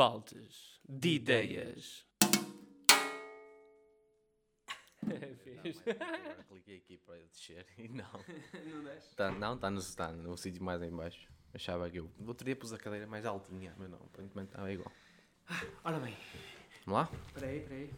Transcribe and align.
baldes 0.00 0.80
de 0.88 1.16
ideias. 1.16 2.06
É 5.10 5.34
fixe. 5.34 5.82
Agora 5.92 6.44
cliquei 6.48 6.78
aqui 6.78 6.96
para 6.96 7.16
descer 7.16 7.66
e 7.76 7.86
não. 7.86 8.10
Não 8.72 8.82
desce? 8.82 9.14
Tá, 9.14 9.30
não, 9.30 9.56
está 9.56 9.70
no, 9.70 9.82
tá 9.82 10.10
no 10.10 10.38
sítio 10.38 10.64
mais 10.64 10.80
em 10.80 10.90
baixo. 10.90 11.30
Achava 11.52 11.90
que 11.90 11.98
eu. 11.98 12.10
No 12.18 12.28
outro 12.28 12.46
dia 12.46 12.56
pus 12.56 12.72
a 12.72 12.78
cadeira 12.78 13.06
mais 13.06 13.26
altinha, 13.26 13.74
mas 13.76 13.90
não, 13.90 13.98
aparentemente 13.98 14.48
estava 14.52 14.72
igual. 14.72 14.90
Ora 15.84 16.00
bem, 16.00 16.16
Vamos 16.86 17.02
lá? 17.02 17.18
espera 17.26 17.46
aí, 17.48 17.58
espera 17.58 17.74
aí. 17.74 17.90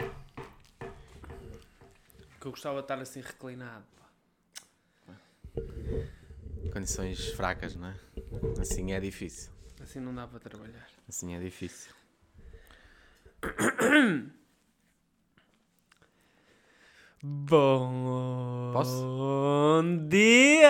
Que 2.40 2.46
eu 2.48 2.50
gostava 2.50 2.78
de 2.78 2.84
estar 2.84 2.98
assim 2.98 3.20
reclinado. 3.20 3.86
pá. 5.06 5.14
Condições 6.72 7.28
fracas, 7.34 7.76
não 7.76 7.86
é? 7.86 7.96
Assim 8.60 8.92
é 8.92 8.98
difícil. 8.98 9.52
Assim 9.82 9.98
não 10.00 10.14
dá 10.14 10.26
para 10.28 10.38
trabalhar. 10.38 10.86
Assim 11.08 11.34
é 11.34 11.40
difícil. 11.40 11.92
Bom 17.22 18.70
Posso? 18.72 19.82
dia! 20.08 20.68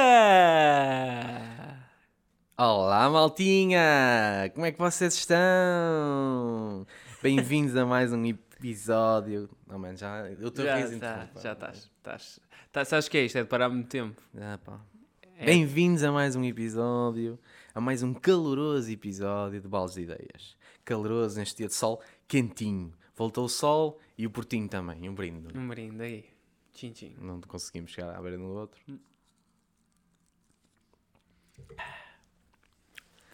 Olá, 2.56 3.10
maltinha! 3.10 4.50
Como 4.54 4.64
é 4.66 4.72
que 4.72 4.78
vocês 4.78 5.14
estão? 5.14 6.86
Bem-vindos 7.22 7.76
a 7.76 7.84
mais 7.84 8.12
um 8.12 8.24
episódio. 8.24 9.50
Não, 9.66 9.78
mano, 9.78 9.96
já. 9.96 10.26
Eu 10.30 10.48
estou 10.48 10.64
Já, 10.64 10.76
riso 10.76 10.98
tá, 10.98 11.28
já 11.40 11.52
estás. 11.52 11.90
estás. 11.98 12.40
Tá, 12.72 12.84
sabes 12.84 13.06
o 13.06 13.10
que 13.10 13.18
é 13.18 13.24
isto? 13.24 13.36
É 13.38 13.42
de 13.42 13.48
parar 13.48 13.68
muito 13.68 13.88
tempo. 13.88 14.20
Ah, 14.38 14.58
pá. 14.62 14.80
É. 15.38 15.44
Bem-vindos 15.44 16.02
a 16.02 16.12
mais 16.12 16.36
um 16.36 16.44
episódio, 16.44 17.38
a 17.74 17.80
mais 17.80 18.02
um 18.02 18.12
caloroso 18.12 18.90
episódio 18.90 19.60
de 19.60 19.68
Baldes 19.68 19.94
de 19.94 20.02
Ideias. 20.02 20.56
Caloroso 20.84 21.38
neste 21.38 21.58
dia 21.58 21.68
de 21.68 21.74
sol 21.74 22.02
quentinho. 22.28 22.92
Voltou 23.14 23.44
o 23.44 23.48
sol 23.48 23.98
e 24.16 24.26
o 24.26 24.30
portinho 24.30 24.68
também, 24.68 25.08
um 25.08 25.14
brinde. 25.14 25.56
Um 25.56 25.68
brinde 25.68 26.02
aí. 26.02 26.24
Tchim, 26.72 26.92
tchim. 26.92 27.14
Não 27.18 27.40
conseguimos 27.40 27.90
chegar 27.90 28.14
à 28.14 28.20
beira 28.20 28.38
um 28.38 28.46
do 28.46 28.54
outro. 28.54 28.80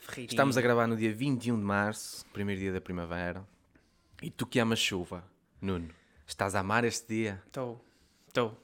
Ferreirinho. 0.01 0.31
Estamos 0.31 0.57
a 0.57 0.61
gravar 0.61 0.87
no 0.87 0.97
dia 0.97 1.13
21 1.13 1.59
de 1.59 1.65
março, 1.65 2.25
primeiro 2.33 2.61
dia 2.61 2.73
da 2.73 2.81
primavera. 2.81 3.47
E 4.23 4.31
tu 4.31 4.47
que 4.47 4.59
amas 4.59 4.79
chuva, 4.79 5.25
Nuno, 5.61 5.91
estás 6.27 6.55
a 6.55 6.61
amar 6.61 6.85
este 6.85 7.15
dia? 7.15 7.43
Estou. 7.47 7.85
Estou. 8.27 8.59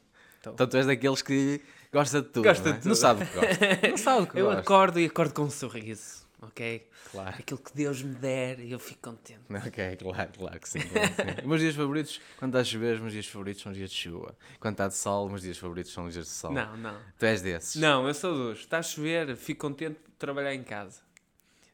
Então 0.52 0.66
tu 0.66 0.76
és 0.76 0.86
daqueles 0.86 1.22
que 1.22 1.62
gosta 1.94 2.20
de 2.20 2.28
tudo, 2.28 2.44
Gosta 2.44 2.64
não, 2.64 2.70
é? 2.70 2.74
de 2.74 2.78
tudo. 2.80 2.88
não 2.88 2.94
sabe 2.94 3.22
o 3.22 3.26
que 3.26 3.34
gosta. 3.34 3.88
Não 3.90 3.96
sabe 3.96 4.22
o 4.22 4.26
que 4.26 4.38
Eu 4.38 4.44
gosta. 4.46 4.60
acordo 4.60 5.00
e 5.00 5.06
acordo 5.06 5.32
com 5.34 5.42
um 5.42 5.50
sorriso, 5.50 6.26
ok? 6.42 6.86
Claro. 7.10 7.36
Aquilo 7.38 7.60
que 7.60 7.72
Deus 7.74 8.02
me 8.02 8.14
der 8.16 8.58
e 8.58 8.72
eu 8.72 8.78
fico 8.80 9.00
contente. 9.10 9.40
Ok, 9.66 9.96
claro, 9.96 10.30
claro 10.36 10.60
que 10.60 10.68
sim. 10.68 10.80
Claro 10.80 11.08
que 11.14 11.40
sim. 11.42 11.46
Meus 11.48 11.60
dias 11.60 11.74
favoritos, 11.76 12.20
quando 12.38 12.50
está 12.50 12.60
a 12.60 12.64
chover, 12.64 12.94
os 12.96 13.00
meus 13.00 13.12
dias 13.12 13.26
favoritos 13.26 13.62
são 13.62 13.70
os 13.72 13.78
dias 13.78 13.90
de 13.90 13.96
chuva. 13.96 14.36
Quando 14.58 14.72
está 14.74 14.88
de 14.88 14.96
sol, 14.96 15.24
os 15.26 15.30
meus 15.30 15.42
dias 15.42 15.56
favoritos 15.56 15.92
são 15.92 16.06
os 16.06 16.12
dias 16.12 16.26
de 16.26 16.32
sol. 16.32 16.52
Não, 16.52 16.76
não. 16.76 16.96
Tu 17.18 17.24
és 17.26 17.40
desses. 17.40 17.76
Não, 17.80 18.06
eu 18.08 18.12
sou 18.14 18.34
dos. 18.34 18.58
Está 18.60 18.78
a 18.78 18.82
chover, 18.82 19.36
fico 19.36 19.60
contente 19.60 19.94
por 20.00 20.10
trabalhar 20.18 20.54
em 20.54 20.62
casa. 20.64 21.00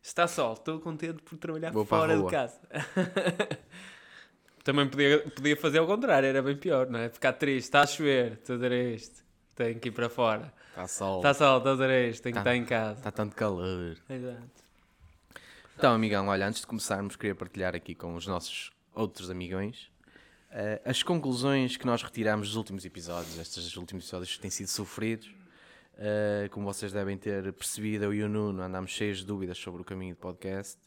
Está 0.02 0.26
sol, 0.28 0.52
estou 0.54 0.78
contente 0.80 1.22
por 1.22 1.36
trabalhar 1.38 1.72
Vou 1.72 1.84
fora 1.84 2.16
de 2.16 2.26
casa. 2.30 2.58
Também 4.62 4.86
podia, 4.88 5.18
podia 5.30 5.56
fazer 5.56 5.78
ao 5.78 5.86
contrário, 5.86 6.28
era 6.28 6.42
bem 6.42 6.56
pior, 6.56 6.88
não 6.88 6.98
é? 7.00 7.08
Ficar 7.08 7.32
triste, 7.32 7.66
está 7.66 7.80
a 7.82 7.86
chover, 7.86 8.32
estou 8.34 8.54
a 8.54 8.58
dizer 8.58 8.94
isto, 8.94 9.24
tenho 9.64 9.78
que 9.80 9.88
ir 9.88 9.92
para 9.92 10.08
fora. 10.08 10.52
Está 10.70 10.86
sol, 10.86 11.18
Está 11.18 11.34
sol, 11.34 11.58
estou 11.58 11.82
a 11.82 12.00
isto, 12.00 12.22
tenho 12.22 12.34
que 12.36 12.42
Tá. 12.42 12.50
estar 12.50 12.56
em 12.56 12.64
casa. 12.64 12.98
está 12.98 13.10
tanto 13.10 13.36
calor. 13.36 13.96
Exato. 14.08 14.42
Então, 15.76 15.94
amigão, 15.94 16.28
olha, 16.28 16.46
antes 16.46 16.60
de 16.60 16.66
começarmos, 16.66 17.16
queria 17.16 17.34
partilhar 17.34 17.74
aqui 17.74 17.94
com 17.94 18.14
os 18.14 18.26
nossos 18.26 18.70
outros 18.94 19.30
amigões 19.30 19.90
eh, 20.52 20.80
as 20.84 21.02
conclusões 21.02 21.76
que 21.76 21.86
nós 21.86 22.02
retiramos 22.02 22.48
dos 22.48 22.56
últimos 22.56 22.84
episódios. 22.84 23.38
Estes 23.38 23.76
últimos 23.76 24.04
episódios 24.04 24.36
têm 24.38 24.50
sido 24.50 24.66
sofridos. 24.68 25.30
Eh, 25.96 26.48
como 26.50 26.66
vocês 26.66 26.92
devem 26.92 27.16
ter 27.16 27.52
percebido, 27.52 28.04
eu 28.06 28.14
e 28.14 28.22
o 28.22 28.28
Nuno 28.28 28.62
andámos 28.62 28.90
cheios 28.90 29.18
de 29.18 29.26
dúvidas 29.26 29.58
sobre 29.58 29.80
o 29.82 29.84
caminho 29.84 30.14
do 30.14 30.18
podcast. 30.18 30.78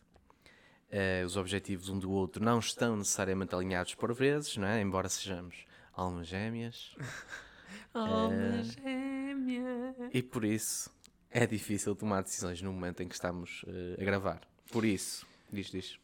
Eh, 0.91 1.23
os 1.25 1.37
objetivos 1.37 1.89
um 1.89 1.97
do 1.97 2.11
outro 2.11 2.43
não 2.43 2.59
estão 2.59 2.97
necessariamente 2.97 3.55
alinhados 3.55 3.95
por 3.95 4.13
vezes, 4.13 4.57
não 4.57 4.67
é? 4.67 4.81
embora 4.81 5.07
sejamos 5.09 5.55
almas 5.95 6.27
gêmeas. 6.27 6.95
Alma 7.93 8.63
gêmea. 8.63 9.95
E 10.11 10.21
por 10.21 10.43
isso 10.43 10.89
é 11.29 11.45
difícil 11.45 11.95
tomar 11.95 12.23
decisões 12.23 12.61
no 12.61 12.71
momento 12.71 13.01
em 13.03 13.07
que 13.07 13.13
estamos 13.13 13.63
eh, 13.67 14.01
a 14.01 14.03
gravar. 14.03 14.41
Por 14.71 14.85
isso, 14.85 15.25
diz, 15.51 15.67
diz. 15.67 15.99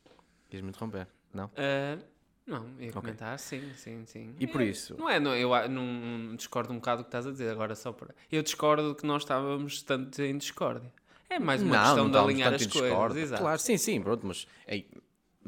Queres-me 0.49 0.69
interromper? 0.69 1.07
Não? 1.33 1.49
Ah, 1.55 1.97
não, 2.45 2.65
ia 2.79 2.91
comentar, 2.91 3.37
sim, 3.37 3.71
sim, 3.75 4.03
sim. 4.07 4.35
E 4.39 4.47
por 4.47 4.61
isso, 4.61 4.95
Não 4.97 5.07
é, 5.07 5.19
não, 5.19 5.35
eu 5.35 5.51
não, 5.69 6.35
discordo 6.35 6.73
um 6.73 6.77
bocado 6.77 7.01
do 7.01 7.05
que 7.05 7.09
estás 7.09 7.27
a 7.27 7.31
dizer, 7.31 7.51
agora 7.51 7.75
só 7.75 7.91
para. 7.91 8.15
Eu 8.31 8.41
discordo 8.41 8.95
que 8.95 9.05
nós 9.05 9.21
estávamos 9.21 9.83
tanto 9.83 10.19
em 10.23 10.35
discórdia. 10.35 10.91
É 11.29 11.37
mais 11.37 11.61
uma 11.61 11.75
não, 11.75 11.83
questão 11.83 12.03
não 12.05 12.11
de 12.11 12.17
alinhar 12.17 12.53
as 12.53 12.65
coisas. 12.65 13.15
Exato. 13.15 13.43
Claro, 13.43 13.59
sim, 13.59 13.77
sim, 13.77 14.01
pronto, 14.01 14.25
mas, 14.25 14.47
ei, 14.67 14.87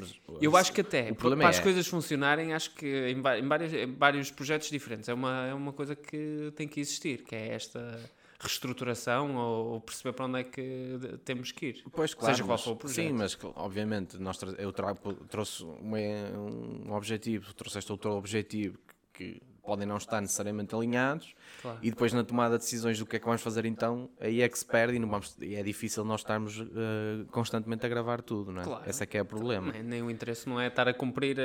mas, 0.01 0.19
Eu 0.41 0.57
acho 0.57 0.73
que 0.73 0.81
até, 0.81 1.13
para, 1.13 1.49
as 1.49 1.59
é- 1.59 1.61
coisas 1.61 1.87
funcionarem, 1.87 2.53
acho 2.53 2.71
que 2.75 2.85
em, 2.85 3.17
em 3.17 3.47
vários, 3.47 3.73
em 3.73 3.93
vários 3.95 4.31
projetos 4.31 4.69
diferentes 4.69 5.07
é 5.07 5.13
uma, 5.13 5.47
é 5.47 5.53
uma 5.53 5.71
coisa 5.71 5.95
que 5.95 6.51
tem 6.55 6.67
que 6.67 6.79
existir, 6.79 7.23
que 7.23 7.35
é 7.35 7.53
esta 7.53 7.99
reestruturação 8.39 9.35
ou, 9.37 9.79
perceber 9.81 10.13
para 10.13 10.25
onde 10.25 10.39
é 10.39 10.43
que 10.43 10.97
temos 11.23 11.51
que 11.51 11.67
ir. 11.67 11.83
Pois, 11.91 12.13
claro, 12.13 12.35
Seja 12.35 12.43
qual 12.43 12.57
for 12.57 12.71
o 12.71 12.75
projeto. 12.75 12.95
Sim, 13.07 13.13
mas 13.13 13.37
obviamente 13.55 14.17
nós 14.17 14.37
tra- 14.37 14.55
eu 14.57 14.71
trago, 14.71 15.13
trouxe 15.29 15.63
uma- 15.63 15.97
um 16.87 16.93
objetivo, 16.93 17.53
trouxeste 17.53 17.91
outro 17.91 18.11
objetivo 18.13 18.77
que 19.13 19.41
podem 19.63 19.85
não 19.87 19.97
estar 19.97 20.21
necessariamente 20.21 20.73
alinhados 20.75 21.33
Claro. 21.61 21.77
e 21.81 21.89
depois 21.91 22.11
na 22.13 22.23
tomada 22.23 22.57
de 22.57 22.63
decisões 22.63 22.97
do 22.97 23.05
que 23.05 23.15
é 23.15 23.19
que 23.19 23.25
vamos 23.25 23.41
fazer 23.41 23.65
então, 23.65 24.09
aí 24.19 24.41
é 24.41 24.49
que 24.49 24.57
se 24.57 24.65
perde 24.65 24.95
e, 24.95 24.99
não 24.99 25.07
vamos, 25.07 25.35
e 25.39 25.55
é 25.55 25.61
difícil 25.61 26.03
nós 26.03 26.21
estarmos 26.21 26.59
eh, 26.59 27.25
constantemente 27.31 27.85
a 27.85 27.89
gravar 27.89 28.21
tudo, 28.21 28.51
não 28.51 28.61
é? 28.61 28.63
Claro. 28.63 28.89
Esse 28.89 29.03
é 29.03 29.05
que 29.05 29.17
é 29.17 29.21
o 29.21 29.25
problema. 29.25 29.71
Nem, 29.71 29.83
nem 29.83 30.01
o 30.01 30.09
interesse 30.09 30.49
não 30.49 30.59
é 30.59 30.67
estar 30.67 30.87
a 30.87 30.93
cumprir 30.93 31.37
ah, 31.39 31.43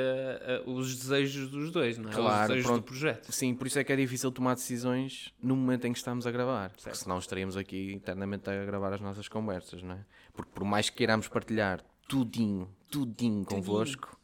ah, 0.65 0.69
os 0.69 0.95
desejos 0.97 1.49
dos 1.51 1.71
dois, 1.71 1.97
não 1.97 2.09
é? 2.09 2.13
Claro, 2.13 2.41
os 2.41 2.47
desejos 2.47 2.65
pronto. 2.65 2.81
do 2.81 2.85
projeto. 2.85 3.31
Sim, 3.31 3.53
por 3.53 3.67
isso 3.67 3.77
é 3.79 3.83
que 3.83 3.93
é 3.93 3.95
difícil 3.95 4.31
tomar 4.31 4.55
decisões 4.55 5.33
no 5.41 5.55
momento 5.55 5.85
em 5.85 5.91
que 5.91 5.97
estamos 5.99 6.25
a 6.25 6.31
gravar. 6.31 6.69
Porque 6.69 6.83
Certo. 6.83 6.97
senão 6.97 7.19
estaríamos 7.19 7.55
aqui 7.55 7.93
eternamente 7.93 8.49
a 8.49 8.65
gravar 8.65 8.93
as 8.93 9.01
nossas 9.01 9.27
conversas, 9.27 9.83
não 9.83 9.95
é? 9.95 10.05
Porque 10.33 10.51
por 10.53 10.63
mais 10.63 10.89
que 10.89 10.97
queiramos 10.97 11.27
partilhar 11.27 11.83
tudinho, 12.07 12.69
tudinho 12.89 13.45
convosco, 13.45 14.16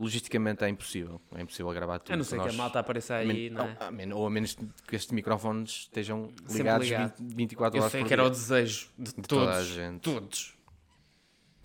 logisticamente 0.00 0.64
é 0.64 0.68
impossível. 0.68 1.20
É 1.34 1.42
impossível 1.42 1.70
gravar 1.72 1.98
tudo. 2.00 2.14
A 2.14 2.16
não 2.16 2.24
ser 2.24 2.38
que 2.38 2.44
Nós- 2.46 2.54
a 2.54 2.56
malta 2.56 2.78
apareça 2.80 3.14
aí, 3.16 3.50
não 3.50 3.64
é? 3.66 3.76
ou, 3.80 3.86
a 3.86 3.90
men- 3.92 4.12
ou 4.12 4.26
a 4.26 4.30
menos 4.30 4.56
que 4.88 4.96
estes 4.96 5.12
microfones 5.12 5.70
estejam 5.82 6.30
Sempre 6.46 6.56
ligados 6.58 6.86
ligado. 6.88 7.14
20 7.18 7.34
24 7.36 7.76
Eu 7.78 7.82
horas 7.82 7.92
sei 7.92 8.00
por 8.00 8.06
que 8.08 8.12
era 8.14 8.22
dia. 8.22 8.26
o 8.28 8.30
desejo 8.30 8.88
de, 8.98 9.04
De 9.04 9.12
todos. 9.14 9.28
toda 9.28 9.56
a 9.56 9.62
gente. 9.62 10.00
Todos. 10.00 10.56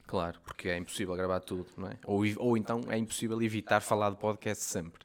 Claro, 0.07 0.39
porque 0.45 0.69
é 0.69 0.77
impossível 0.77 1.15
gravar 1.15 1.39
tudo, 1.39 1.65
não 1.77 1.87
é? 1.87 1.97
Ou, 2.05 2.23
ou 2.37 2.57
então 2.57 2.81
é 2.89 2.97
impossível 2.97 3.41
evitar 3.41 3.81
falar 3.81 4.11
de 4.11 4.17
podcast 4.17 4.63
sempre. 4.63 5.03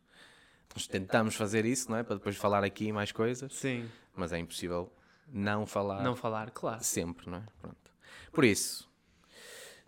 Nós 0.74 0.86
tentamos 0.86 1.34
fazer 1.34 1.64
isso, 1.64 1.90
não 1.90 1.96
é? 1.96 2.02
Para 2.02 2.16
depois 2.16 2.36
falar 2.36 2.62
aqui 2.64 2.92
mais 2.92 3.10
coisas. 3.12 3.52
Sim. 3.54 3.88
mas 4.14 4.32
é 4.32 4.38
impossível 4.38 4.92
não 5.32 5.64
falar 5.64 6.02
Não 6.02 6.14
falar, 6.16 6.50
claro. 6.50 6.82
sempre, 6.82 7.30
não 7.30 7.38
é? 7.38 7.42
Pronto. 7.62 7.76
Por 8.32 8.44
isso, 8.44 8.89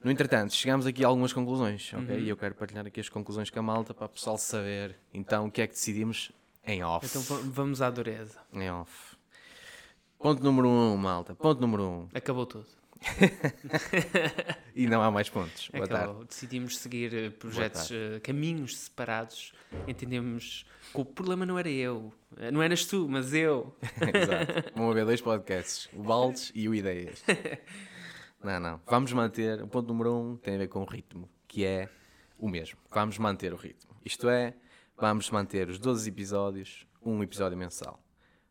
no 0.05 0.11
entretanto, 0.11 0.53
chegamos 0.55 0.87
aqui 0.87 1.05
a 1.05 1.09
algumas 1.09 1.33
conclusões, 1.33 1.93
ok? 1.95 2.17
Uhum. 2.17 2.23
E 2.23 2.29
eu 2.29 2.37
quero 2.37 2.55
partilhar 2.55 2.87
aqui 2.87 3.01
as 3.01 3.09
conclusões 3.09 3.51
com 3.51 3.59
a 3.59 3.63
malta 3.63 3.93
para 3.95 4.07
o 4.07 4.09
pessoal 4.09 4.37
saber, 4.39 4.97
então, 5.13 5.47
o 5.47 5.51
que 5.51 5.61
é 5.63 5.67
que 5.67 5.75
decidimos 5.75 6.31
em 6.67 6.83
off. 6.85 7.07
Então 7.07 7.23
va- 7.23 7.43
vamos 7.45 7.81
à 7.83 7.91
dureza. 7.91 8.39
Em 8.53 8.71
off. 8.71 8.93
Ponto 10.19 10.43
número 10.43 10.69
um, 10.69 10.97
malta. 10.97 11.35
Ponto 11.35 11.61
número 11.61 11.83
um. 11.83 12.09
Acabou 12.15 12.47
tudo. 12.47 12.67
E 14.75 14.87
não 14.87 15.03
há 15.03 15.11
mais 15.11 15.29
pontos. 15.29 15.69
Boa 15.71 15.87
tarde. 15.87 16.05
Acabou. 16.05 16.25
Decidimos 16.25 16.79
seguir 16.79 17.13
eh, 17.13 17.29
projetos, 17.31 17.91
eh, 17.91 18.21
caminhos 18.21 18.75
separados. 18.77 19.53
Entendemos 19.87 20.65
que 20.93 20.99
o 21.01 21.05
problema 21.05 21.45
não 21.45 21.59
era 21.59 21.69
eu. 21.69 22.11
Eh, 22.39 22.51
Não 22.51 22.63
eras 22.63 22.87
tu, 22.87 23.07
mas 23.07 23.35
eu. 23.35 23.77
Exato. 24.01 24.73
Vão 24.75 24.91
haver 24.91 25.05
dois 25.05 25.21
podcasts, 25.21 25.91
o 25.93 26.03
Baldes 26.03 26.51
e 26.55 26.69
o 26.71 26.75
Ideias. 26.75 27.23
Não, 28.43 28.61
não. 28.61 28.81
Vamos 28.87 29.13
manter, 29.13 29.63
o 29.63 29.69
ponto 29.69 29.89
número 29.89 30.15
um 30.15 30.37
tem 30.37 30.55
a 30.55 30.59
ver 30.59 30.69
com 30.69 30.81
o 30.81 30.85
ritmo, 30.85 31.29
que 31.47 31.65
é 31.65 31.89
o 32.39 32.49
mesmo. 32.49 32.79
Vamos 32.91 33.19
manter 33.19 33.53
o 33.53 33.57
ritmo. 33.57 33.95
Isto 34.05 34.29
é, 34.29 34.55
vamos 34.97 35.31
manter 35.31 35.69
os 35.69 35.79
12 35.79 36.09
episódios, 36.09 36.87
um 37.05 37.23
episódio 37.23 37.57
mensal. 37.57 38.03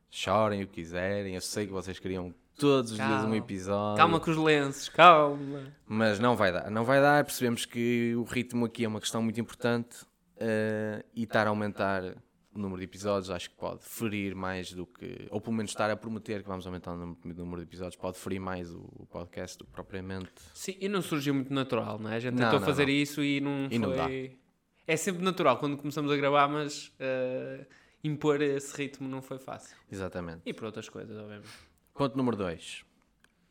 Chorem 0.09 0.63
o 0.63 0.67
que 0.67 0.75
quiserem, 0.75 1.35
eu 1.35 1.41
sei 1.41 1.65
que 1.67 1.73
vocês 1.73 1.99
queriam 1.99 2.33
todos 2.57 2.91
os 2.91 2.97
dias 2.97 3.09
um 3.09 3.21
Calma. 3.21 3.37
episódio. 3.37 3.97
Calma 3.97 4.19
com 4.19 4.31
os 4.31 4.37
lenços, 4.37 4.89
calma. 4.89 5.73
Mas 5.87 6.19
não 6.19 6.35
vai 6.35 6.51
dar, 6.51 6.69
não 6.69 6.83
vai 6.83 7.01
dar. 7.01 7.23
Percebemos 7.23 7.65
que 7.65 8.13
o 8.15 8.23
ritmo 8.23 8.65
aqui 8.65 8.85
é 8.85 8.87
uma 8.87 8.99
questão 8.99 9.21
muito 9.21 9.39
importante 9.39 10.05
eh, 10.37 11.03
e 11.15 11.23
estar 11.23 11.47
a 11.47 11.49
aumentar 11.49 12.03
o 12.53 12.59
número 12.59 12.79
de 12.79 12.83
episódios, 12.85 13.29
acho 13.29 13.49
que 13.49 13.55
pode 13.55 13.83
ferir 13.83 14.35
mais 14.35 14.73
do 14.73 14.85
que, 14.85 15.27
ou 15.31 15.39
pelo 15.39 15.55
menos 15.55 15.71
estar 15.71 15.89
a 15.89 15.95
prometer 15.95 16.41
que 16.43 16.47
vamos 16.49 16.65
aumentar 16.67 16.91
o 16.93 16.97
número- 17.23 17.61
de 17.61 17.67
episódios, 17.67 17.95
pode 17.95 18.17
ferir 18.17 18.39
mais 18.41 18.69
o, 18.73 19.07
podcast 19.09 19.57
do 19.57 19.65
que 19.65 19.71
propriamente. 19.71 20.31
Sim, 20.53 20.75
e 20.79 20.89
não 20.89 21.01
surgiu 21.01 21.33
muito 21.33 21.53
natural, 21.53 21.97
não 21.97 22.09
é? 22.11 22.15
A 22.15 22.19
gente 22.19 22.33
Não, 22.33 22.43
tentou 22.45 22.59
não, 22.59 22.65
fazer 22.67 22.85
não. 22.87 22.91
isso 22.93 23.23
e 23.23 23.39
não 23.39 23.67
E 23.71 23.79
foi... 23.79 24.37
é 24.85 24.97
sempre 24.97 25.23
natural 25.23 25.57
quando 25.57 25.77
começamos 25.77 26.11
a 26.11 26.15
gravar, 26.17 26.47
mas 26.49 26.91
eh, 26.99 27.65
impor 28.03 28.41
esse 28.41 28.75
ritmo 28.75 29.07
não 29.07 29.21
foi 29.21 29.37
fácil. 29.39 29.77
Exatamente. 29.91 30.41
E 30.45 30.53
por 30.53 30.65
outras 30.65 30.89
coisas, 30.89 31.15
obviamente. 31.17 31.47
Ponto 31.93 32.17
número 32.17 32.35
2. 32.35 32.83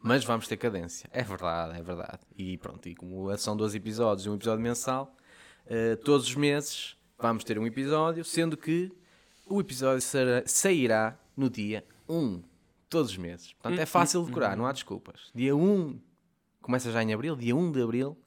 Mas 0.03 0.25
vamos 0.25 0.47
ter 0.49 0.57
cadência. 0.57 1.09
É 1.13 1.23
verdade, 1.23 1.79
é 1.79 1.83
verdade. 1.83 2.21
E 2.37 2.57
pronto, 2.59 2.89
e 2.89 2.95
como 2.95 3.37
são 3.39 3.57
12 3.57 3.77
episódios 3.77 4.27
e 4.27 4.31
um 4.31 4.35
episódio 4.35 4.63
mensal, 4.63 5.15
eh, 5.67 5.97
todos 5.97 6.27
os 6.27 6.35
meses 6.35 6.97
vamos 7.21 7.45
ter 7.45 7.59
um 7.59 7.67
episódio, 7.67 8.25
sendo 8.25 8.57
que 8.57 8.91
o 9.47 9.61
episódio 9.61 10.01
será- 10.01 10.43
sairá 10.47 11.19
no 11.37 11.49
dia 11.51 11.85
1. 12.09 12.43
Todos 12.89 13.13
os 13.13 13.17
meses. 13.17 13.53
Portanto, 13.53 13.79
é 13.81 13.87
fácil 13.87 14.21
de 14.23 14.27
decorar, 14.29 14.57
não 14.57 14.67
há 14.67 14.73
desculpas. 14.73 15.31
Dia 15.35 15.55
1, 15.55 15.99
começa 16.61 16.91
já 16.91 17.03
em 17.03 17.13
abril, 17.15 17.37
dia 17.37 17.55
1 17.55 17.71
de 17.71 17.81
abril, 17.83 18.19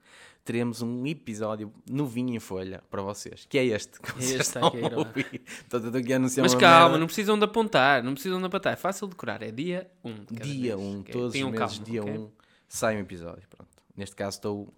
teremos 0.45 0.81
um 0.81 1.06
episódio 1.06 1.72
novinho 1.90 2.34
em 2.34 2.40
folha 2.40 2.81
para 2.90 3.01
vocês, 3.01 3.45
que 3.50 3.57
é 3.57 3.66
este. 3.66 4.00
Que 4.00 4.12
vocês 4.13 4.31
Este 4.31 4.42
estão 4.42 4.68
aqui, 4.68 4.78
a 4.84 4.88
é? 4.88 4.95
ouvir. 4.98 5.25
Portanto, 5.69 5.84
eu 5.84 5.88
estou 5.88 6.00
aqui 6.00 6.13
a 6.13 6.16
anunciar 6.16 6.44
Mas 6.45 6.56
calma, 6.56 6.86
merda. 6.86 6.98
não 7.00 7.06
precisam 7.07 7.38
de 7.38 7.44
apontar, 7.45 8.04
não 8.04 8.13
precisam 8.13 8.40
de 8.40 8.45
apontar. 8.45 8.74
É 8.74 8.75
fácil 8.78 9.07
de 9.07 9.12
decorar, 9.12 9.42
é 9.42 9.51
dia 9.51 9.90
1. 10.04 10.10
Um, 10.10 10.13
de 10.13 10.25
cada 10.36 10.44
dia 10.50 10.78
mês, 10.78 10.88
1, 10.95 11.00
ok? 11.01 11.13
todos 11.13 11.36
os 11.36 11.42
meses, 11.42 11.57
calma, 11.60 11.84
dia 11.86 12.01
ok? 12.01 12.18
1, 12.18 12.31
sai 12.69 12.95
um 12.95 13.00
episódio. 13.00 13.44
Pronto. 13.50 13.69
Neste 13.98 14.16
caso 14.16 14.38
estou 14.38 14.74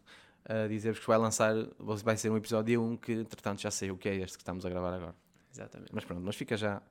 a 0.48 0.68
dizer-vos 0.68 1.00
que 1.00 1.08
vai 1.08 1.18
lançar, 1.18 1.54
vai 1.80 2.16
ser 2.18 2.30
um 2.30 2.38
episódio 2.38 2.66
dia 2.66 2.80
1 2.80 2.98
que 2.98 3.12
entretanto 3.14 3.62
já 3.62 3.72
sei 3.72 3.92
o 3.92 3.98
que 3.98 4.08
é 4.08 4.16
este 4.16 4.38
que 4.38 4.44
estamos 4.44 4.66
a 4.66 4.70
gravar 4.70 4.94
agora. 4.94 5.16
Exatamente. 5.52 5.92
Mas 5.94 6.06
pronto, 6.06 6.22
mas 6.22 6.36
fica 6.36 6.56
já 6.56 6.82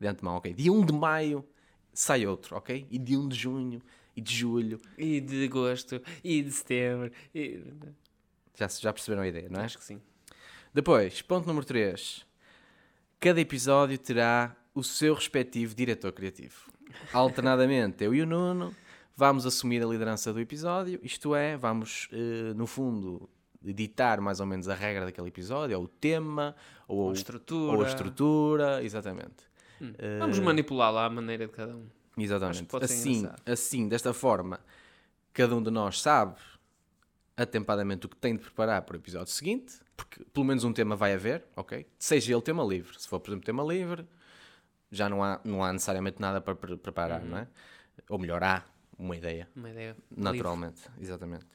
de 0.00 0.06
antemão, 0.06 0.36
ok? 0.36 0.52
Dia 0.52 0.72
1 0.72 0.84
de 0.84 0.92
maio 0.92 1.44
sai 1.92 2.26
outro, 2.26 2.56
ok? 2.56 2.86
E 2.90 2.98
dia 2.98 3.18
1 3.18 3.28
de 3.28 3.36
junho 3.36 3.82
e 4.16 4.20
de 4.20 4.34
julho, 4.34 4.80
E 4.96 5.20
de 5.20 5.44
agosto, 5.44 6.00
e 6.22 6.42
de 6.42 6.52
setembro, 6.52 7.10
e... 7.34 7.60
já, 8.54 8.68
já 8.68 8.92
perceberam 8.92 9.22
a 9.22 9.28
ideia, 9.28 9.48
não 9.48 9.60
é? 9.60 9.64
Acho 9.64 9.78
que 9.78 9.84
sim. 9.84 10.00
Depois, 10.72 11.20
ponto 11.22 11.46
número 11.46 11.66
3. 11.66 12.24
Cada 13.18 13.40
episódio 13.40 13.98
terá 13.98 14.56
o 14.74 14.82
seu 14.82 15.14
respectivo 15.14 15.74
diretor 15.74 16.12
criativo. 16.12 16.70
Alternadamente, 17.12 18.04
eu 18.04 18.14
e 18.14 18.22
o 18.22 18.26
Nuno 18.26 18.74
vamos 19.16 19.46
assumir 19.46 19.82
a 19.82 19.86
liderança 19.86 20.32
do 20.32 20.40
episódio, 20.40 20.98
isto 21.02 21.34
é, 21.34 21.56
vamos, 21.56 22.08
eh, 22.12 22.52
no 22.54 22.66
fundo, 22.66 23.28
editar 23.64 24.20
mais 24.20 24.40
ou 24.40 24.46
menos 24.46 24.68
a 24.68 24.74
regra 24.74 25.04
daquele 25.04 25.28
episódio, 25.28 25.76
ou 25.78 25.84
o 25.84 25.88
tema, 25.88 26.54
ou, 26.88 26.98
Ou 26.98 27.10
a 27.10 27.12
estrutura. 27.14 27.76
ou 27.78 27.84
a 27.84 27.88
estrutura, 27.88 28.82
exatamente. 28.84 29.44
Eh, 29.98 30.18
Vamos 30.18 30.38
manipulá-la 30.38 31.04
à 31.06 31.10
maneira 31.10 31.46
de 31.46 31.52
cada 31.52 31.74
um. 31.76 31.86
Exatamente. 32.16 32.68
Assim, 32.76 33.12
engraçado. 33.18 33.42
assim, 33.48 33.88
desta 33.88 34.12
forma, 34.14 34.60
cada 35.32 35.54
um 35.56 35.62
de 35.62 35.70
nós 35.70 36.00
sabe 36.00 36.36
atempadamente 37.36 38.06
o 38.06 38.08
que 38.08 38.16
tem 38.16 38.34
de 38.36 38.42
preparar 38.42 38.82
para 38.82 38.94
o 38.94 38.98
episódio 38.98 39.32
seguinte, 39.32 39.80
porque 39.96 40.24
pelo 40.32 40.46
menos 40.46 40.62
um 40.64 40.72
tema 40.72 40.94
vai 40.94 41.12
haver, 41.14 41.44
ok? 41.56 41.86
Seja 41.98 42.32
ele 42.32 42.42
tema 42.42 42.62
livre. 42.64 42.98
Se 43.00 43.08
for, 43.08 43.18
por 43.20 43.30
exemplo, 43.30 43.44
tema 43.46 43.62
livre, 43.64 44.06
já 44.90 45.08
não 45.08 45.22
há, 45.24 45.40
não 45.44 45.64
há 45.64 45.72
necessariamente 45.72 46.20
nada 46.20 46.40
para 46.40 46.54
pre- 46.54 46.76
preparar, 46.76 47.22
Uhum. 47.22 47.28
não 47.30 47.38
é? 47.38 47.48
Ou 48.08 48.18
melhor, 48.18 48.42
há 48.44 48.62
uma 48.98 49.16
ideia, 49.16 49.48
Uma 49.56 49.70
ideia. 49.70 49.96
naturalmente. 50.16 50.82
Exatamente. 51.00 51.46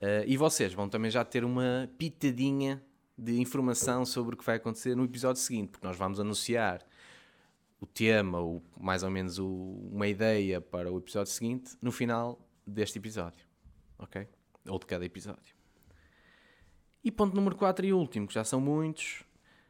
Eh, 0.00 0.24
e 0.26 0.36
vocês 0.36 0.72
vão 0.74 0.88
também 0.88 1.10
já 1.10 1.24
ter 1.24 1.44
uma 1.44 1.88
pitadinha 1.98 2.82
de 3.16 3.40
informação 3.40 4.04
sobre 4.04 4.34
o 4.34 4.38
que 4.38 4.44
vai 4.44 4.56
acontecer 4.56 4.94
no 4.94 5.04
episódio 5.04 5.40
seguinte, 5.40 5.70
porque 5.70 5.86
nós 5.86 5.96
vamos 5.96 6.20
anunciar 6.20 6.84
o 7.80 7.86
tema, 7.86 8.40
ou 8.40 8.62
mais 8.78 9.02
ou 9.02 9.10
menos 9.10 9.38
o- 9.38 9.46
uma 9.92 10.06
ideia 10.06 10.60
para 10.60 10.90
o 10.92 10.98
episódio 10.98 11.32
seguinte, 11.32 11.76
no 11.80 11.90
final 11.92 12.38
deste 12.66 12.98
episódio. 12.98 13.46
Ok? 13.98 14.26
Ou 14.68 14.78
de 14.78 14.86
cada 14.86 15.04
episódio. 15.04 15.54
E 17.02 17.10
ponto 17.10 17.34
número 17.36 17.54
4 17.56 17.86
e 17.86 17.92
último, 17.92 18.26
que 18.26 18.34
já 18.34 18.44
são 18.44 18.60
muitos. 18.60 19.22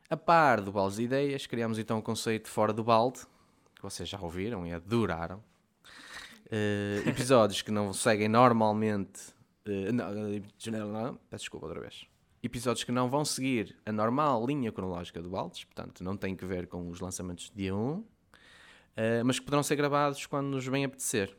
A 0.09 0.17
par 0.17 0.61
do 0.61 0.73
balde 0.73 0.97
de 0.97 1.03
ideias, 1.03 1.47
criamos 1.47 1.79
então 1.79 1.99
o 1.99 2.03
conceito 2.03 2.49
fora 2.49 2.73
do 2.73 2.83
balde, 2.83 3.21
que 3.75 3.83
vocês 3.83 4.09
já 4.09 4.19
ouviram 4.21 4.67
e 4.67 4.73
adoraram. 4.73 5.43
Eh, 6.51 7.03
episódios 7.07 7.63
que 7.63 7.71
não 7.71 7.93
seguem 7.93 8.29
normalmente. 8.29 9.35
eh, 9.65 9.93
não, 9.93 10.05
eh, 10.35 10.43
não, 10.71 11.15
peço 11.29 11.45
desculpa 11.45 11.67
outra 11.67 11.81
vez. 11.81 12.07
Episódios 12.43 12.85
que 12.85 12.93
não 12.93 13.09
vão 13.09 13.25
seguir 13.25 13.77
a 13.85 13.91
normal 13.91 14.47
linha 14.47 14.71
cronológica 14.71 15.21
do 15.21 15.31
Baldes, 15.31 15.65
portanto 15.65 16.05
não 16.05 16.17
tem 16.17 16.37
que 16.37 16.45
ver 16.47 16.67
com 16.69 16.89
os 16.89 17.01
lançamentos 17.01 17.51
de 17.51 17.57
dia 17.57 17.75
1, 17.75 18.05
eh, 18.97 19.23
mas 19.25 19.39
que 19.39 19.45
poderão 19.45 19.63
ser 19.63 19.77
gravados 19.77 20.25
quando 20.27 20.47
nos 20.47 20.69
bem 20.69 20.85
apetecer. 20.85 21.37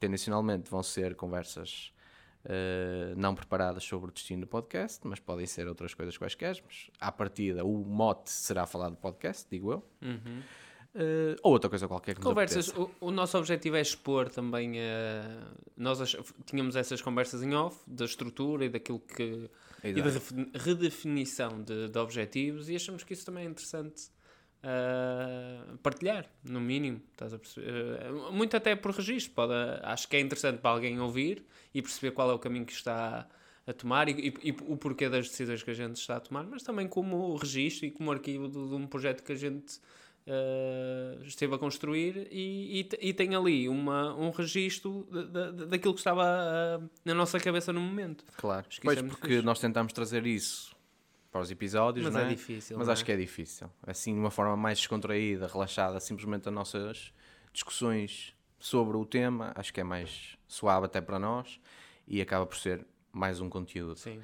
Tendencionalmente 0.00 0.70
vão 0.70 0.82
ser 0.82 1.14
conversas 1.14 1.92
eh, 2.44 3.12
não 3.16 3.34
preparadas 3.34 3.84
sobre 3.84 4.10
o 4.10 4.12
destino 4.12 4.42
do 4.42 4.46
podcast, 4.46 5.06
mas 5.06 5.18
podem 5.20 5.44
ser 5.44 5.66
outras 5.68 5.92
coisas 5.92 6.16
quaisquer. 6.16 6.56
Mas 6.64 6.90
à 7.00 7.12
partida, 7.12 7.64
o 7.64 7.84
mote 7.84 8.30
será 8.30 8.66
falar 8.66 8.88
do 8.88 8.96
podcast, 8.96 9.46
digo 9.50 9.72
eu. 9.72 9.84
Uhum. 10.00 10.40
Eh, 10.94 11.36
ou 11.42 11.52
outra 11.52 11.68
coisa 11.68 11.86
qualquer 11.86 12.14
que 12.14 12.20
Conversas, 12.22 12.68
o, 12.68 12.90
o 13.00 13.10
nosso 13.10 13.36
objetivo 13.38 13.76
é 13.76 13.80
expor 13.80 14.28
também. 14.30 14.72
eh, 14.78 15.22
nós 15.76 16.00
ach- 16.00 16.16
tínhamos 16.46 16.76
essas 16.76 17.00
conversas 17.02 17.42
em 17.42 17.54
off, 17.54 17.78
da 17.86 18.04
estrutura 18.04 18.64
e 18.64 18.68
daquilo 18.68 19.00
que. 19.00 19.50
e 19.84 19.92
da 19.92 20.08
Exato. 20.08 20.34
redefinição 20.54 21.62
de, 21.62 21.88
de 21.88 21.98
objetivos, 21.98 22.68
e 22.68 22.76
achamos 22.76 23.04
que 23.04 23.12
isso 23.12 23.26
também 23.26 23.44
é 23.46 23.48
interessante 23.48 24.10
eh, 24.62 25.60
partilhar, 25.82 26.26
no 26.42 26.60
mínimo. 26.60 27.00
Estás 27.12 27.34
a 27.34 27.38
perceber? 27.38 27.68
Eh, 28.00 28.10
muito 28.32 28.56
até 28.56 28.74
por 28.74 28.92
registro, 28.92 29.34
pode, 29.34 29.52
acho 29.82 30.08
que 30.08 30.16
é 30.16 30.20
interessante 30.20 30.58
para 30.58 30.70
alguém 30.70 30.98
ouvir 31.00 31.44
e 31.74 31.82
perceber 31.82 32.12
qual 32.12 32.30
é 32.30 32.34
o 32.34 32.38
caminho 32.38 32.64
que 32.66 32.72
está 32.72 33.28
a 33.66 33.72
tomar 33.74 34.08
e, 34.08 34.12
e- 34.12 34.48
e 34.48 34.56
o 34.66 34.76
porquê 34.78 35.08
das 35.10 35.28
decisões 35.28 35.62
que 35.62 35.70
a 35.70 35.74
gente 35.74 35.96
está 35.96 36.16
a 36.16 36.20
tomar, 36.20 36.44
mas 36.46 36.62
também 36.62 36.88
como 36.88 37.36
registro 37.36 37.84
e 37.86 37.90
como 37.90 38.10
arquivo 38.10 38.48
de, 38.48 38.54
de 38.54 38.74
um 38.74 38.86
projeto 38.86 39.22
que 39.22 39.32
a 39.32 39.36
gente 39.36 39.78
eh, 40.28 41.18
esteve 41.24 41.54
a 41.54 41.58
construir 41.58 42.28
e, 42.30 42.80
e, 43.00 43.08
e 43.08 43.12
tem 43.14 43.34
ali 43.34 43.68
uma, 43.68 44.14
um 44.14 44.30
registro 44.30 45.08
de- 45.10 45.52
de- 45.52 45.66
daquilo 45.66 45.94
que 45.94 46.00
estava 46.00 46.22
ah, 46.24 46.80
na 47.04 47.14
nossa 47.14 47.40
cabeça 47.40 47.72
no 47.72 47.80
momento. 47.80 48.24
Claro, 48.36 48.66
pois 48.82 48.98
é 48.98 49.02
porque 49.02 49.40
nós 49.42 49.58
tentamos 49.58 49.92
trazer 49.92 50.26
isso 50.26 50.76
para 51.30 51.40
os 51.40 51.50
episódios, 51.50 52.04
Mas 52.04 52.14
não 52.14 52.20
é 52.20 52.24
é? 52.26 52.28
difícil, 52.28 52.78
Mas 52.78 52.88
acho 52.88 53.02
é? 53.02 53.04
que 53.06 53.12
é 53.12 53.16
difícil. 53.16 53.70
Assim, 53.86 54.12
de 54.14 54.20
uma 54.20 54.30
forma 54.30 54.56
mais 54.56 54.78
descontraída, 54.78 55.46
relaxada, 55.46 55.98
simplesmente 56.00 56.48
as 56.48 56.54
nossas 56.54 57.12
discussões 57.52 58.34
sobre 58.58 58.96
o 58.96 59.04
tema, 59.04 59.52
acho 59.54 59.72
que 59.72 59.80
é 59.80 59.84
mais 59.84 60.36
suave 60.46 60.86
até 60.86 61.00
para 61.00 61.18
nós 61.18 61.60
e 62.06 62.20
acaba 62.20 62.46
por 62.46 62.56
ser 62.56 62.86
mais 63.12 63.40
um 63.40 63.48
conteúdo. 63.48 63.96
Sim. 63.98 64.20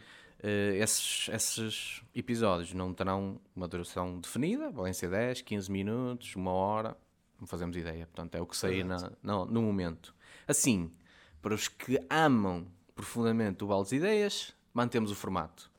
Eh, 0.47 0.77
esses, 0.77 1.31
esses 1.31 2.03
episódios 2.15 2.75
não 2.75 2.93
terão 2.93 3.41
uma 3.57 3.67
duração 3.67 4.21
definida, 4.21 4.71
podem 4.71 4.93
ser 4.93 5.09
10, 5.09 5.41
15 5.41 5.73
minutos, 5.73 6.37
uma 6.37 6.51
hora, 6.51 6.95
não 7.41 7.47
fazemos 7.47 7.75
ideia. 7.79 8.07
Portanto, 8.07 8.35
é 8.35 8.43
o 8.43 8.47
que 8.47 8.55
sair 8.55 8.85
na, 8.85 9.11
no, 9.23 9.47
no 9.47 9.63
momento. 9.63 10.15
Assim, 10.47 10.93
para 11.41 11.55
os 11.55 11.67
que 11.67 11.99
amam 12.11 12.67
profundamente 12.95 13.65
o 13.65 13.67
Baldes 13.67 13.89
de 13.89 13.97
Ideias, 13.97 14.55
mantemos 14.75 15.11
o 15.11 15.15
formato. 15.15 15.71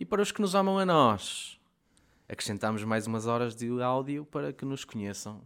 E 0.00 0.04
para 0.04 0.20
os 0.20 0.32
que 0.32 0.40
nos 0.40 0.56
amam 0.56 0.76
a 0.76 0.84
nós, 0.84 1.60
acrescentamos 2.28 2.82
mais 2.82 3.06
umas 3.06 3.28
horas 3.28 3.54
de 3.54 3.80
áudio 3.80 4.24
para 4.24 4.52
que 4.52 4.64
nos 4.64 4.84
conheçam 4.84 5.40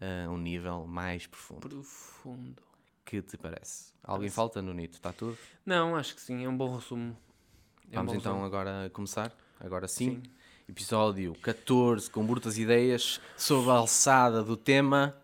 a 0.00 0.28
um 0.28 0.36
nível 0.36 0.84
mais 0.84 1.28
profundo. 1.28 1.68
Profundo. 1.68 2.60
Que 3.04 3.22
te 3.22 3.36
parece? 3.36 3.92
Alguém 4.02 4.30
falta 4.30 4.60
no 4.60 4.74
Nito? 4.74 4.96
Está 4.96 5.12
tudo? 5.12 5.38
Não, 5.64 5.94
acho 5.94 6.16
que 6.16 6.20
sim, 6.20 6.44
é 6.44 6.48
um 6.48 6.56
bom 6.56 6.74
resumo. 6.74 7.16
É 7.90 7.96
Vamos 7.96 8.14
então 8.14 8.44
agora 8.44 8.90
começar. 8.92 9.32
Agora 9.60 9.86
sim. 9.88 10.22
Episódio 10.68 11.34
14 11.42 12.10
com 12.10 12.24
brutas 12.26 12.58
ideias 12.58 13.20
sob 13.36 13.68
a 13.70 13.74
alçada 13.74 14.42
do 14.42 14.56
tema 14.56 15.14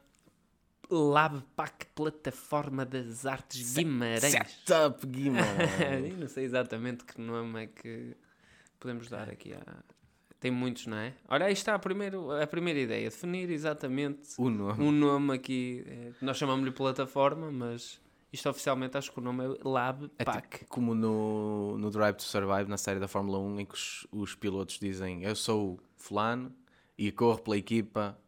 Labpack 0.90 1.86
Plataforma 1.94 2.84
das 2.84 3.24
Artes 3.24 3.74
Guimarães. 3.74 4.32
Setup 4.32 5.06
Guimarães. 5.06 6.16
Não 6.18 6.28
sei 6.28 6.44
exatamente 6.44 7.04
que 7.04 7.20
nome 7.20 7.64
é 7.64 7.66
que 7.66 8.16
podemos 8.78 9.08
dar 9.08 9.30
aqui. 9.30 9.54
À... 9.54 9.76
Tem 10.38 10.50
muitos, 10.50 10.86
não 10.86 10.96
é? 10.96 11.12
Olha, 11.28 11.44
aí 11.46 11.52
está 11.52 11.74
a, 11.74 11.78
primeiro, 11.78 12.30
a 12.32 12.46
primeira 12.46 12.80
ideia. 12.80 13.10
Definir 13.10 13.50
exatamente 13.50 14.30
o 14.38 14.48
nome. 14.48 14.82
um 14.82 14.90
nome 14.90 15.34
aqui. 15.34 15.84
eh, 15.86 16.12
Nós 16.22 16.38
chamamos-lhe 16.38 16.70
plataforma, 16.72 17.50
mas 17.52 18.00
isto 18.32 18.48
oficialmente 18.48 18.96
acho 18.96 19.12
que 19.12 19.18
o 19.18 19.22
nome 19.22 19.44
é 19.44 19.48
É 19.48 19.58
Labpack. 19.64 20.58
tipo 20.60 20.70
como 20.70 20.94
no, 20.94 21.76
no 21.78 21.90
Drive 21.90 22.16
to 22.16 22.22
Survive, 22.22 22.68
na 22.68 22.76
série 22.76 23.00
da 23.00 23.08
Fórmula 23.08 23.38
1, 23.38 23.60
em 23.60 23.66
que 23.66 23.74
os, 23.74 24.06
os 24.12 24.34
pilotos 24.34 24.78
dizem 24.78 25.22
eu 25.24 25.34
sou 25.34 25.78
fulano 25.96 26.54
e 26.96 27.10
corro 27.10 27.40
pela 27.40 27.56
equipa 27.56 28.18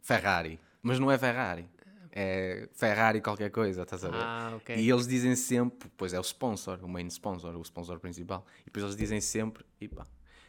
Ferrari. 0.00 0.58
Mas 0.82 0.98
não 0.98 1.10
é 1.10 1.18
Ferrari. 1.18 1.68
É 2.10 2.68
Ferrari 2.72 3.20
qualquer 3.20 3.50
coisa, 3.50 3.82
estás 3.82 4.04
a 4.04 4.08
ver? 4.08 4.20
Ah, 4.20 4.52
ok. 4.56 4.76
E 4.76 4.90
eles 4.90 5.06
dizem 5.06 5.36
sempre, 5.36 5.90
pois 5.96 6.12
é 6.12 6.18
o 6.18 6.22
sponsor, 6.22 6.80
o 6.82 6.88
main 6.88 7.06
sponsor, 7.06 7.54
o 7.54 7.62
sponsor 7.62 8.00
principal. 8.00 8.44
E 8.62 8.64
depois 8.66 8.84
eles 8.84 8.96
dizem 8.96 9.20
sempre, 9.20 9.64
epa, 9.80 10.06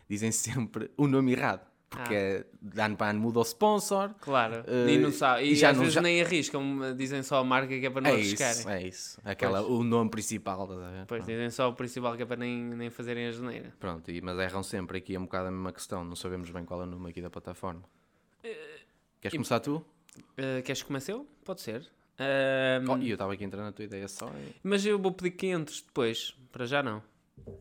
dizem 0.09 0.31
sempre 0.31 0.89
o 0.97 1.07
nome 1.07 1.33
errado. 1.33 1.68
Porque 1.89 2.13
Ah. 2.13 2.17
é, 2.17 2.45
de 2.61 2.79
ano 2.81 2.95
para 2.95 3.09
ano 3.09 3.19
muda 3.19 3.39
o 3.39 3.41
sponsor. 3.41 4.13
Claro, 4.21 4.63
Eh, 4.67 4.91
e 4.93 4.97
não 4.99 5.11
sabe. 5.11 5.43
E, 5.45 5.53
e 5.53 5.55
já 5.55 5.71
às 5.71 5.75
não- 5.75 5.81
vezes 5.81 5.95
já- 5.95 6.01
nem 6.01 6.21
arriscam, 6.21 6.95
dizem 6.95 7.23
só 7.23 7.39
a 7.39 7.43
marca 7.43 7.67
que 7.79 7.83
é 7.85 7.89
para 7.89 8.01
não 8.01 8.11
É 8.11 8.13
arriscarem. 8.13 8.59
isso, 8.59 8.69
é 8.69 8.83
isso. 8.83 9.19
Aquela, 9.25 9.61
o 9.63 9.83
nome 9.83 10.09
principal. 10.11 10.69
Pois, 11.07 11.25
dizem 11.25 11.49
só 11.49 11.67
o 11.67 11.73
principal 11.73 12.15
que 12.15 12.21
é 12.21 12.25
para 12.27 12.37
nem, 12.37 12.55
nem 12.63 12.89
fazerem 12.91 13.25
a 13.27 13.31
geneira. 13.31 13.73
Pronto, 13.79 14.11
e- 14.11 14.21
mas 14.21 14.37
erram 14.37 14.61
sempre 14.61 14.99
aqui 14.99 15.15
é 15.15 15.19
um 15.19 15.23
bocado 15.23 15.47
a 15.47 15.51
mesma 15.51 15.73
questão. 15.73 16.05
Não 16.05 16.15
sabemos 16.15 16.49
bem 16.51 16.63
qual 16.63 16.79
é 16.81 16.83
o 16.83 16.87
nome 16.87 17.09
aqui 17.09 17.21
da 17.23 17.29
plataforma. 17.29 17.81
Queres 19.19 19.33
começar 19.35 19.59
tu? 19.59 19.77
Uh, 19.77 20.61
queres 20.63 20.81
que 20.81 20.87
comece 20.87 21.11
eu? 21.11 21.27
Pode 21.43 21.61
ser. 21.61 21.85
Oh, 22.87 22.97
e 22.97 23.09
eu 23.09 23.13
estava 23.15 23.33
aqui 23.33 23.43
entrando 23.43 23.65
na 23.65 23.71
tua 23.71 23.85
ideia 23.85 24.07
só. 24.07 24.27
e- 24.27 24.55
Mas 24.63 24.85
eu 24.85 24.99
vou 24.99 25.11
pedir 25.11 25.31
que 25.31 25.47
entres 25.47 25.81
depois, 25.81 26.35
para 26.51 26.65
já 26.65 26.83
não. 26.83 27.01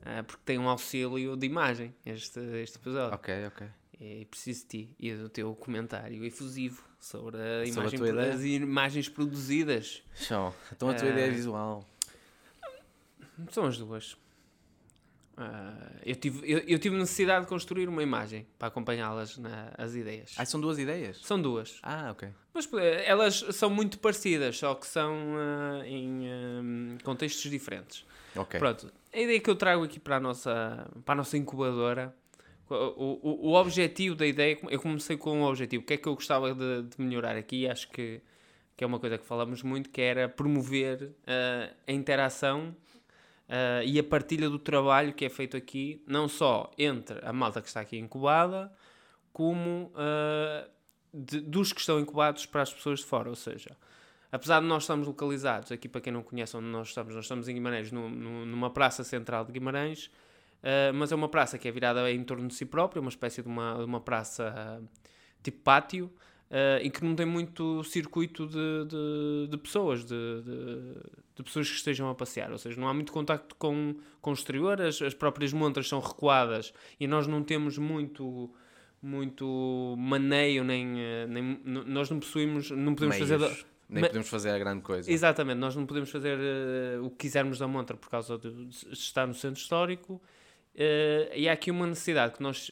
Ah, 0.05 0.23
porque 0.25 0.43
tem 0.45 0.59
um 0.59 0.69
auxílio 0.69 1.37
de 1.37 1.47
imagem 1.47 1.95
este, 2.05 2.41
este 2.63 2.77
episódio. 2.79 3.15
Ok, 3.15 3.47
ok. 3.47 3.67
E 4.01 4.25
preciso 4.27 4.63
de 4.63 4.67
ti 4.69 4.95
e 4.99 5.13
do 5.15 5.29
teu 5.29 5.55
comentário 5.57 6.25
efusivo 6.25 6.85
sobre, 7.01 7.37
a 7.39 7.67
Sobre 7.67 7.81
a 7.87 7.91
imagem, 7.91 8.01
ideia? 8.09 8.33
as 8.35 8.43
imagens 8.43 9.09
produzidas. 9.09 10.03
Show. 10.15 10.55
Então 10.73 10.89
a 10.89 10.95
tua 10.95 11.09
Ah. 11.09 11.11
ideia 11.13 11.31
visual. 11.33 11.85
São 13.51 13.65
as 13.67 13.77
duas. 13.79 14.17
Ah, 15.37 15.73
eu, 16.05 16.17
tive, 16.17 16.41
eu, 16.51 16.59
eu 16.61 16.79
tive 16.81 16.97
necessidade 16.97 17.45
de 17.45 17.49
construir 17.49 17.89
uma 17.89 18.03
imagem 18.03 18.45
para 18.59 18.67
acompanhá-las 18.69 19.39
nas 19.39 19.95
ideias. 19.95 20.35
Ah, 20.37 20.45
são 20.45 20.61
duas 20.61 20.79
ideias? 20.79 21.19
São 21.23 21.41
duas. 21.41 21.79
Ah, 21.83 22.11
ok. 22.11 22.29
Mas 22.53 22.69
eh, 22.75 23.05
elas 23.07 23.45
são 23.53 23.71
muito 23.71 24.01
parecidas, 24.01 24.59
só 24.59 24.75
que 24.75 24.87
são 24.87 25.15
ah, 25.37 25.87
em 25.87 26.23
ah, 26.29 27.03
contextos 27.05 27.49
diferentes. 27.51 28.05
Ok. 28.35 28.59
Pronto, 28.59 28.93
a 29.13 29.19
ideia 29.19 29.39
que 29.41 29.49
eu 29.49 29.55
trago 29.55 29.85
aqui 29.85 30.01
para 30.01 30.17
a 30.17 30.21
nossa, 30.21 30.91
para 31.05 31.13
a 31.13 31.17
nossa 31.17 31.37
incubadora, 31.37 32.13
o, 32.71 33.19
o, 33.23 33.49
o 33.51 33.55
objetivo 33.55 34.15
da 34.15 34.27
ideia, 34.27 34.59
eu 34.71 34.81
comecei 34.81 35.17
com 35.17 35.41
um 35.41 35.45
objetivo, 35.45 35.83
o 35.83 35.87
que 35.87 35.95
é 35.95 35.97
que 35.97 36.07
eu 36.09 36.15
gostava 36.15 36.55
de, 36.55 36.83
de 36.83 37.01
melhorar 37.01 37.37
aqui, 37.37 37.67
acho 37.69 37.89
que, 37.91 38.21
que 38.77 38.85
é 38.85 38.87
uma 38.87 38.99
coisa 39.01 39.19
que 39.19 39.25
falamos 39.25 39.63
muito, 39.63 39.91
que 39.91 40.01
era 40.01 40.29
promover 40.29 41.13
ah, 41.27 41.71
a 41.87 41.93
interação 41.93 42.75
ah, 43.49 43.83
e 43.85 43.99
a 43.99 44.05
partilha 44.05 44.49
do 44.51 44.59
trabalho 44.59 45.13
que 45.13 45.25
é 45.25 45.29
feito 45.29 45.57
aqui, 45.57 46.03
não 46.07 46.29
só 46.29 46.71
entre 46.79 47.19
a 47.25 47.33
malta 47.33 47.61
que 47.63 47.69
está 47.69 47.81
aqui 47.81 47.97
incubada, 47.99 48.73
como 49.33 49.91
ah, 49.95 50.67
de- 51.13 51.41
dos 51.41 51.73
que 51.73 51.81
estão 51.81 51.99
incubados 51.99 52.45
para 52.47 52.63
as 52.63 52.73
pessoas 52.73 53.01
de 53.01 53.07
fora, 53.07 53.29
ou 53.31 53.37
seja, 53.37 53.77
apesar 54.31 54.61
de 54.61 54.67
nós 54.67 54.83
estarmos 54.83 55.07
localizados, 55.07 55.73
aqui 55.73 55.89
para 55.89 56.01
quem 56.03 56.13
não 56.13 56.23
conhece 56.23 56.57
onde 56.57 56.67
nós 56.67 56.89
estamos, 56.89 57.15
nós 57.15 57.25
estamos 57.25 57.49
em 57.49 57.55
Guimarães, 57.55 57.91
no- 57.91 58.11
no- 58.11 58.45
numa 58.45 58.69
praça 58.71 59.03
central 59.03 59.45
de 59.45 59.53
Guimarães, 59.53 60.11
ah, 60.63 60.93
mas 60.93 61.13
é 61.13 61.15
uma 61.15 61.29
praça 61.29 61.59
que 61.59 61.69
é 61.69 61.71
virada 61.71 62.11
em 62.11 62.23
torno 62.25 62.49
de 62.49 62.55
si 62.55 62.65
própria, 62.65 63.01
uma 63.01 63.11
espécie 63.11 63.43
de 63.43 63.49
uma, 63.49 63.75
de 63.79 63.85
uma 63.85 64.01
praça 64.01 64.53
ah, 64.57 64.81
tipo 65.43 65.61
pátio, 65.63 66.11
ah, 66.51 66.81
e 66.83 66.91
que 66.91 67.05
não 67.05 67.15
tem 67.15 67.27
muito 67.27 67.83
circuito 67.85 68.47
de, 68.47 68.85
de, 68.87 69.49
de 69.51 69.57
pessoas, 69.59 70.05
de, 70.05 70.43
de, 71.35 71.43
pessoas 71.43 71.69
que 71.69 71.77
estejam 71.77 72.09
a 72.09 72.15
passear, 72.15 72.51
ou 72.51 72.59
seja, 72.59 72.81
não 72.81 72.89
há 72.89 72.95
muito 72.95 73.13
contacto 73.13 73.55
com, 73.57 73.97
com 74.21 74.31
o 74.31 74.35
exterior, 74.35 74.81
as, 74.81 75.01
as 75.01 75.15
próprias 75.15 75.53
montras 75.53 75.89
são 75.89 76.01
recuadas 76.01 76.73
e 76.99 77.07
nós 77.07 77.27
não 77.27 77.43
temos 77.43 77.79
muito 77.79 78.51
muito 79.01 79.95
maneio 79.97 80.65
nem, 80.65 80.85
nem 81.29 81.63
nós 81.65 82.11
não 82.11 82.19
possuímos 82.19 82.69
não 82.73 82.97
podemos 82.97 83.17
Meios. 83.17 83.31
fazer 83.31 83.67
Nem 83.89 84.03
podemos 84.03 84.29
fazer 84.29 84.51
a 84.51 84.59
grande 84.59 84.83
coisa. 84.83 85.11
Exatamente, 85.11 85.59
nós 85.59 85.77
não 85.77 85.87
podemos 85.87 86.11
fazer 86.11 86.37
eh, 86.37 86.99
o 87.01 87.09
que 87.09 87.17
quisermos 87.19 87.61
da 87.61 87.69
montra 87.69 87.97
por 87.97 88.11
causa 88.11 88.37
de, 88.37 88.67
de 88.67 88.93
estar 88.93 89.25
no 89.25 89.33
centro 89.35 89.61
histórico. 89.61 90.21
Eh, 90.75 91.33
e 91.35 91.49
há 91.49 91.53
aqui 91.53 91.71
uma 91.71 91.87
necessidade 91.87 92.35
que 92.35 92.43
nós 92.43 92.71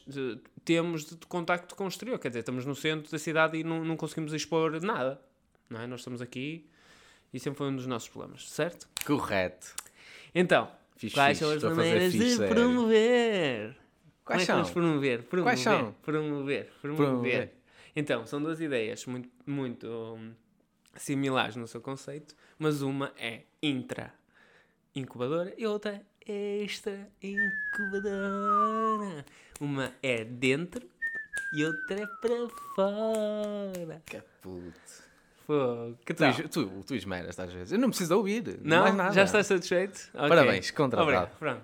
temos 0.63 1.05
de, 1.05 1.15
de 1.15 1.27
contacto 1.27 1.75
com 1.75 1.85
o 1.85 1.87
exterior. 1.87 2.19
Quer 2.19 2.29
dizer, 2.29 2.39
estamos 2.39 2.65
no 2.65 2.75
centro 2.75 3.11
da 3.11 3.19
cidade 3.19 3.57
e 3.57 3.63
não, 3.63 3.83
não 3.83 3.95
conseguimos 3.97 4.33
expor 4.33 4.79
nada. 4.81 5.19
Não 5.69 5.81
é? 5.81 5.87
Nós 5.87 6.01
estamos 6.01 6.21
aqui 6.21 6.69
e 7.33 7.39
sempre 7.39 7.57
foi 7.57 7.67
um 7.67 7.75
dos 7.75 7.87
nossos 7.87 8.09
problemas, 8.09 8.49
certo? 8.49 8.87
Correto. 9.05 9.73
Então, 10.33 10.69
Fixe, 10.95 11.15
quais 11.15 11.37
são 11.37 11.51
as 11.51 11.63
maneiras 11.63 12.13
de 12.13 12.35
sério. 12.35 12.53
promover? 12.55 13.75
Como 14.23 14.37
Quais 14.37 14.41
é 14.41 14.45
são? 14.45 14.55
vamos 14.55 14.71
promover? 14.71 15.23
Promover, 15.23 15.53
Quais 15.53 15.59
são? 15.61 15.93
promover, 16.03 16.71
promover. 16.81 17.05
Promover. 17.07 17.53
Então, 17.95 18.25
são 18.25 18.41
duas 18.41 18.59
ideias 18.59 19.05
muito, 19.05 19.29
muito 19.45 19.87
hum, 19.87 20.33
similares 20.95 21.55
no 21.55 21.67
seu 21.67 21.79
conceito, 21.81 22.35
mas 22.59 22.81
uma 22.81 23.13
é 23.17 23.43
intra 23.61 24.13
incubadora 24.93 25.53
e 25.57 25.65
outra 25.65 26.01
extra 26.27 27.07
incubadora. 27.21 29.25
Uma 29.59 29.91
é 30.03 30.23
dentro 30.23 30.85
e 31.53 31.63
outra 31.65 32.01
é 32.01 32.05
para 32.21 32.47
fora. 32.75 34.01
Que 34.05 34.21
puto. 34.41 35.07
Fogo. 35.45 35.97
Que 36.05 36.13
Tu, 36.13 36.17
tal? 36.19 36.29
es- 36.31 36.49
tu, 36.49 36.83
tu 36.85 36.93
esmeras 36.95 37.39
às 37.39 37.51
vezes. 37.53 37.71
Eu 37.71 37.79
não 37.79 37.89
preciso 37.89 38.15
ouvir. 38.17 38.59
Não? 38.61 38.81
mais 38.83 38.95
nada. 38.95 39.13
Já 39.13 39.23
estás 39.23 39.47
satisfeito? 39.47 40.09
Ok. 40.13 40.29
Parabéns, 40.29 40.71
contratado. 40.71 41.03
Obrigado, 41.09 41.37
pronto. 41.39 41.61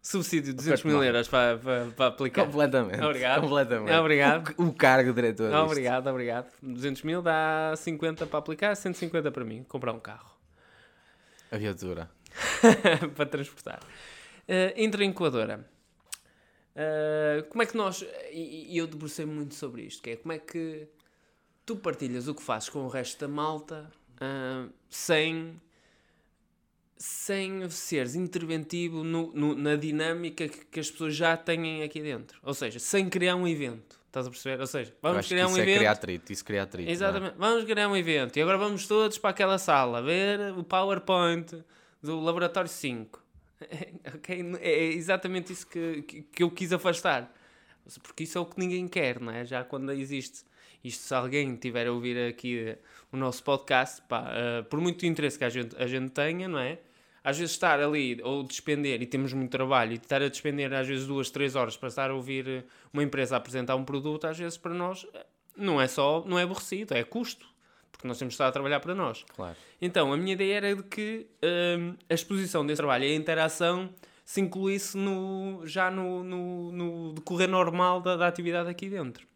Subsídio 0.00 0.52
de 0.52 0.56
200 0.58 0.80
Aperto 0.80 0.96
mil 0.96 1.04
euros 1.04 1.26
para, 1.26 1.58
para, 1.58 1.86
para 1.86 2.06
aplicar. 2.06 2.44
Completamente. 2.46 3.02
Obrigado. 3.02 3.40
Completamente. 3.40 3.92
Obrigado. 3.92 4.54
O, 4.56 4.66
o 4.66 4.72
cargo 4.72 5.12
diretor. 5.12 5.50
disto. 5.50 5.64
Obrigado, 5.64 6.06
obrigado. 6.06 6.46
200 6.62 7.02
mil 7.02 7.20
dá 7.22 7.74
50 7.76 8.24
para 8.26 8.38
aplicar, 8.38 8.76
150 8.76 9.32
para 9.32 9.44
mim. 9.44 9.64
Comprar 9.68 9.92
um 9.92 9.98
carro. 9.98 10.30
A 11.50 11.56
viatura. 11.56 12.08
para 13.16 13.26
transportar. 13.26 13.80
Uh, 14.48 14.72
entre 14.76 15.02
a 15.02 15.06
incubadora. 15.06 15.68
Uh, 16.74 17.42
como 17.48 17.62
é 17.62 17.66
que 17.66 17.76
nós. 17.76 18.04
E, 18.30 18.74
e 18.74 18.78
eu 18.78 18.86
debrucei 18.86 19.24
muito 19.24 19.54
sobre 19.54 19.82
isto, 19.82 20.02
que 20.02 20.10
é 20.10 20.16
como 20.16 20.32
é 20.32 20.38
que 20.38 20.86
tu 21.64 21.76
partilhas 21.76 22.28
o 22.28 22.34
que 22.34 22.42
fazes 22.42 22.68
com 22.68 22.80
o 22.80 22.88
resto 22.88 23.18
da 23.20 23.28
malta 23.28 23.90
uh, 24.20 24.70
sem. 24.88 25.60
Sem 26.98 27.68
seres 27.68 28.14
interventivo 28.14 29.04
no- 29.04 29.30
no- 29.34 29.54
na 29.54 29.76
dinâmica 29.76 30.48
que, 30.48 30.64
que 30.64 30.80
as 30.80 30.90
pessoas 30.90 31.14
já 31.14 31.36
têm 31.36 31.82
aqui 31.82 32.00
dentro. 32.00 32.38
Ou 32.42 32.54
seja, 32.54 32.78
sem 32.78 33.10
criar 33.10 33.36
um 33.36 33.46
evento. 33.46 34.00
Estás 34.06 34.26
a 34.26 34.30
perceber? 34.30 34.58
Ou 34.58 34.66
seja, 34.66 34.94
vamos 35.02 35.18
acho 35.18 35.28
que 35.28 35.34
criar 35.34 35.46
um 35.46 35.50
isso 35.50 35.58
é 35.58 35.62
evento. 35.62 35.76
criar 35.76 35.90
atrito. 35.92 36.32
Isso 36.32 36.42
cria 36.42 36.62
atrito. 36.62 36.88
é? 36.88 36.92
Exatamente. 36.92 37.34
Vamos 37.36 37.64
criar 37.64 37.86
um 37.88 37.94
evento 37.96 38.38
e 38.38 38.40
agora 38.40 38.56
vamos 38.56 38.86
todos 38.86 39.18
para 39.18 39.28
aquela 39.28 39.58
sala 39.58 40.00
ver 40.00 40.40
o 40.56 40.64
PowerPoint 40.64 41.62
do 42.02 42.20
Laboratório 42.20 42.68
5. 42.68 43.22
ok? 44.14 44.52
É 44.60 44.84
exatamente 44.92 45.52
isso 45.52 45.66
que, 45.66 46.02
que, 46.02 46.42
eu 46.42 46.50
quis 46.50 46.72
afastar. 46.72 47.32
Porque 48.02 48.24
isso 48.24 48.38
é 48.38 48.40
o 48.40 48.46
que 48.46 48.58
ninguém 48.58 48.88
quer, 48.88 49.20
não 49.20 49.32
é? 49.32 49.44
Já 49.44 49.64
quando 49.64 49.92
existe. 49.92 50.44
Isto, 50.82 51.02
se 51.02 51.14
alguém 51.14 51.56
tiver 51.56 51.86
a 51.86 51.92
ouvir 51.92 52.28
aqui 52.28 52.76
o 53.10 53.16
nosso 53.16 53.42
podcast, 53.42 54.02
pá, 54.02 54.30
eh, 54.30 54.62
por 54.62 54.80
muito 54.80 55.04
interesse 55.06 55.38
que 55.38 55.44
a 55.44 55.48
gente, 55.48 55.74
a 55.76 55.86
gente 55.86 56.10
tenha, 56.10 56.48
não 56.48 56.58
é? 56.58 56.78
Às 57.24 57.38
vezes 57.38 57.54
estar 57.54 57.80
ali 57.80 58.20
ou 58.22 58.44
despender, 58.44 59.02
e 59.02 59.06
temos 59.06 59.32
muito 59.32 59.50
trabalho, 59.50 59.92
e 59.92 59.96
estar 59.96 60.22
a 60.22 60.28
despender 60.28 60.72
às 60.72 60.86
vezes 60.86 61.06
duas, 61.06 61.28
três 61.30 61.56
horas 61.56 61.76
para 61.76 61.88
estar 61.88 62.10
a 62.10 62.14
ouvir 62.14 62.48
eh, 62.48 62.64
uma 62.92 63.02
empresa 63.02 63.36
apresentar 63.36 63.74
um 63.74 63.84
produto, 63.84 64.26
às 64.26 64.38
vezes 64.38 64.58
para 64.58 64.74
nós 64.74 65.06
eh, 65.12 65.26
não 65.56 65.80
é 65.80 65.88
só, 65.88 66.24
não 66.24 66.38
é 66.38 66.42
aborrecido, 66.42 66.94
é 66.94 67.02
custo. 67.02 67.48
Porque 68.06 68.08
nós 68.08 68.18
temos 68.18 68.34
estar 68.34 68.46
a 68.46 68.52
trabalhar 68.52 68.78
para 68.80 68.94
nós. 68.94 69.24
Claro. 69.34 69.56
Então, 69.82 70.12
a 70.12 70.16
minha 70.16 70.32
ideia 70.32 70.54
era 70.54 70.76
de 70.76 70.82
que 70.84 71.26
hum, 71.78 71.94
a 72.08 72.14
exposição 72.14 72.64
desse 72.64 72.78
trabalho 72.78 73.04
e 73.04 73.12
a 73.12 73.16
interação 73.16 73.90
se 74.24 74.40
incluísse 74.40 74.96
no, 74.96 75.62
já 75.64 75.90
no, 75.90 76.22
no, 76.22 76.72
no 76.72 77.12
decorrer 77.14 77.48
normal 77.48 78.00
da, 78.00 78.16
da 78.16 78.26
atividade 78.26 78.68
aqui 78.68 78.88
dentro. 78.88 79.26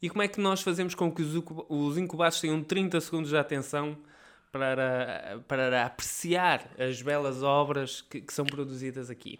E 0.00 0.08
como 0.08 0.22
é 0.22 0.28
que 0.28 0.40
nós 0.40 0.60
fazemos 0.60 0.94
com 0.94 1.10
que 1.10 1.22
os, 1.22 1.34
incuba- 1.34 1.64
os 1.68 1.96
incubados 1.98 2.40
tenham 2.40 2.62
30 2.62 3.00
segundos 3.00 3.30
de 3.30 3.36
atenção 3.36 3.96
para, 4.52 5.40
para 5.48 5.84
apreciar 5.86 6.68
as 6.78 7.00
belas 7.02 7.42
obras 7.42 8.00
que, 8.02 8.20
que 8.20 8.32
são 8.32 8.44
produzidas 8.44 9.10
aqui? 9.10 9.38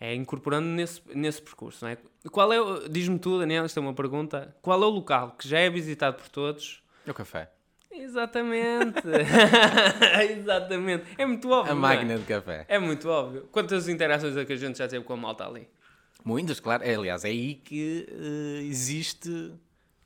É 0.00 0.14
incorporando 0.14 0.68
nesse, 0.68 1.02
nesse 1.14 1.42
percurso, 1.42 1.84
não 1.84 1.90
é? 1.90 1.98
Qual 2.30 2.52
é, 2.52 2.88
diz-me 2.88 3.18
tu, 3.18 3.38
Daniel, 3.38 3.66
isto 3.66 3.78
é 3.78 3.80
uma 3.82 3.94
pergunta, 3.94 4.54
qual 4.62 4.80
é 4.82 4.86
o 4.86 4.90
local 4.90 5.32
que 5.32 5.48
já 5.48 5.58
é 5.58 5.68
visitado 5.68 6.16
por 6.16 6.28
todos 6.28 6.80
o 7.12 7.14
café. 7.14 7.50
Exatamente. 7.90 9.02
Exatamente. 10.30 11.04
É 11.16 11.26
muito 11.26 11.50
óbvio. 11.50 11.72
A 11.72 11.76
é? 11.76 11.78
máquina 11.78 12.18
de 12.18 12.24
café. 12.24 12.64
É 12.68 12.78
muito 12.78 13.08
óbvio. 13.08 13.48
Quantas 13.50 13.88
interações 13.88 14.36
é 14.36 14.44
que 14.44 14.52
a 14.52 14.56
gente 14.56 14.78
já 14.78 14.86
teve 14.86 15.04
com 15.04 15.12
a 15.12 15.16
malta 15.16 15.46
ali? 15.46 15.68
Muitas, 16.24 16.60
claro. 16.60 16.84
É, 16.84 16.94
aliás, 16.94 17.24
é 17.24 17.28
aí 17.28 17.54
que 17.54 18.06
eh, 18.10 18.62
existe. 18.64 19.54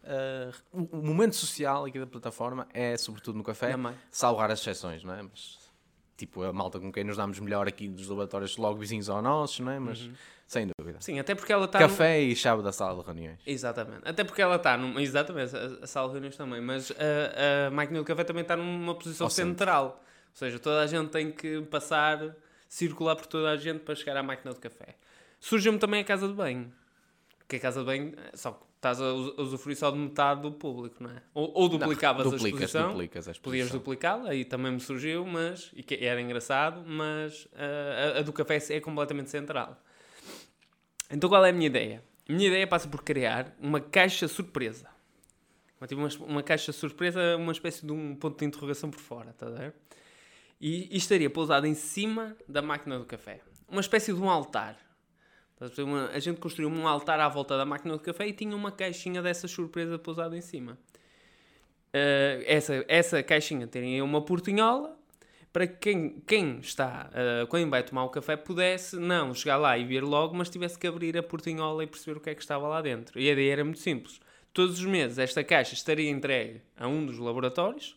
eh, 0.04 0.50
o, 0.72 0.98
momento 0.98 1.34
social 1.34 1.84
aqui 1.84 1.98
da 1.98 2.06
plataforma 2.06 2.66
é 2.72 2.96
sobretudo 2.96 3.36
no 3.38 3.44
café, 3.44 3.72
Também. 3.72 3.94
salvo 4.10 4.38
raras 4.40 4.60
exceções, 4.60 5.02
não 5.02 5.14
é? 5.14 5.22
Mas, 5.22 5.58
tipo, 6.16 6.42
a 6.42 6.52
malta 6.52 6.78
com 6.78 6.92
quem 6.92 7.04
nos 7.04 7.16
damos 7.16 7.40
melhor 7.40 7.66
aqui 7.66 7.88
dos 7.88 8.08
laboratórios 8.08 8.56
logo 8.56 8.78
vizinhos 8.78 9.08
aos 9.08 9.22
nossos, 9.22 9.60
não 9.60 9.72
é? 9.72 9.78
Mas, 9.78 10.08
sem 10.52 10.68
dúvida. 10.78 10.98
Sim, 11.00 11.18
até 11.18 11.34
porque 11.34 11.52
ela 11.52 11.64
está. 11.64 11.78
Café 11.78 12.20
e 12.20 12.36
chave 12.36 12.62
da 12.62 12.72
sala 12.72 13.00
de 13.00 13.06
reuniões. 13.06 13.38
Exatamente. 13.46 14.02
Até 14.04 14.22
porque 14.22 14.42
ela 14.42 14.56
está 14.56 14.76
numa. 14.76 15.00
Exatamente, 15.00 15.56
a, 15.56 15.84
a 15.84 15.86
sala 15.86 16.08
de 16.08 16.12
reuniões 16.14 16.36
também. 16.36 16.60
Mas 16.60 16.90
a, 16.92 17.66
a 17.68 17.70
máquina 17.70 17.98
do 18.00 18.04
café 18.04 18.22
também 18.24 18.42
está 18.42 18.56
numa 18.56 18.94
posição 18.94 19.26
Ao 19.26 19.30
centro. 19.30 19.50
central. 19.50 19.84
Ou 20.30 20.36
seja, 20.36 20.58
toda 20.58 20.80
a 20.82 20.86
gente 20.86 21.08
tem 21.10 21.30
que 21.32 21.60
passar, 21.62 22.36
circular 22.68 23.16
por 23.16 23.26
toda 23.26 23.50
a 23.50 23.56
gente 23.56 23.80
para 23.80 23.94
chegar 23.94 24.16
à 24.16 24.22
máquina 24.22 24.52
de 24.52 24.60
café. 24.60 24.96
Surgiu-me 25.40 25.78
também 25.78 26.00
a 26.00 26.04
casa 26.04 26.28
de 26.28 26.34
banho. 26.34 26.70
porque 27.38 27.56
a 27.56 27.60
casa 27.60 27.80
de 27.80 27.86
banho, 27.86 28.12
eh, 28.16 28.30
só 28.36 28.52
que 28.52 28.64
estás 28.76 29.00
a 29.00 29.12
us- 29.12 29.34
a 29.38 29.42
usufruir 29.42 29.76
só 29.76 29.90
de 29.90 29.98
metade 29.98 30.40
do 30.42 30.52
público, 30.52 31.02
não 31.02 31.10
é? 31.10 31.22
Ou, 31.34 31.50
ou 31.54 31.68
duplicavas 31.68 32.26
a 32.26 32.30
Duplicas, 32.30 32.46
exposição, 32.62 32.88
duplicas 32.92 33.28
a 33.28 33.32
podias 33.32 33.66
exposição. 33.66 33.78
duplicá-la, 33.78 34.30
aí 34.30 34.44
também 34.44 34.72
me 34.72 34.80
surgiu, 34.80 35.26
mas, 35.26 35.70
e 35.74 35.82
que 35.82 36.02
era 36.04 36.20
engraçado, 36.20 36.82
mas 36.86 37.46
ah, 37.54 38.16
a, 38.16 38.18
a 38.20 38.22
do 38.22 38.32
café 38.32 38.58
é 38.70 38.80
completamente 38.80 39.28
central. 39.30 39.76
Então 41.12 41.28
qual 41.28 41.44
é 41.44 41.50
a 41.50 41.52
minha 41.52 41.66
ideia? 41.66 42.02
A 42.28 42.32
minha 42.32 42.48
ideia 42.48 42.66
passa 42.66 42.88
por 42.88 43.02
criar 43.02 43.54
uma 43.60 43.80
caixa 43.80 44.26
surpresa. 44.26 44.88
Uma, 45.78 45.86
tipo, 45.86 46.24
uma, 46.24 46.42
caixa 46.42 46.72
surpresa, 46.72 47.36
uma 47.36 47.52
espécie 47.52 47.84
de 47.84 47.92
um 47.92 48.14
ponto 48.14 48.38
de 48.38 48.44
interrogação 48.44 48.90
por 48.90 49.00
fora, 49.00 49.30
está 49.30 49.46
a 49.46 49.50
ver? 49.50 49.74
E, 50.60 50.88
e 50.94 50.96
estaria 50.96 51.28
pousado 51.28 51.66
em 51.66 51.74
cima 51.74 52.36
da 52.48 52.62
máquina 52.62 52.98
do 52.98 53.04
café. 53.04 53.40
Uma 53.68 53.80
espécie 53.80 54.12
de 54.12 54.20
um 54.20 54.30
altar. 54.30 54.78
A 56.12 56.18
gente 56.18 56.40
construiu 56.40 56.68
um 56.68 56.88
altar 56.88 57.20
à 57.20 57.28
volta 57.28 57.56
da 57.56 57.64
máquina 57.64 57.94
do 57.94 58.00
café 58.00 58.26
e 58.26 58.32
tinha 58.32 58.54
uma 58.56 58.72
caixinha 58.72 59.20
dessa 59.20 59.46
surpresa 59.46 59.98
pousada 59.98 60.36
em 60.36 60.40
cima. 60.40 60.78
Uh, 61.94 62.42
essa, 62.46 62.84
essa 62.88 63.22
caixinha 63.22 63.66
teria 63.66 64.02
uma 64.02 64.24
portinhola 64.24 64.98
para 65.52 65.66
que 65.66 65.76
quem, 65.76 66.22
quem 66.26 66.58
está, 66.58 67.10
uh, 67.10 67.46
quem 67.46 67.68
vai 67.68 67.82
tomar 67.82 68.04
o 68.04 68.08
café, 68.08 68.36
pudesse 68.36 68.96
não 68.96 69.34
chegar 69.34 69.58
lá 69.58 69.76
e 69.76 69.84
vir 69.84 70.02
logo, 70.02 70.34
mas 70.34 70.48
tivesse 70.48 70.78
que 70.78 70.86
abrir 70.86 71.16
a 71.18 71.22
portinhola 71.22 71.84
e 71.84 71.86
perceber 71.86 72.16
o 72.16 72.20
que 72.20 72.30
é 72.30 72.34
que 72.34 72.40
estava 72.40 72.66
lá 72.66 72.80
dentro. 72.80 73.20
E 73.20 73.28
a 73.28 73.32
ideia 73.32 73.52
era 73.52 73.64
muito 73.64 73.80
simples. 73.80 74.20
Todos 74.54 74.78
os 74.78 74.84
meses 74.86 75.18
esta 75.18 75.44
caixa 75.44 75.74
estaria 75.74 76.10
entregue 76.10 76.62
a 76.76 76.86
um 76.88 77.04
dos 77.04 77.18
laboratórios. 77.18 77.96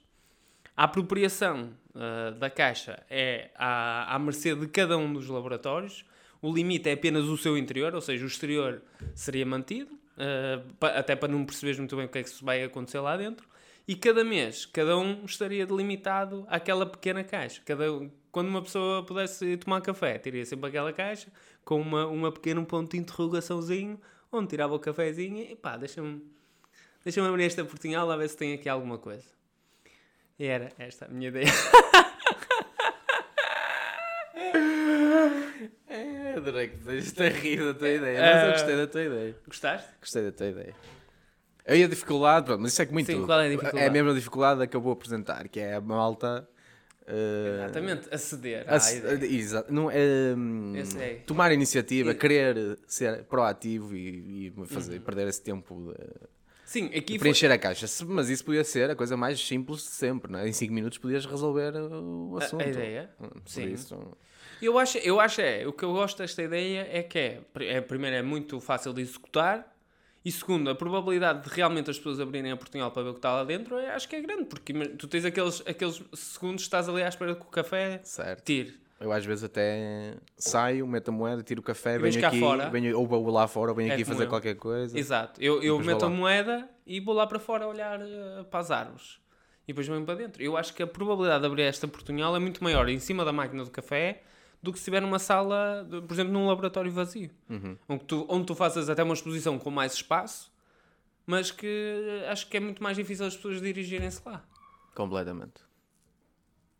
A 0.76 0.84
apropriação 0.84 1.72
uh, 1.94 2.38
da 2.38 2.50
caixa 2.50 3.02
é 3.10 3.52
à, 3.56 4.14
à 4.14 4.20
mercê 4.20 4.54
de 4.54 4.68
cada 4.68 4.98
um 4.98 5.14
dos 5.14 5.28
laboratórios. 5.30 6.04
O 6.42 6.54
limite 6.54 6.90
é 6.90 6.92
apenas 6.92 7.24
o 7.26 7.38
seu 7.38 7.58
interior, 7.58 7.96
ou 7.96 8.02
seja, 8.02 8.24
o 8.24 8.28
exterior 8.28 8.82
seria 9.14 9.46
mantido, 9.46 9.94
uh, 9.94 10.74
pa- 10.76 10.90
até 10.90 11.16
para 11.16 11.32
não 11.32 11.46
perceberes 11.46 11.80
muito 11.80 11.96
bem 11.96 12.06
o 12.06 12.10
que 12.10 12.18
é 12.20 12.24
que 12.24 12.44
vai 12.44 12.64
acontecer 12.64 13.00
lá 13.00 13.16
dentro. 13.16 13.48
E 13.88 13.96
cada 13.96 14.24
mês, 14.24 14.66
cada 14.66 14.98
um 14.98 15.26
estaria 15.26 15.66
delimitado 15.66 16.46
àquela 16.50 16.86
pequena 16.86 17.24
caixa. 17.24 17.62
Cada, 17.64 17.86
quando 18.32 18.48
uma 18.48 18.62
pessoa 18.62 19.06
pudesse 19.06 19.58
tomar 19.58 19.82
café, 19.82 20.18
teria 20.18 20.44
sempre 20.44 20.70
aquela 20.70 20.92
caixa 20.92 21.28
com 21.64 21.80
uma, 21.80 22.08
uma 22.08 22.32
pequeno 22.32 22.66
ponto 22.66 22.92
de 22.92 22.98
interrogaçãozinho, 22.98 24.00
onde 24.32 24.48
tirava 24.50 24.74
o 24.74 24.80
cafezinho 24.80 25.38
e 25.38 25.56
pá, 25.56 25.78
deixa-me 25.78 26.22
deixa 27.04 27.26
abrir 27.28 27.46
esta 27.46 27.64
portinhola 27.64 28.16
a 28.16 28.18
ver 28.18 28.28
se 28.28 28.38
tem 28.38 28.54
aqui 28.54 28.68
alguma 28.68 28.98
coisa. 28.98 29.26
E 30.40 30.46
era 30.46 30.72
esta 30.80 31.06
a 31.06 31.10
minha 31.10 31.30
ideia. 31.30 31.46
É, 35.88 36.34
adorei 36.36 36.68
que 36.68 36.76
estejas 36.98 37.34
a 37.34 37.40
rir 37.40 37.64
da 37.64 37.74
tua 37.74 37.90
ideia, 37.90 38.20
mas 38.20 38.44
eu 38.44 38.52
gostei 38.52 38.76
da 38.76 38.88
tua 38.88 39.04
ideia. 39.04 39.36
Gostaste? 39.48 39.90
Gostei 40.02 40.24
da 40.24 40.32
tua 40.34 40.48
ideia. 40.48 40.76
Aí 41.68 41.84
a 41.84 41.88
dificuldade, 41.88 42.46
pronto, 42.46 42.62
mas 42.62 42.74
isso 42.74 42.82
é 42.82 42.86
que 42.86 42.94
muito. 42.94 43.08
Sim, 43.08 43.26
qual 43.26 43.40
é 43.40 43.48
a 43.48 43.50
dificuldade? 43.50 43.84
É 43.84 43.88
a 43.88 43.92
mesma 43.92 44.14
dificuldade 44.14 44.68
que 44.68 44.76
eu 44.76 44.82
vou 44.82 44.94
apresentar, 44.94 45.48
que 45.48 45.60
é 45.60 45.76
a 45.76 45.82
malta. 45.82 46.48
eh, 47.08 47.56
Exatamente, 47.56 48.08
aceder 48.14 48.66
à 48.72 48.92
ideia. 48.94 49.26
exa- 49.26 49.66
não, 49.70 49.90
é, 49.92 50.34
Eu 50.76 50.86
sei. 50.86 51.16
tomar 51.26 51.52
iniciativa, 51.52 52.12
E- 52.12 52.16
querer 52.16 52.78
ser 52.88 53.24
proativo 53.26 53.96
e, 53.96 54.48
e 54.48 54.66
fazer, 54.68 55.00
perder 55.02 55.28
esse 55.28 55.42
tempo 55.42 55.94
de, 55.94 56.04
Sim, 56.66 56.86
aqui 56.88 57.00
de 57.00 57.10
foi, 57.14 57.18
preencher 57.20 57.52
a 57.52 57.58
caixa. 57.60 57.86
Mas 58.06 58.30
isso 58.30 58.44
podia 58.46 58.64
ser 58.64 58.90
a 58.90 58.96
coisa 58.96 59.16
mais 59.18 59.40
simples 59.40 59.82
de 59.82 59.90
sempre, 59.90 60.32
não 60.32 60.40
é? 60.40 60.48
Em 60.48 60.54
5 60.54 60.74
minutos 60.74 60.98
podias 60.98 61.26
resolver 61.26 61.76
uh, 61.76 62.32
o 62.32 62.38
assunto. 62.38 62.62
a 62.64 62.68
ideia. 62.68 63.10
Hum, 63.20 63.28
Por 63.30 63.42
Sim. 63.46 63.74
isso, 63.74 64.18
Eu 64.62 64.80
acho, 64.80 64.98
eu 65.00 65.20
acho 65.20 65.42
é, 65.42 65.68
o 65.68 65.74
que 65.74 65.84
eu 65.84 65.94
gosto 65.94 66.18
desta 66.20 66.42
ideia 66.42 66.88
é 66.92 67.04
que 67.04 67.20
é, 67.20 67.42
é, 67.62 67.82
primeiro 67.82 68.16
é 68.16 68.22
muito 68.24 68.60
fácil 68.60 68.94
de 68.94 69.02
executar 69.02 69.75
e 70.26 70.32
segundo, 70.32 70.68
a 70.72 70.74
probabilidade 70.76 71.48
de 71.48 71.56
realmente 71.56 71.92
as 71.92 71.98
pessoas 71.98 72.20
abrirem 72.20 72.52
a 72.52 72.58
portinhola 72.58 72.90
para 72.90 73.04
ver 73.04 73.10
o 73.10 73.14
que 73.14 73.20
está 73.20 73.32
lá 73.32 73.44
dentro, 73.44 73.78
é, 73.78 73.92
acho 73.94 74.10
que 74.10 74.16
é 74.16 74.22
grande, 74.22 74.46
porque 74.46 74.74
tu 74.98 75.08
tens 75.08 75.24
aqueles, 75.24 75.62
aqueles 75.68 76.02
segundos 76.14 76.64
que 76.64 76.68
estás 76.68 76.90
ali 76.90 77.04
à 77.04 77.08
espera 77.08 77.36
que 77.36 77.44
o 77.44 77.46
café 77.46 78.00
certo. 78.04 78.44
tire. 78.44 78.84
Eu 79.00 79.12
às 79.12 79.24
vezes 79.24 79.44
até 79.44 80.16
saio, 80.36 80.88
meto 80.88 81.10
a 81.10 81.12
moeda, 81.12 81.44
tiro 81.44 81.62
o 81.62 81.64
café, 81.64 82.00
venho 82.00 82.20
cá 82.20 82.30
aqui, 82.30 82.40
fora. 82.40 82.70
venho, 82.72 82.98
ou 82.98 83.06
vou 83.06 83.30
lá 83.30 83.48
fora, 83.48 83.70
ou 83.70 83.76
venho 83.76 83.92
É 83.92 83.94
aqui 83.94 84.04
fazer 84.04 84.24
eu. 84.24 84.30
qualquer 84.30 84.56
coisa. 84.56 84.98
Exato. 84.98 85.40
Eu, 85.40 85.62
eu 85.62 85.78
meto 85.80 86.06
a 86.06 86.10
moeda 86.10 86.68
e 86.88 87.00
vou 87.00 87.14
lá 87.14 87.28
para 87.28 87.38
fora 87.38 87.68
olhar 87.68 88.02
eh, 88.02 88.44
para 88.50 88.60
as 88.62 88.72
árvores. 88.72 89.20
E 89.68 89.74
depois 89.74 89.86
venho 89.88 90.06
para 90.06 90.16
dentro. 90.16 90.42
Eu 90.42 90.56
acho 90.58 90.74
que 90.74 90.82
a 90.82 90.88
probabilidade 90.88 91.42
de 91.42 91.46
abrir 91.48 91.64
esta 91.64 91.88
portunhola 91.88 92.38
é 92.38 92.40
muito 92.40 92.64
maior 92.64 92.88
em 92.88 92.98
cima 92.98 93.24
da 93.26 93.34
máquina 93.34 93.64
do 93.64 93.70
café 93.70 94.24
do 94.66 94.72
que 94.74 94.80
se 94.80 94.82
estiver 94.84 95.00
numa 95.02 95.20
sala, 95.20 95.86
de- 95.90 96.02
por 96.02 96.14
exemplo, 96.14 96.34
num 96.34 96.48
laboratório 96.48 96.92
vazio. 96.92 97.30
Uhum. 97.50 97.78
Onde, 97.88 98.04
tu, 98.06 98.26
onde 98.28 98.46
tu 98.48 98.56
faças 98.56 98.90
até 98.90 99.04
uma 99.04 99.14
exposição 99.14 99.60
com 99.60 99.70
mais 99.70 99.94
espaço, 99.94 100.52
mas 101.26 101.52
que 101.52 101.68
eh, 101.68 102.30
acho 102.30 102.50
que 102.50 102.58
é 102.58 102.60
muito 102.60 102.82
mais 102.82 102.98
difícil 102.98 103.26
as 103.26 103.36
pessoas 103.36 103.62
dirigirem-se 103.62 104.22
lá. 104.26 104.44
Completamente. 104.96 105.62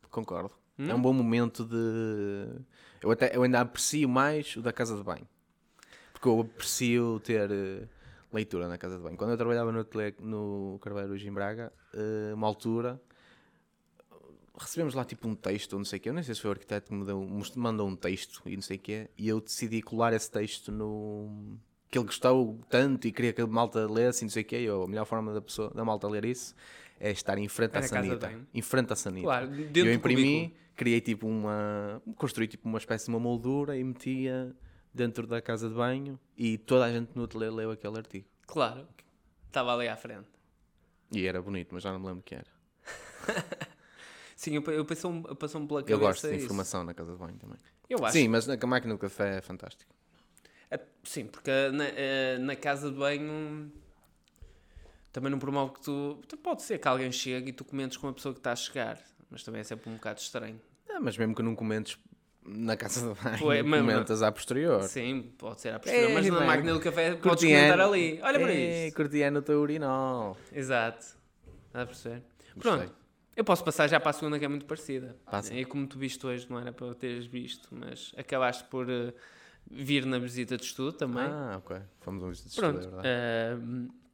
Concordo. 0.10 0.52
Hum? 0.80 0.90
É 0.90 0.96
um 0.96 1.02
bom 1.02 1.14
momento 1.14 1.64
de. 1.64 2.60
Eu, 3.02 3.12
até, 3.12 3.36
eu 3.36 3.44
ainda 3.44 3.62
aprecio 3.62 4.10
mais 4.10 4.56
o 4.56 4.62
da 4.62 4.74
casa 4.74 4.96
de 4.98 5.04
banho. 5.04 5.28
Porque 6.12 6.28
eu 6.28 6.42
aprecio 6.42 7.20
ter 7.24 7.50
eh, 7.52 7.88
leitura 8.34 8.68
na 8.68 8.78
casa 8.78 8.98
de 8.98 9.04
banho. 9.04 9.16
Quando 9.16 9.32
eu 9.32 9.38
trabalhava 9.38 9.72
no, 9.72 9.84
tele, 9.84 10.16
no 10.20 10.80
Carvalho 10.82 11.12
hoje 11.14 11.28
em 11.28 11.32
Braga, 11.34 11.72
eh, 11.94 12.34
uma 12.34 12.48
altura, 12.48 13.00
recebemos 14.58 14.94
lá 14.94 15.04
tipo 15.04 15.28
um 15.28 15.36
texto, 15.36 15.74
ou 15.74 15.80
não 15.80 15.86
sei 15.86 16.00
o 16.00 16.02
quê. 16.02 16.10
Eu 16.10 16.14
nem 16.14 16.24
sei 16.24 16.36
se 16.36 16.42
foi 16.42 16.50
o 16.50 16.54
arquiteto 16.54 16.90
que 16.90 16.94
me 16.94 17.06
deu, 17.06 17.22
me 17.22 17.44
mandou 17.56 17.88
um 17.88 17.96
texto 17.96 18.42
e 18.46 18.56
não 18.56 18.62
sei 18.62 18.78
o 18.78 18.80
quê. 18.80 19.10
E 19.18 19.28
eu 19.28 19.40
decidi 19.42 19.82
colar 19.82 20.14
esse 20.14 20.30
texto 20.30 20.72
no. 20.72 21.58
que 21.90 21.98
ele 21.98 22.06
gostou 22.06 22.60
tanto 22.70 23.08
e 23.08 23.12
queria 23.12 23.34
que 23.34 23.42
a 23.42 23.48
malta 23.48 23.90
lesse 23.90 24.24
e 24.24 24.26
não 24.26 24.32
sei 24.32 24.44
o 24.44 24.46
quê. 24.46 24.60
E 24.62 24.66
eu, 24.66 24.84
a 24.84 24.88
melhor 24.88 25.06
forma 25.06 25.34
da, 25.34 25.42
pessoa, 25.42 25.70
da 25.72 25.84
malta 25.84 26.08
ler 26.08 26.26
isso 26.26 26.56
é 27.00 27.12
estar 27.12 27.38
em 27.38 27.48
frente 27.48 27.78
à 27.78 27.82
sanita. 27.82 28.34
Em 28.54 28.62
frente 28.62 28.94
à 28.94 28.96
sanita. 28.96 29.26
Claro, 29.26 29.52
eu 29.74 29.94
imprimi, 29.94 30.56
criei 30.76 31.02
tipo 31.02 31.28
uma. 31.28 32.02
construí 32.16 32.48
tipo 32.48 32.68
uma 32.68 32.78
espécie 32.78 33.06
de 33.06 33.12
uma 33.12 33.20
moldura 33.20 33.78
e 33.78 33.84
metia 33.84 34.56
dentro 34.94 35.28
da 35.28 35.42
casa 35.42 35.68
de 35.68 35.76
banho 35.76 36.18
e 36.38 36.58
toda 36.58 36.86
a 36.86 36.92
gente 36.92 37.12
no 37.16 37.26
ateliê 37.26 37.50
leu 37.50 37.72
aquele 37.72 37.98
artigo. 37.98 38.26
Claro. 38.48 38.88
Estava 39.48 39.74
ali 39.74 39.88
à 39.88 39.98
frente. 39.98 40.30
E 41.12 41.26
era 41.26 41.42
bonito, 41.42 41.74
mas 41.74 41.84
já 41.84 41.92
não 41.92 42.00
me 42.00 42.08
lembro 42.08 42.22
o 42.22 42.24
que 42.24 42.36
era. 42.36 42.48
Sim, 44.46 44.56
eu, 44.56 44.64
eu 44.74 44.86
passou-me 44.86 45.24
passou 45.36 45.66
pela 45.66 45.82
cabeça 45.82 45.92
Eu 45.94 46.00
gosto 46.00 46.28
de 46.28 46.36
isso. 46.36 46.46
informação 46.46 46.84
na 46.84 46.94
casa 46.94 47.12
de 47.14 47.18
banho 47.18 47.36
também. 47.38 47.58
Eu 47.90 48.04
acho 48.06 48.14
Sim, 48.14 48.28
mas 48.28 48.46
na 48.46 48.56
a 48.62 48.68
máquina 48.68 48.94
do 48.94 49.00
café 49.00 49.38
é 49.38 49.42
fantástico. 49.42 49.92
É, 50.70 50.80
Sim, 51.04 51.26
porque 51.26 51.50
na, 51.74 51.86
eh, 51.86 52.38
na 52.40 52.56
casa 52.56 52.92
de 52.92 52.96
banho 52.98 53.72
também 55.12 55.32
não 55.32 55.40
promove 55.40 55.74
que 55.74 55.82
tu. 55.82 56.22
Pode 56.44 56.62
ser 56.62 56.78
que 56.78 56.88
alguém 56.88 57.12
chegue 57.12 57.50
e 57.50 57.54
tu 57.54 57.66
comentes 57.66 57.98
com 57.98 58.08
a 58.08 58.14
pessoa 58.14 58.34
que 58.34 58.40
está 58.40 58.52
a 58.52 58.56
chegar, 58.56 59.00
mas 59.32 59.44
também 59.44 59.62
é 59.62 59.64
sempre 59.64 59.90
um 59.90 59.96
bocado 59.96 60.20
estranho. 60.20 60.62
Ah, 60.90 61.00
mas 61.00 61.18
mesmo 61.18 61.34
que 61.34 61.42
não 61.42 61.56
comentes 61.56 61.98
na 62.46 62.78
casa 62.78 63.00
de 63.14 63.22
banho, 63.24 63.40
Pois, 63.40 63.66
mas- 63.66 63.82
comentas 63.82 64.22
à 64.22 64.32
posterior. 64.32 64.84
Sim, 64.84 65.32
pode 65.40 65.62
ser 65.62 65.70
à 65.74 65.80
posterior, 65.80 66.12
É, 66.12 66.14
mas 66.14 66.28
na 66.28 66.38
bem, 66.38 66.48
máquina 66.48 66.74
do 66.74 66.80
café 66.80 67.10
podes 67.16 67.22
Curtiano. 67.24 67.56
comentar 67.74 67.80
ali. 67.88 68.20
Olha 68.22 68.40
para 68.40 68.54
É, 68.54 68.88
isso. 68.88 68.96
Curtiano 68.96 69.40
no 69.40 69.42
teu 69.42 69.60
urinol. 69.60 70.38
Exato. 70.52 71.06
Dá 71.74 71.82
a 71.82 71.86
perceber? 71.88 72.22
Pronto. 72.60 72.94
Eu 73.36 73.44
posso 73.44 73.64
passar 73.64 73.88
já 73.88 74.00
para 74.00 74.12
a 74.12 74.14
segunda 74.14 74.40
que 74.40 74.46
é 74.46 74.48
muito 74.48 74.66
parecida. 74.66 75.16
Passa. 75.30 75.54
E 75.54 75.66
como 75.66 75.86
tu 75.86 76.00
viste 76.00 76.26
hoje, 76.26 76.48
não 76.50 76.60
era 76.60 76.72
para 76.72 76.94
teres 76.96 77.26
visto, 77.26 77.68
mas 77.72 78.14
acabaste 78.18 78.64
por 78.66 78.90
eh, 78.90 79.14
vir 79.70 80.06
na 80.06 80.18
visita 80.20 80.56
de 80.56 80.64
estudo 80.64 80.94
também. 80.94 81.26
Ah, 81.26 81.56
ok. 81.58 81.78
Fomos 82.00 82.24
um 82.24 82.30
visito 82.30 82.50
de 82.50 82.56
Pronto. 82.56 82.80
estudo, 82.80 83.00
é 83.00 83.04
verdade. 83.04 83.92
ah, 83.92 84.06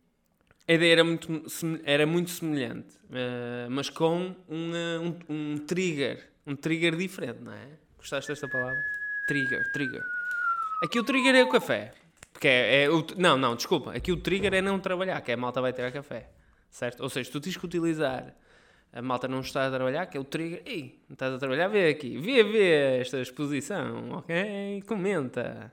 a 0.67 0.73
ideia 0.73 0.91
era 0.93 1.03
muito, 1.03 1.43
era 1.83 2.05
muito 2.07 2.31
semelhante, 2.31 2.97
ah, 3.11 3.67
mas 3.69 3.89
com 3.89 4.35
um, 4.49 4.73
um, 4.73 5.19
um 5.29 5.57
trigger. 5.59 6.31
Um 6.47 6.55
trigger 6.55 6.95
diferente, 6.95 7.41
não 7.41 7.53
é? 7.53 7.67
Gostaste 7.97 8.31
desta 8.31 8.47
palavra? 8.47 8.81
Trigger, 9.27 9.71
trigger. 9.71 10.03
Aqui 10.83 10.99
o 10.99 11.03
trigger 11.03 11.35
é 11.35 11.43
o 11.43 11.49
café. 11.49 11.93
Porque 12.33 12.47
é, 12.47 12.85
é 12.85 12.89
o, 12.89 13.05
não, 13.17 13.37
não, 13.37 13.55
desculpa. 13.55 13.93
Aqui 13.93 14.11
o 14.11 14.17
trigger 14.17 14.51
é 14.55 14.61
não 14.61 14.79
trabalhar, 14.79 15.21
que 15.21 15.29
é 15.29 15.35
a 15.35 15.37
malta 15.37 15.61
vai 15.61 15.71
ter 15.71 15.83
a 15.83 15.91
café. 15.91 16.31
Certo? 16.71 17.03
Ou 17.03 17.09
seja, 17.09 17.29
tu 17.29 17.39
tens 17.39 17.55
que 17.55 17.63
utilizar 17.63 18.33
a 18.93 19.01
malta 19.01 19.27
não 19.27 19.39
está 19.39 19.67
a 19.67 19.71
trabalhar, 19.71 20.05
que 20.07 20.17
é 20.17 20.19
o 20.19 20.23
trigger. 20.23 20.61
Ei, 20.65 20.99
não 21.07 21.13
estás 21.13 21.33
a 21.33 21.37
trabalhar? 21.37 21.67
Vê 21.69 21.89
aqui. 21.89 22.17
Vê, 22.17 22.43
vê 22.43 22.99
esta 22.99 23.19
exposição, 23.19 24.11
ok? 24.11 24.83
Comenta. 24.85 25.71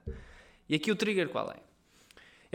E 0.68 0.76
aqui 0.76 0.90
o 0.90 0.96
trigger 0.96 1.28
qual 1.28 1.50
é? 1.50 1.68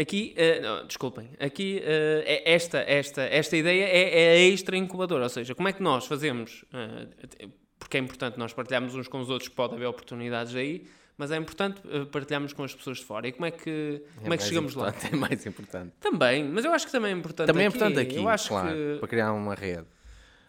Aqui, 0.01 0.33
eh, 0.35 0.59
não, 0.59 0.87
desculpem, 0.87 1.29
aqui 1.39 1.79
eh, 1.83 2.23
é 2.25 2.53
esta, 2.53 2.79
esta, 2.79 3.21
esta 3.21 3.55
ideia 3.55 3.83
é, 3.83 4.23
é 4.23 4.29
a 4.31 4.39
extra 4.39 4.75
incubadora, 4.75 5.23
ou 5.23 5.29
seja, 5.29 5.53
como 5.53 5.67
é 5.67 5.73
que 5.73 5.83
nós 5.83 6.07
fazemos, 6.07 6.65
eh, 6.73 7.47
porque 7.77 7.97
é 7.97 7.99
importante 7.99 8.39
nós 8.39 8.53
partilharmos 8.53 8.95
uns 8.95 9.07
com 9.07 9.19
os 9.19 9.29
outros, 9.29 9.49
pode 9.49 9.75
haver 9.75 9.85
oportunidades 9.85 10.55
aí, 10.55 10.87
mas 11.15 11.29
é 11.29 11.37
importante 11.37 11.79
partilharmos 12.11 12.53
com 12.53 12.63
as 12.63 12.73
pessoas 12.73 12.97
de 12.97 13.05
fora. 13.05 13.27
E 13.27 13.31
como 13.33 13.45
é 13.45 13.51
que, 13.51 14.01
como 14.19 14.33
é 14.33 14.37
que 14.37 14.43
chegamos 14.43 14.73
lá? 14.73 14.91
É 15.11 15.15
mais 15.15 15.45
importante. 15.45 15.93
Também, 15.99 16.43
mas 16.43 16.65
eu 16.65 16.73
acho 16.73 16.87
que 16.87 16.91
também 16.91 17.11
é 17.11 17.15
importante 17.15 17.45
Também 17.45 17.65
é 17.65 17.67
aqui. 17.67 17.77
importante 17.77 17.99
aqui, 17.99 18.15
Eu 18.15 18.27
acho 18.27 18.49
claro, 18.49 18.69
que 18.69 18.97
para 18.97 19.07
criar 19.07 19.31
uma 19.31 19.53
rede. 19.53 19.85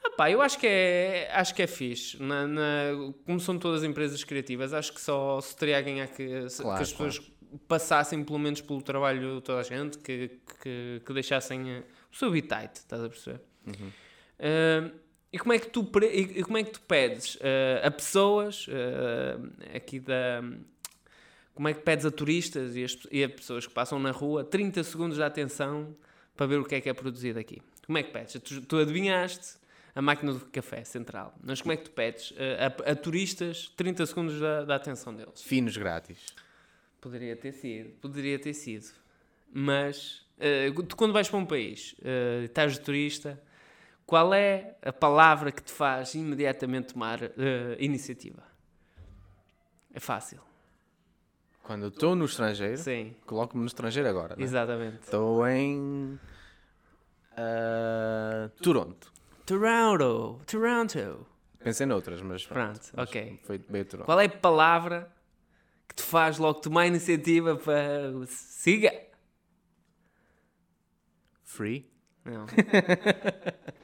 Ah 0.07 0.11
pá, 0.17 0.31
eu 0.31 0.41
acho 0.43 0.59
que 0.59 0.67
é, 0.67 1.31
acho 1.33 1.55
que 1.55 1.63
é 1.63 1.67
fixe. 1.67 2.21
Na, 2.23 2.47
na- 2.47 2.63
como 3.25 3.41
são 3.41 3.59
todas 3.59 3.83
empresas 3.85 4.23
criativas, 4.25 4.73
acho 4.73 4.93
que 4.93 5.01
só 5.01 5.41
se 5.41 5.57
teria 5.57 5.79
a 5.79 5.81
ganhar 5.81 6.07
que, 6.09 6.49
se- 6.49 6.63
Claro, 6.63 6.77
que 6.77 6.83
as 6.83 6.93
pessoas 6.93 7.21
passassem 7.69 8.23
pelo 8.25 8.39
menos 8.39 8.61
pelo 8.61 8.83
trabalho 8.83 9.37
de 9.37 9.43
toda 9.43 9.61
a 9.61 9.63
gente, 9.63 9.99
que, 9.99 10.41
que, 10.63 11.01
que 11.05 11.13
deixassem 11.13 11.71
eh, 11.71 11.83
o 12.13 12.17
seu 12.17 12.29
habitat, 12.29 12.77
estás 12.77 13.03
a 13.03 13.09
perceber? 13.09 13.41
Uh, 14.39 14.91
e 15.33 15.39
como 15.39 15.53
é 15.53 15.59
que 15.59 15.69
tu, 15.69 15.89
e 16.13 16.43
como 16.43 16.59
é 16.59 16.63
que 16.65 16.71
tu 16.73 16.81
pedes 16.83 17.37
uh, 17.37 17.41
a 17.87 17.91
pessoas 17.91 18.67
uh, 18.69 19.77
aqui 19.77 19.99
da. 20.01 20.43
Como 21.55 21.69
é 21.69 21.73
que 21.75 21.81
pedes 21.83 22.05
a 22.05 22.11
turistas 22.11 22.75
e, 22.75 22.83
as, 22.85 22.99
e 23.13 23.23
a 23.23 23.29
pessoas 23.29 23.65
que 23.67 23.73
passam 23.73 23.99
na 24.01 24.11
rua 24.11 24.43
30 24.45 24.83
segundos 24.83 25.17
de 25.17 25.23
atenção 25.23 25.97
para 26.37 26.47
ver 26.47 26.59
o 26.59 26.65
que 26.65 26.75
é 26.75 26.81
que 26.81 26.89
é 26.89 26.93
produzido 26.93 27.39
aqui? 27.39 27.63
Como 27.87 27.97
é 27.97 28.03
que 28.03 28.11
pedes? 28.13 28.33
Tu, 28.43 28.61
tu 28.63 28.77
adivinhaste 28.77 29.55
a 29.95 30.03
máquina 30.03 30.33
do 30.33 30.41
café 30.47 30.83
central, 30.85 31.35
mas 31.43 31.61
como 31.61 31.73
é 31.73 31.77
que 31.77 31.85
tu 31.85 31.91
pedes 31.93 32.33
uh, 32.33 32.85
a, 32.87 32.91
a 32.93 32.97
turistas 32.97 33.73
30 33.77 34.07
segundos 34.07 34.41
da, 34.41 34.65
da 34.65 34.75
atenção 34.75 35.15
deles? 35.15 35.43
Finos 35.43 35.77
grátis. 35.77 36.35
Poderia 37.01 37.37
ter 37.37 37.53
sido, 37.53 37.91
poderia 38.01 38.39
ter 38.39 38.55
sido. 38.55 38.87
Mas 39.53 40.25
eh, 40.39 40.71
tu 40.89 40.97
quando 40.97 41.13
vais 41.13 41.29
para 41.29 41.39
um 41.39 41.47
país, 41.47 41.95
eh, 42.03 42.45
estás 42.45 42.73
de 42.73 42.81
turista, 42.81 43.41
qual 44.07 44.35
é 44.35 44.77
a 44.83 44.93
palavra 44.93 45.53
que 45.53 45.63
te 45.63 45.73
faz 45.73 46.15
imediatamente 46.15 46.93
tomar 46.93 47.23
eh, 47.23 47.77
iniciativa? 47.79 48.43
É 49.93 50.01
fácil. 50.01 50.41
Quando 51.63 51.85
eu 51.85 51.89
estou 51.89 52.15
no 52.15 52.25
estrangeiro, 52.25 52.77
Sim, 52.77 53.15
coloco-me 53.25 53.63
no 53.63 53.67
estrangeiro 53.67 54.09
agora. 54.09 54.37
né? 54.37 54.43
exatamente. 54.43 55.05
Estou 55.05 55.47
em. 55.49 56.19
ah, 57.37 58.51
Toronto. 58.61 59.14
Toronto, 59.47 60.41
Toronto. 60.47 61.27
Pensei 61.63 61.87
noutras, 61.87 62.21
mas 62.23 62.47
pronto. 62.47 62.81
Pronto, 62.93 63.09
ok. 63.09 63.41
Foi 63.45 63.59
bem 63.59 63.85
Toronto. 63.85 64.07
Qual 64.07 64.21
é 64.21 64.27
a 64.27 64.29
palavra 64.29 65.11
que 65.89 65.95
te 65.97 66.03
faz 66.03 66.39
logo 66.39 66.61
tomar 66.61 66.87
iniciativa 66.87 67.57
para 67.57 68.13
siga? 68.27 68.93
Free? 71.43 71.91
Não. 72.25 72.47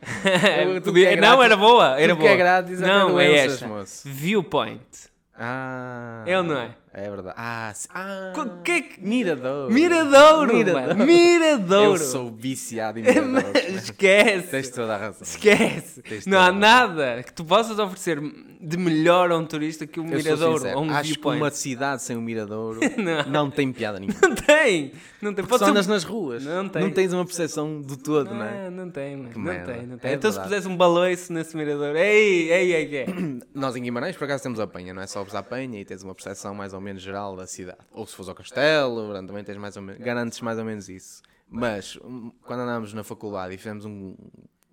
Podia- 0.83 1.13
é 1.13 1.17
não, 1.17 1.37
grátis- 1.39 1.45
era 1.45 1.57
boa, 1.57 2.01
era 2.01 2.13
é 2.13 2.15
boa. 2.15 2.37
grátis, 2.37 2.83
até 2.83 2.91
não, 2.93 3.21
é 3.21 3.33
esta. 3.37 3.67
moço. 3.69 4.09
Viewpoint. 4.09 5.11
Ah. 5.35 6.25
É 6.27 6.37
ou 6.37 6.43
não 6.45 6.57
é? 6.59 6.75
É 6.93 7.09
verdade. 7.09 7.35
Ah, 7.39 7.73
se- 7.75 7.89
ah 7.95 8.33
Co- 8.35 8.63
que 8.65 8.71
é 8.73 8.81
que- 8.83 9.01
Miradouro. 9.01 9.73
Miradouro, 9.73 10.53
Miradouro. 10.55 10.89
mano. 10.99 11.07
Miradouro. 11.07 11.91
Eu 12.03 12.05
sou 12.05 12.31
viciado 12.33 12.99
em 12.99 13.03
Miradouro. 13.03 13.57
Esquece. 13.77 14.49
Tens 14.49 14.71
toda 14.71 14.95
a 14.95 14.99
razão. 14.99 15.23
Esquece. 15.23 16.03
Não 16.27 16.39
há 16.39 16.47
a 16.47 16.53
nada 16.53 17.23
que 17.23 17.33
tu 17.33 17.45
possas 17.45 17.79
oferecer 17.79 18.21
de 18.61 18.77
melhor 18.77 19.31
a 19.31 19.39
um 19.39 19.47
turista 19.47 19.87
que 19.87 20.01
um 20.01 20.07
Eu 20.09 20.17
miradouro 20.17 20.69
ou 20.77 20.83
um 20.85 20.91
Acho 20.91 21.03
que 21.03 21.07
viewpoint. 21.15 21.41
uma 21.41 21.51
cidade 21.51 22.03
sem 22.03 22.17
um 22.17 22.21
miradouro 22.21 22.81
Não. 22.99 23.45
não. 23.45 23.51
tem 23.51 23.73
piada 23.73 23.99
nenhuma. 24.01 24.19
Não 24.21 24.35
tem. 24.35 24.93
Não 25.23 25.33
tem. 25.33 25.45
Pode 25.45 25.59
só 25.61 25.65
ser 25.67 25.71
um- 25.71 25.75
andas 25.75 25.87
nas 25.87 26.03
ruas. 26.03 26.45
Não 26.45 26.69
tem. 26.69 26.91
tens 26.91 27.13
uma 27.13 27.25
percepção 27.25 27.81
do 27.81 27.97
todo, 27.97 28.35
não 28.35 28.43
é? 28.45 28.69
Não, 28.69 28.85
não 28.87 28.91
tem, 28.91 29.17
mano. 29.17 29.31
não 29.35 29.41
merda. 29.43 29.73
tem, 29.75 29.87
não 29.87 29.97
tem. 29.97 30.11
É 30.11 30.15
então 30.15 30.31
se 30.31 30.37
verdade. 30.39 30.55
pusesse 30.57 30.69
um 30.75 30.77
baloiço 30.77 31.33
nesse 31.33 31.57
mirador, 31.57 31.95
ei, 31.95 32.51
ei, 32.51 32.73
ei, 32.75 32.97
ei. 32.97 33.07
Nós 33.55 33.77
em 33.77 33.83
Guimarães, 33.83 34.17
por 34.17 34.25
acaso, 34.25 34.43
temos 34.43 34.59
a 34.59 34.67
penha, 34.67 34.93
não 34.93 35.03
é 35.03 35.07
só 35.07 35.25
a 35.33 35.43
penha 35.43 35.81
e 35.81 35.85
tens 35.85 36.03
uma 36.03 36.15
percepção 36.15 36.53
mais 36.55 36.75
ou 36.75 36.80
menos 36.81 37.03
geral 37.03 37.37
da 37.37 37.47
cidade. 37.47 37.79
Ou 37.93 38.07
se 38.07 38.15
fores 38.15 38.29
ao 38.29 38.35
castelo, 38.35 39.13
também 39.27 39.45
tens 39.45 39.57
mais 39.57 39.77
ou 39.77 39.83
menos, 39.83 40.03
garantes 40.03 40.41
mais 40.41 40.59
ou 40.59 40.65
menos 40.65 40.89
isso. 40.89 41.23
Mas, 41.49 41.97
um, 42.05 42.31
quando 42.45 42.61
andámos 42.61 42.93
na 42.95 43.03
faculdade 43.03 43.55
e 43.55 43.59
fizemos 43.59 43.85
um, 43.85 44.15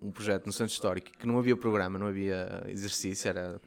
um 0.02 0.12
projeto 0.12 0.46
no 0.46 0.54
Centro 0.54 0.74
Histórico 0.74 1.12
que 1.12 1.26
não 1.26 1.38
havia 1.40 1.58
programa, 1.58 1.98
não 1.98 2.08
havia 2.08 2.64
exercício, 2.68 3.28
era 3.30 3.60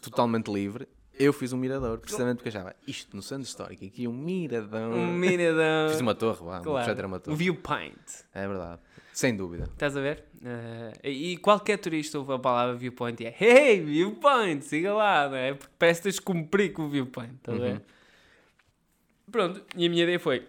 totalmente 0.00 0.50
livre, 0.50 0.88
eu 1.18 1.32
fiz 1.32 1.52
um 1.52 1.56
mirador, 1.56 1.98
precisamente 1.98 2.36
porque 2.38 2.50
achava 2.50 2.74
isto 2.86 3.14
no 3.16 3.22
Centro 3.22 3.44
Histórico, 3.44 3.84
aqui 3.84 4.06
um 4.06 4.12
mirador. 4.12 4.92
Um 4.92 5.12
mirador. 5.12 5.88
Fiz 5.92 6.00
uma 6.00 6.14
torre 6.14 6.44
lá, 6.44 6.60
o 6.60 6.62
Claro. 6.62 6.78
projeto 6.84 6.98
era 6.98 7.06
uma 7.06 7.16
Um 7.16 7.20
torre. 7.20 7.36
viewpoint. 7.36 8.24
É 8.34 8.46
verdade, 8.46 8.80
sem 9.16 9.34
dúvida. 9.34 9.64
Estás 9.64 9.96
a 9.96 10.00
ver? 10.02 10.24
Eh, 10.44 11.08
e 11.10 11.36
qualquer 11.38 11.78
turista 11.78 12.18
ouve 12.18 12.34
a 12.34 12.38
palavra 12.38 12.74
viewpoint 12.76 13.22
e 13.22 13.26
é 13.26 13.34
Hey, 13.40 13.80
viewpoint, 13.80 14.62
siga 14.62 14.92
lá, 14.92 15.26
não 15.28 15.36
é? 15.36 15.54
Porque 15.54 15.72
parece 15.78 16.00
que 16.00 16.02
tens 16.04 16.14
de 16.16 16.20
cumprir 16.20 16.72
com 16.74 16.82
o 16.82 16.88
viewpoint, 16.90 17.34
estás 17.36 17.56
a 17.58 17.60
ver? 17.60 17.82
Pronto, 19.32 19.64
e 19.74 19.86
a 19.86 19.88
minha 19.90 20.02
ideia 20.02 20.20
foi 20.20 20.46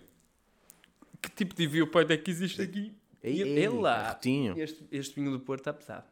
que 1.21 1.29
tipo 1.31 1.55
de 1.55 1.65
viewpoint 1.65 2.11
é 2.11 2.17
que 2.17 2.29
existe 2.29 2.61
aqui? 2.61 2.93
Ei, 3.23 3.35
E 3.37 3.41
ei, 3.41 3.49
ele 3.59 3.69
lá, 3.79 4.09
rotinho. 4.09 4.59
este, 4.59 4.85
este 4.91 5.15
vinho 5.15 5.31
do 5.31 5.39
Porto 5.39 5.61
está 5.61 5.73
pesado. 5.73 6.03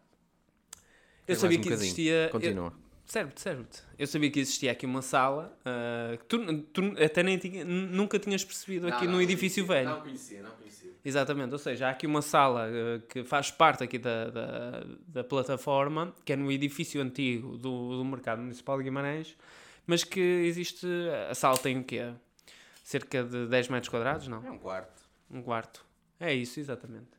Eu 1.27 1.27
Tem 1.27 1.35
sabia 1.35 1.57
um 1.57 1.61
que 1.61 1.69
bocadinho. 1.69 1.85
existia. 1.87 2.13
eu- 2.25 2.29
Continua. 2.29 2.73
Serve-te, 3.05 3.39
serve-te. 3.41 3.81
Eu 3.99 4.07
sabia 4.07 4.31
que 4.31 4.39
existia 4.39 4.71
aqui 4.71 4.83
uma 4.85 5.01
sala 5.03 5.55
ah, 5.63 6.17
que 6.17 6.25
tu, 6.25 6.61
tu 6.73 6.81
até 7.03 7.21
nem 7.21 7.37
tinha, 7.37 7.63
nunca 7.63 8.17
tinhas 8.17 8.43
percebido 8.43 8.87
aqui 8.87 9.05
no 9.07 9.21
edifício 9.21 9.63
velho. 9.65 10.01
conhecia, 10.01 10.41
não 10.41 10.51
conhecia. 10.51 10.64
Exatamente, 11.05 11.53
ou 11.53 11.59
seja, 11.59 11.87
há 11.87 11.91
aqui 11.91 12.07
uma 12.07 12.23
sala 12.23 12.67
eh, 12.67 12.99
que 13.07 13.23
faz 13.23 13.51
parte 13.51 13.83
aqui 13.83 13.99
da, 13.99 14.31
da, 14.31 14.83
da 15.07 15.23
plataforma, 15.23 16.11
que 16.25 16.33
é 16.33 16.35
no 16.35 16.51
edifício 16.51 16.99
antigo 16.99 17.59
do, 17.59 17.97
do 17.97 18.03
Mercado 18.03 18.41
Municipal 18.41 18.75
de 18.79 18.85
Guimarães, 18.85 19.37
mas 19.85 20.03
que 20.03 20.19
existe, 20.19 20.87
a 21.29 21.35
sala 21.35 21.59
tem 21.59 21.77
o 21.77 21.83
quê? 21.83 22.11
Cerca 22.83 23.23
de 23.23 23.45
10 23.45 23.69
metros 23.69 23.89
quadrados, 23.89 24.27
não? 24.27 24.43
É 24.43 24.49
um 24.49 24.57
quarto. 24.57 25.03
Um 25.29 25.43
quarto. 25.43 25.85
É 26.19 26.33
isso, 26.33 26.59
exatamente. 26.59 27.15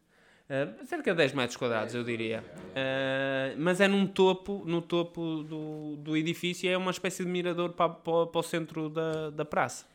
Eh, 0.49 0.69
cerca 0.85 1.13
de 1.13 1.19
10 1.19 1.35
metros 1.35 1.57
quadrados, 1.57 1.95
eu 1.95 2.03
diria. 2.03 2.43
Eh, 2.75 3.55
mas 3.57 3.81
é 3.81 3.87
num 3.87 4.05
topo, 4.05 4.65
no 4.67 4.83
topo 4.83 5.45
do, 5.45 5.95
do 5.99 6.17
edifício 6.17 6.67
e 6.67 6.71
é 6.71 6.77
uma 6.77 6.91
espécie 6.91 7.25
de 7.25 7.31
mirador 7.31 7.71
para, 7.75 7.91
para, 7.91 8.27
para 8.27 8.41
o 8.41 8.43
centro 8.43 8.89
da, 8.89 9.31
da 9.31 9.45
praça. 9.45 9.87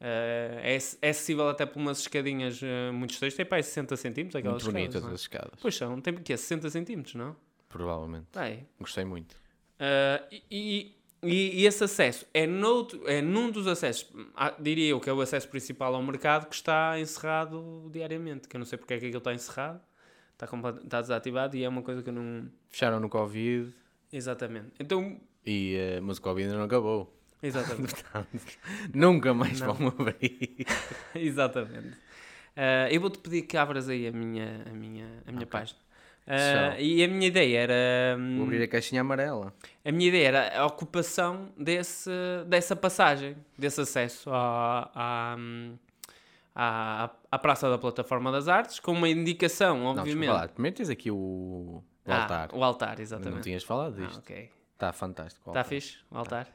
Eh, 0.00 0.60
é, 0.62 1.06
é 1.06 1.10
acessível 1.10 1.48
até 1.48 1.66
por 1.66 1.78
umas 1.80 1.98
escadinhas 2.00 2.60
uh, 2.62 2.92
muito 2.92 3.10
estreitas, 3.12 3.36
tem 3.36 3.44
para 3.44 3.56
aí 3.58 3.62
60 3.64 3.96
centímetros, 3.96 4.36
aquelas 4.36 4.62
Muito 4.62 4.72
bonitas 4.72 4.94
escadas, 4.94 5.10
é? 5.10 5.14
as 5.14 5.20
escadas. 5.20 5.60
Pois 5.60 5.74
são, 5.76 6.00
tem 6.00 6.14
que 6.14 6.36
60 6.36 6.70
centímetros, 6.70 7.14
não? 7.16 7.34
Provavelmente. 7.68 8.26
Tem. 8.30 8.66
Gostei 8.78 9.04
muito. 9.04 9.32
Uh, 9.32 10.24
e, 10.50 10.94
e- 11.22 11.60
e 11.62 11.66
esse 11.66 11.82
acesso 11.82 12.26
é, 12.32 12.46
noutro, 12.46 13.02
é 13.08 13.20
num 13.20 13.50
dos 13.50 13.66
acessos, 13.66 14.08
ah, 14.36 14.54
diria 14.58 14.90
eu 14.90 15.00
que 15.00 15.10
é 15.10 15.12
o 15.12 15.20
acesso 15.20 15.48
principal 15.48 15.92
ao 15.94 16.02
mercado 16.02 16.48
que 16.48 16.54
está 16.54 16.98
encerrado 17.00 17.90
diariamente. 17.92 18.46
Que 18.46 18.56
eu 18.56 18.58
não 18.60 18.66
sei 18.66 18.78
porque 18.78 18.94
é 18.94 18.98
que 18.98 19.06
aquilo 19.06 19.18
está 19.18 19.34
encerrado, 19.34 19.80
está, 20.32 20.46
está 20.84 21.00
desativado 21.00 21.56
e 21.56 21.64
é 21.64 21.68
uma 21.68 21.82
coisa 21.82 22.02
que 22.04 22.08
eu 22.08 22.14
não. 22.14 22.48
Fecharam 22.68 23.00
no 23.00 23.08
Covid, 23.08 23.74
Exatamente. 24.12 24.70
Então, 24.80 25.20
e, 25.44 25.74
eh, 25.76 26.00
mas 26.00 26.18
o 26.18 26.22
Covid 26.22 26.46
ainda 26.46 26.58
não 26.58 26.64
acabou. 26.64 27.17
Exatamente. 27.42 28.04
Nunca 28.94 29.32
mais 29.34 29.60
Não. 29.60 29.72
vão 29.74 29.88
abrir. 29.88 30.66
exatamente. 31.14 31.96
Uh, 32.56 32.90
eu 32.90 33.00
vou-te 33.00 33.18
pedir 33.18 33.42
que 33.42 33.56
abras 33.56 33.88
aí 33.88 34.06
a 34.08 34.12
minha, 34.12 34.64
a 34.66 34.72
minha, 34.72 35.06
a 35.26 35.32
minha 35.32 35.46
página. 35.46 35.78
Uh, 36.26 36.78
e 36.78 37.02
a 37.02 37.08
minha 37.08 37.26
ideia 37.26 37.58
era. 37.60 38.16
hum, 38.18 38.36
Vou 38.38 38.46
abrir 38.46 38.62
a 38.62 38.68
caixinha 38.68 39.00
amarela. 39.00 39.54
A 39.84 39.90
minha 39.92 40.08
ideia 40.08 40.28
era 40.28 40.58
a 40.60 40.66
ocupação 40.66 41.48
desse, 41.56 42.10
dessa 42.46 42.76
passagem, 42.76 43.34
desse 43.56 43.80
acesso 43.80 44.28
à, 44.30 44.90
à, 44.94 45.36
à, 46.54 47.10
à 47.30 47.38
Praça 47.38 47.70
da 47.70 47.78
Plataforma 47.78 48.30
das 48.32 48.48
Artes, 48.48 48.78
com 48.80 48.92
uma 48.92 49.08
indicação, 49.08 49.78
Não, 49.78 49.86
obviamente. 50.02 50.28
lá. 50.30 50.48
Primeiro 50.48 50.76
tens 50.76 50.90
aqui 50.90 51.10
o, 51.10 51.14
o 51.16 51.82
Ah, 52.06 52.22
altar. 52.22 52.50
o 52.52 52.62
altar, 52.64 52.88
Ainda 52.90 52.98
Não 52.98 53.02
exatamente. 53.04 53.42
tinhas 53.44 53.62
falado 53.64 53.94
Ah, 54.02 54.06
disto. 54.06 54.18
ok. 54.18 54.50
Está 54.74 54.92
fantástico. 54.92 55.50
Está 55.50 55.64
fixe? 55.64 55.96
O 56.10 56.18
altar? 56.18 56.46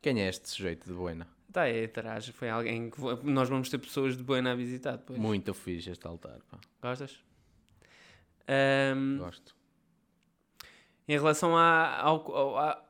Quem 0.00 0.20
é 0.22 0.28
este 0.28 0.48
sujeito 0.48 0.86
de 0.86 0.92
Buena? 0.94 1.26
Está 1.48 1.62
aí 1.62 1.84
atrás. 1.84 2.28
Foi 2.28 2.48
alguém 2.50 2.90
que. 2.90 3.00
Nós 3.24 3.48
vamos 3.48 3.68
ter 3.68 3.78
pessoas 3.78 4.16
de 4.16 4.22
Buena 4.22 4.52
a 4.52 4.54
visitar 4.54 4.96
depois. 4.96 5.18
Muito 5.18 5.52
fixe 5.54 5.90
este 5.90 6.06
altar. 6.06 6.38
Pá. 6.50 6.58
Gostas? 6.82 7.18
Ahm, 8.46 9.18
Gosto. 9.18 9.54
em 11.06 11.12
relação 11.16 11.56
à, 11.56 12.00
ao- 12.00 12.32
ao- 12.34 12.58
à, 12.58 12.82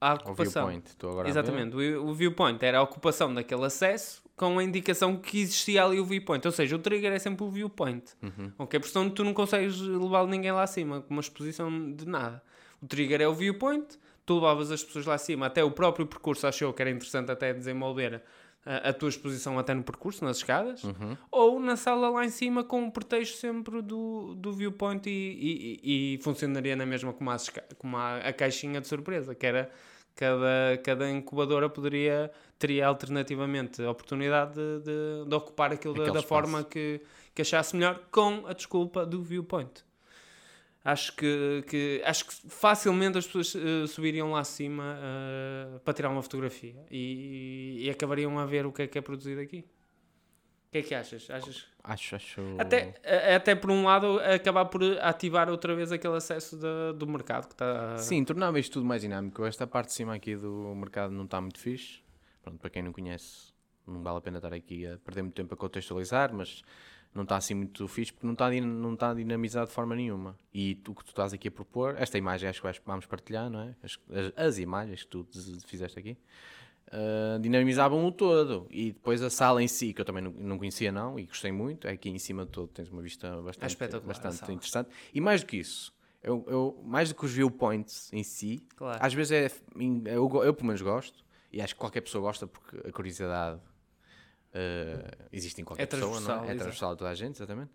à 0.00 0.12
O 0.12 0.16
ocupação. 0.16 0.66
viewpoint. 0.66 0.86
Estou 0.88 1.10
agora 1.12 1.28
Exatamente, 1.28 1.74
o, 1.76 2.06
o 2.08 2.14
viewpoint 2.14 2.62
era 2.64 2.78
a 2.78 2.82
ocupação 2.82 3.32
daquele 3.32 3.64
acesso 3.64 4.22
com 4.36 4.58
a 4.58 4.62
indicação 4.64 5.16
que 5.16 5.40
existia 5.40 5.84
ali 5.84 5.98
o 5.98 6.04
viewpoint. 6.04 6.46
Ou 6.46 6.52
seja, 6.52 6.76
o 6.76 6.78
trigger 6.78 7.12
é 7.12 7.18
sempre 7.18 7.44
o 7.44 7.50
viewpoint. 7.50 8.04
Uhum. 8.22 8.52
Ok? 8.58 8.78
Porque 8.80 8.92
senão 8.92 9.10
tu 9.10 9.24
não 9.24 9.34
consegues 9.34 9.78
levar 9.80 10.26
ninguém 10.26 10.52
lá 10.52 10.62
acima 10.62 11.00
com 11.02 11.14
uma 11.14 11.20
exposição 11.20 11.92
de 11.92 12.06
nada. 12.06 12.42
O 12.80 12.86
trigger 12.86 13.20
é 13.20 13.26
o 13.28 13.34
viewpoint, 13.34 13.98
tu 14.28 14.34
levavas 14.36 14.70
as 14.70 14.84
pessoas 14.84 15.06
lá 15.06 15.14
acima, 15.14 15.46
até 15.46 15.64
o 15.64 15.70
próprio 15.70 16.06
percurso 16.06 16.46
achou 16.46 16.72
que 16.72 16.80
era 16.82 16.90
interessante 16.90 17.30
até 17.32 17.52
desenvolver 17.52 18.22
a, 18.66 18.90
a 18.90 18.92
tua 18.92 19.08
exposição 19.08 19.58
até 19.58 19.72
no 19.74 19.82
percurso, 19.82 20.24
nas 20.24 20.36
escadas, 20.36 20.84
Uhum. 20.84 21.16
ou 21.30 21.58
na 21.58 21.76
sala 21.76 22.10
lá 22.10 22.24
em 22.24 22.28
cima 22.28 22.62
com 22.62 22.86
o 22.86 22.92
pretexto 22.92 23.38
sempre 23.38 23.80
do, 23.80 24.34
do 24.36 24.52
viewpoint 24.52 25.08
e, 25.08 25.80
e- 25.82 26.14
e- 26.14 26.22
funcionaria 26.22 26.76
na 26.76 26.84
mesma 26.84 27.12
como, 27.12 27.30
as 27.30 27.50
como 27.78 27.96
a, 27.96 28.18
a 28.18 28.32
caixinha 28.32 28.80
de 28.80 28.86
surpresa, 28.86 29.34
que 29.34 29.46
era 29.46 29.70
cada, 30.14 30.76
cada 30.84 31.08
incubadora 31.10 31.68
poderia, 31.70 32.30
teria 32.58 32.86
alternativamente 32.88 33.82
a 33.82 33.90
oportunidade 33.90 34.54
de, 34.54 34.80
de- 34.84 35.28
de 35.28 35.34
ocupar 35.34 35.72
aquilo 35.72 35.94
da, 35.94 36.00
Aquele 36.02 36.14
da 36.14 36.20
espaço. 36.20 36.28
forma 36.42 36.64
que, 36.64 37.00
que 37.34 37.42
achasse 37.42 37.74
melhor 37.76 38.00
com 38.10 38.44
a 38.46 38.52
desculpa 38.52 39.06
do 39.06 39.22
viewpoint. 39.22 39.84
Acho 40.92 41.14
que, 41.14 41.64
que- 41.68 42.02
acho 42.04 42.24
que 42.26 42.34
facilmente 42.48 43.18
as 43.18 43.26
pessoas 43.26 43.54
eh, 43.54 43.86
subiriam 43.86 44.30
lá 44.32 44.40
acima 44.40 44.96
eh, 44.98 45.78
para 45.84 45.92
tirar 45.92 46.08
uma 46.08 46.22
fotografia 46.22 46.76
e, 46.90 47.78
e 47.84 47.90
acabariam 47.90 48.38
a 48.38 48.46
ver 48.46 48.64
o 48.64 48.72
que 48.72 48.82
é 48.82 48.86
que 48.86 48.96
é 48.96 49.00
produzido 49.02 49.38
aqui. 49.40 49.58
O 50.68 50.70
que 50.72 50.78
é 50.78 50.82
que 50.82 50.94
achas? 50.94 51.28
achas? 51.30 51.66
Acho, 51.84 52.16
acho. 52.16 52.40
Até, 52.58 52.94
a- 53.04 53.36
até 53.36 53.54
por 53.54 53.70
um 53.70 53.84
lado, 53.84 54.18
acabar 54.20 54.64
por 54.66 54.82
ativar 55.00 55.50
outra 55.50 55.74
vez 55.74 55.92
aquele 55.92 56.16
acesso 56.16 56.56
da- 56.56 56.92
do 56.92 57.06
mercado 57.06 57.48
que 57.48 57.54
está. 57.54 57.98
Sim, 57.98 58.24
tornava 58.24 58.58
isto 58.58 58.72
tudo 58.74 58.86
mais 58.86 59.02
dinâmico. 59.02 59.44
Esta 59.44 59.66
parte 59.66 59.88
de 59.88 59.94
cima 59.94 60.14
aqui 60.14 60.36
do 60.36 60.74
mercado 60.74 61.12
não 61.12 61.24
está 61.24 61.38
muito 61.40 61.58
fixe. 61.58 62.00
Pronto, 62.42 62.58
para 62.60 62.70
quem 62.70 62.82
não 62.82 62.92
conhece, 62.92 63.52
não 63.86 64.02
vale 64.02 64.18
a 64.18 64.20
pena 64.22 64.38
estar 64.38 64.54
aqui 64.54 64.86
a 64.86 64.96
perder 64.98 65.22
muito 65.22 65.34
tempo 65.34 65.52
a 65.52 65.56
contextualizar, 65.56 66.32
mas 66.34 66.62
não 67.14 67.22
está 67.24 67.36
assim 67.36 67.54
muito 67.54 67.86
fixe 67.88 68.12
porque 68.12 68.26
não 68.26 68.34
está, 68.34 68.50
não 68.50 68.94
está 68.94 69.12
dinamizado 69.14 69.66
de 69.68 69.72
forma 69.74 69.94
nenhuma. 69.96 70.38
E 70.54 70.80
o 70.88 70.94
que 70.94 71.04
tu 71.04 71.08
estás 71.08 71.32
aqui 71.32 71.48
a 71.48 71.50
propor, 71.50 71.94
esta 71.98 72.16
imagem 72.18 72.48
acho 72.48 72.60
que 72.62 72.80
vamos 72.86 73.06
partilhar, 73.06 73.48
não 73.50 73.60
é? 73.62 73.74
As, 73.82 73.98
as- 74.36 74.58
imagens 74.58 75.02
que 75.02 75.08
tu 75.08 75.26
fizeste 75.66 75.98
aqui. 75.98 76.16
ah, 76.90 77.38
dinamizavam 77.40 78.04
o 78.06 78.12
todo 78.12 78.66
e 78.70 78.92
depois 78.92 79.22
a 79.22 79.30
sala 79.30 79.62
em 79.62 79.68
si, 79.68 79.92
que 79.92 80.00
eu 80.00 80.04
também 80.04 80.22
não, 80.22 80.30
não 80.30 80.58
conhecia 80.58 80.90
não 80.92 81.18
e 81.18 81.24
gostei 81.26 81.52
muito, 81.52 81.86
é 81.86 81.90
aqui 81.92 82.08
em 82.08 82.18
cima 82.18 82.44
de 82.44 82.50
todo 82.52 82.68
tens 82.68 82.88
uma 82.88 83.02
vista 83.02 83.40
bastante, 83.42 83.84
a 83.96 84.00
bastante 84.00 84.52
interessante 84.52 84.88
e 85.12 85.20
mais 85.20 85.40
do 85.42 85.46
que 85.46 85.56
isso 85.58 85.92
eu, 86.22 86.44
eu- 86.48 86.82
mais 86.84 87.08
do 87.10 87.14
que 87.14 87.24
os 87.24 87.32
viewpoints 87.32 88.12
em 88.12 88.22
si 88.22 88.62
Claro. 88.76 88.98
às 89.04 89.12
vezes 89.14 89.32
é 89.32 89.50
eu, 90.06 90.28
eu 90.44 90.54
pelo 90.54 90.66
menos 90.66 90.80
gosto 90.82 91.24
e 91.52 91.60
acho 91.60 91.74
que 91.74 91.78
qualquer 91.80 92.00
pessoa 92.00 92.22
gosta 92.22 92.46
porque 92.46 92.88
a 92.88 92.92
curiosidade 92.92 93.60
ah, 94.58 95.26
existe 95.32 95.60
em 95.60 95.64
qualquer 95.64 95.82
É 95.84 95.86
pessoa 95.86 96.20
não 96.20 96.44
é? 96.44 96.50
é 96.50 96.54
transversal 96.54 96.92
a 96.92 96.96
toda 96.96 97.10
a 97.10 97.14
gente 97.14 97.36
exatamente 97.36 97.70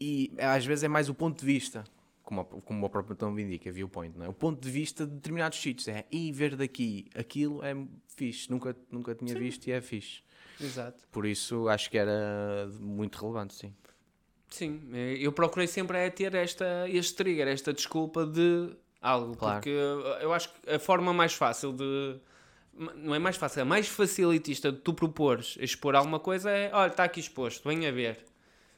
e 0.00 0.32
é, 0.36 0.46
às 0.46 0.64
vezes 0.66 0.84
é 0.84 0.88
mais 0.88 1.08
o 1.08 1.14
ponto 1.14 1.38
de 1.40 1.46
vista 1.46 1.84
como, 2.22 2.40
a- 2.40 2.44
como 2.44 2.86
o 2.86 2.90
próprio 2.90 3.14
Tom 3.14 3.38
indica, 3.38 3.70
viewpoint, 3.70 4.16
não 4.18 4.24
é? 4.24 4.28
O 4.28 4.32
ponto 4.32 4.60
de 4.60 4.70
vista 4.70 5.06
de 5.06 5.12
determinados 5.12 5.60
sítios 5.60 5.86
é 5.88 6.06
e 6.10 6.32
ver 6.32 6.56
daqui 6.56 7.06
aquilo 7.14 7.62
é 7.62 7.76
fixe, 8.16 8.50
nunca, 8.50 8.74
nunca 8.90 9.14
tinha 9.14 9.34
visto 9.38 9.66
e 9.66 9.72
é 9.72 9.80
fixe. 9.80 10.22
Exato. 10.60 11.06
Por 11.12 11.26
isso 11.26 11.68
acho 11.68 11.90
que 11.90 11.98
era 11.98 12.66
muito 12.80 13.18
relevante, 13.18 13.54
sim. 13.54 13.74
Sim, 14.48 14.88
eu 15.18 15.32
procurei 15.32 15.66
sempre 15.66 15.98
é 15.98 16.08
ter 16.10 16.34
esta, 16.34 16.88
este 16.88 17.14
trigger, 17.16 17.48
esta 17.48 17.72
desculpa 17.74 18.24
de 18.24 18.74
algo, 19.02 19.36
Claro. 19.36 19.56
porque 19.56 19.70
eu 19.70 20.32
acho 20.32 20.50
que 20.52 20.70
a 20.70 20.78
forma 20.78 21.12
mais 21.12 21.34
fácil 21.34 21.72
de. 21.72 22.18
Não 22.96 23.14
é 23.14 23.18
mais 23.18 23.36
fácil, 23.36 23.60
é 23.60 23.64
mais 23.64 23.86
facilitista 23.88 24.72
de 24.72 24.78
tu 24.78 24.92
propores 24.94 25.56
expor 25.60 25.94
alguma 25.94 26.18
coisa 26.18 26.50
é, 26.50 26.70
olha, 26.72 26.90
está 26.90 27.04
aqui 27.04 27.20
exposto, 27.20 27.68
venha 27.68 27.92
ver. 27.92 28.18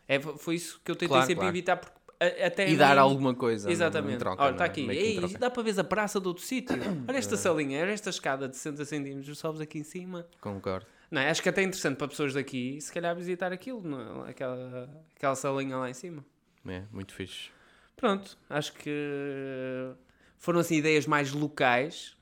É, 0.06 0.20
foi 0.20 0.56
isso 0.56 0.80
que 0.84 0.90
eu 0.90 0.94
tentei 0.94 1.08
Claro, 1.08 1.22
sempre 1.26 1.36
claro. 1.40 1.48
evitar, 1.56 1.76
porque 1.76 1.96
a- 2.20 2.46
até 2.46 2.70
E 2.70 2.74
a 2.74 2.78
dar 2.78 2.94
mim- 2.94 3.00
alguma 3.00 3.34
coisa 3.34 3.70
Exatamente. 3.70 4.18
troca. 4.18 4.42
Olha, 4.42 4.52
está 4.52 4.64
é? 4.64 4.66
aqui. 4.66 4.88
Ei, 4.90 5.20
dá 5.38 5.50
para 5.50 5.62
ver 5.62 5.78
a 5.80 5.84
praça 5.84 6.20
de 6.20 6.28
outro 6.28 6.42
sítio. 6.44 6.76
Olha 7.08 7.16
esta 7.18 7.36
salinha, 7.36 7.82
olha 7.82 7.90
esta 7.90 8.10
escada 8.10 8.48
de 8.48 8.56
60 8.56 8.84
centímetros, 8.84 9.38
sobes 9.38 9.60
aqui 9.60 9.78
em 9.78 9.84
cima. 9.84 10.26
Concordo. 10.40 10.86
Não, 11.10 11.20
é? 11.22 11.30
acho 11.30 11.42
que 11.42 11.48
até 11.48 11.60
é 11.60 11.64
interessante 11.64 11.96
para 11.96 12.08
pessoas 12.08 12.34
daqui, 12.34 12.80
se 12.80 12.92
calhar, 12.92 13.14
visitar 13.14 13.52
aquilo, 13.52 13.80
não 13.82 14.26
é? 14.26 14.30
aquela, 14.30 14.90
aquela 15.16 15.34
salinha 15.36 15.76
lá 15.76 15.88
em 15.88 15.94
cima. 15.94 16.24
É, 16.66 16.82
muito 16.92 17.14
fixe. 17.14 17.50
Pronto, 17.96 18.36
acho 18.50 18.72
que 18.72 18.90
foram 20.38 20.60
assim 20.60 20.76
ideias 20.76 21.06
mais 21.06 21.32
locais. 21.32 22.15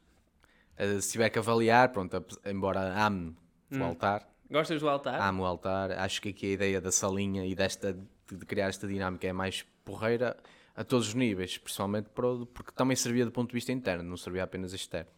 Eh, 0.77 1.01
se 1.01 1.13
tiver 1.13 1.31
que 1.31 1.39
avaliar, 1.39 1.91
pronto, 1.93 2.25
embora 2.45 2.81
ame 3.07 3.35
Hum. 3.71 3.81
o 3.81 3.85
altar, 3.85 4.29
Gostas 4.51 4.81
do 4.81 4.89
altar? 4.89 5.21
amo 5.21 5.43
o 5.43 5.47
altar, 5.47 5.93
acho 5.93 6.21
que 6.21 6.29
aqui 6.31 6.47
a 6.47 6.51
ideia 6.51 6.81
da 6.81 6.93
salinha 6.93 7.47
e 7.47 7.55
desta 7.55 7.93
de 8.31 8.47
criar 8.47 8.69
esta 8.69 8.87
dinâmica 8.87 9.27
é 9.27 9.33
mais 9.33 9.65
porreira 9.85 10.37
a 10.77 10.83
todos 10.85 11.09
os 11.09 11.15
níveis, 11.15 11.59
principalmente 11.59 12.09
o- 12.17 12.47
porque 12.47 12.73
também 12.73 12.97
servia 12.97 13.25
do 13.25 13.31
ponto 13.31 13.49
de 13.51 13.55
vista 13.55 13.71
interno, 13.73 14.03
não 14.09 14.17
servia 14.17 14.43
apenas 14.45 14.73
externo. 14.73 15.11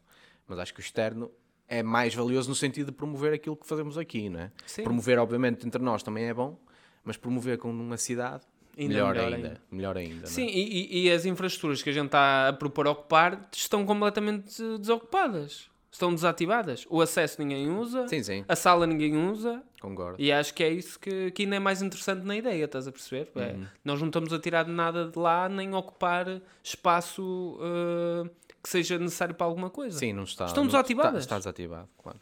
Mas 0.46 0.58
acho 0.58 0.74
que 0.74 0.80
o 0.80 0.82
externo 0.82 1.30
é 1.68 1.82
mais 1.82 2.14
valioso 2.14 2.48
no 2.48 2.54
sentido 2.54 2.86
de 2.86 2.92
promover 2.92 3.32
aquilo 3.32 3.56
que 3.56 3.66
fazemos 3.66 3.96
aqui, 3.98 4.28
não 4.28 4.40
é? 4.40 4.52
Sim. 4.66 4.82
Promover, 4.84 5.18
obviamente, 5.18 5.66
entre 5.66 5.82
nós 5.82 6.02
também 6.02 6.24
é 6.26 6.34
bom, 6.34 6.58
mas 7.04 7.16
promover 7.16 7.58
com 7.58 7.70
uma 7.70 7.96
cidade, 7.96 8.44
Ainda 8.76 8.92
melhor, 8.94 9.14
melhor 9.14 9.24
ainda, 9.32 9.36
ainda. 9.48 9.60
Melhor 9.70 9.96
ainda. 9.96 10.14
não 10.16 10.22
é? 10.24 10.26
Sim, 10.26 10.46
e, 10.46 11.06
e- 11.06 11.10
as 11.10 11.24
infraestruturas 11.24 11.82
que 11.82 11.88
a 11.90 11.92
gente 11.92 12.06
está 12.06 12.48
a 12.48 12.52
propor 12.52 12.86
ocupar 12.86 13.48
estão 13.54 13.86
completamente 13.86 14.62
desocupadas. 14.78 15.68
Estão 15.90 16.12
desativadas. 16.14 16.86
O 16.90 17.00
acesso 17.00 17.40
ninguém 17.40 17.70
usa, 17.70 18.06
Sim, 18.06 18.22
sim, 18.22 18.44
a 18.46 18.54
sala 18.54 18.86
ninguém 18.86 19.16
usa, 19.16 19.62
concordo. 19.80 20.20
E 20.20 20.30
acho 20.30 20.52
que 20.52 20.62
é 20.62 20.68
isso 20.68 21.00
que, 21.00 21.30
que 21.30 21.44
ainda 21.44 21.56
é 21.56 21.58
mais 21.58 21.80
interessante 21.80 22.22
na 22.22 22.36
ideia, 22.36 22.66
estás 22.66 22.86
a 22.86 22.92
perceber? 22.92 23.30
É, 23.34 23.52
Uhum. 23.52 23.66
nós 23.82 23.98
não 24.00 24.08
estamos 24.08 24.30
a 24.30 24.38
tirar 24.38 24.66
nada 24.66 25.08
de 25.08 25.18
lá, 25.18 25.48
nem 25.48 25.74
ocupar 25.74 26.26
espaço 26.62 27.22
uh, 27.58 28.28
que 28.62 28.68
seja 28.68 28.98
necessário 28.98 29.34
para 29.34 29.46
alguma 29.46 29.70
coisa. 29.70 29.98
Sim, 29.98 30.12
não 30.12 30.24
está. 30.24 30.44
Estão 30.44 30.64
não- 30.64 30.68
está- 30.68 30.82
desativadas. 30.82 31.22
Está, 31.22 31.38
desativado, 31.38 31.88
claro. 32.02 32.18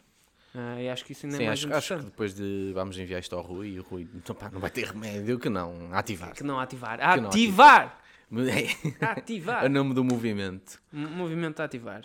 Ah, 0.57 0.81
e 0.81 0.89
acho 0.89 1.03
que 1.03 1.11
isso 1.11 1.25
ainda 1.25 1.37
Sim, 1.37 1.43
é 1.43 1.47
mais 1.47 1.59
acho, 1.65 1.73
acho 1.73 1.97
que 1.97 2.05
depois 2.05 2.33
de 2.33 2.71
vamos 2.73 2.97
enviar 2.97 3.19
isto 3.19 3.35
ao 3.35 3.41
Rui 3.41 3.69
e 3.71 3.79
o 3.79 3.83
Rui 3.83 4.07
então, 4.15 4.33
pá, 4.35 4.49
não 4.49 4.59
vai 4.61 4.69
ter 4.69 4.85
remédio 4.85 5.37
que 5.37 5.49
não 5.49 5.93
ativar. 5.93 6.33
Que 6.33 6.43
não 6.43 6.59
ativar. 6.59 6.97
Que 7.13 7.19
não 7.21 7.29
Ativar! 7.29 8.01
É 8.31 9.05
Ativar! 9.05 9.65
o 9.65 9.69
nome 9.69 9.93
do 9.93 10.03
movimento. 10.03 10.81
M- 10.91 11.05
Movimento 11.07 11.59
a 11.59 11.65
ativar. 11.65 12.01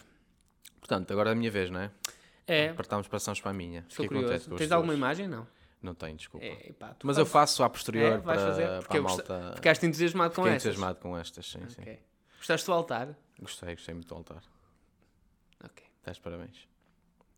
Portanto, 0.78 1.10
agora 1.12 1.30
é 1.30 1.32
a 1.32 1.34
minha 1.36 1.50
vez, 1.50 1.70
não 1.70 1.80
é? 1.80 1.90
É, 2.46 2.72
Partamos 2.72 3.06
para 3.08 3.18
São 3.20 3.32
para 3.34 3.50
a 3.52 3.54
minha. 3.54 3.84
estou 3.88 4.04
Fiquei 4.04 4.20
curioso. 4.22 4.54
Tens 4.56 4.70
alguma 4.72 4.92
imagem? 4.94 5.26
Não. 5.28 5.46
Não 5.82 5.94
tenho, 5.94 6.16
desculpa. 6.16 6.44
É, 6.44 6.72
pá, 6.78 6.94
Mas 7.04 7.16
eu 7.16 7.24
fazes. 7.24 7.52
faço 7.56 7.62
a 7.64 7.70
posterior 7.70 8.12
É, 8.12 8.18
para, 8.18 8.38
fazer? 8.38 8.66
para 8.82 8.94
a 8.94 8.96
eu 8.98 9.02
gost- 9.02 9.28
malta. 9.28 9.52
Ficaste 9.56 9.86
entusiasmado 9.86 10.34
com 10.34 10.42
Fiquei 10.42 10.56
essas. 10.56 10.66
entusiasmado 10.66 10.98
com 11.00 11.16
estas, 11.16 11.46
sim, 11.46 11.60
sim. 11.68 11.80
Ok. 11.82 11.98
Gostaste 12.36 12.66
do 12.66 12.72
altar? 12.72 13.08
Gostei, 13.40 13.74
gostei 13.74 13.94
muito 13.94 14.08
do 14.08 14.14
altar. 14.14 14.42
Ok. 15.64 15.84
Estás 16.00 16.18
parabéns. 16.18 16.68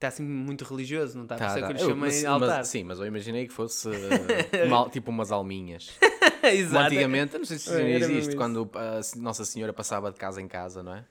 Está 0.02 0.08
assim 0.08 0.24
muito 0.24 0.64
religioso, 0.64 1.16
não 1.16 1.22
está? 1.24 1.36
Por 1.36 1.40
Tá, 1.42 1.46
isso 1.46 1.58
é 1.58 1.60
tá. 1.60 1.66
que 1.68 1.72
eu 1.72 1.76
lhe 1.76 1.82
Eu- 1.82 1.88
chamei 1.90 2.10
mas- 2.10 2.24
altar. 2.24 2.48
mas- 2.58 2.68
sim, 2.68 2.82
mas 2.82 2.98
eu 2.98 3.06
imaginei 3.06 3.46
que 3.46 3.52
fosse 3.52 3.88
eh, 4.52 4.66
mal- 4.66 4.90
tipo 4.90 5.10
umas 5.12 5.30
alminhas. 5.30 5.90
Exato. 6.42 6.86
antigamente, 6.86 7.38
não 7.38 7.44
sei 7.44 7.58
se 7.58 7.70
É, 7.72 7.90
existe, 7.98 8.28
isso. 8.30 8.36
quando 8.36 8.68
a 8.74 9.00
Nossa 9.20 9.44
Senhora 9.44 9.72
passava 9.72 10.10
de 10.10 10.18
casa 10.18 10.42
em 10.42 10.48
casa, 10.48 10.82
não 10.82 10.94
é? 10.96 11.04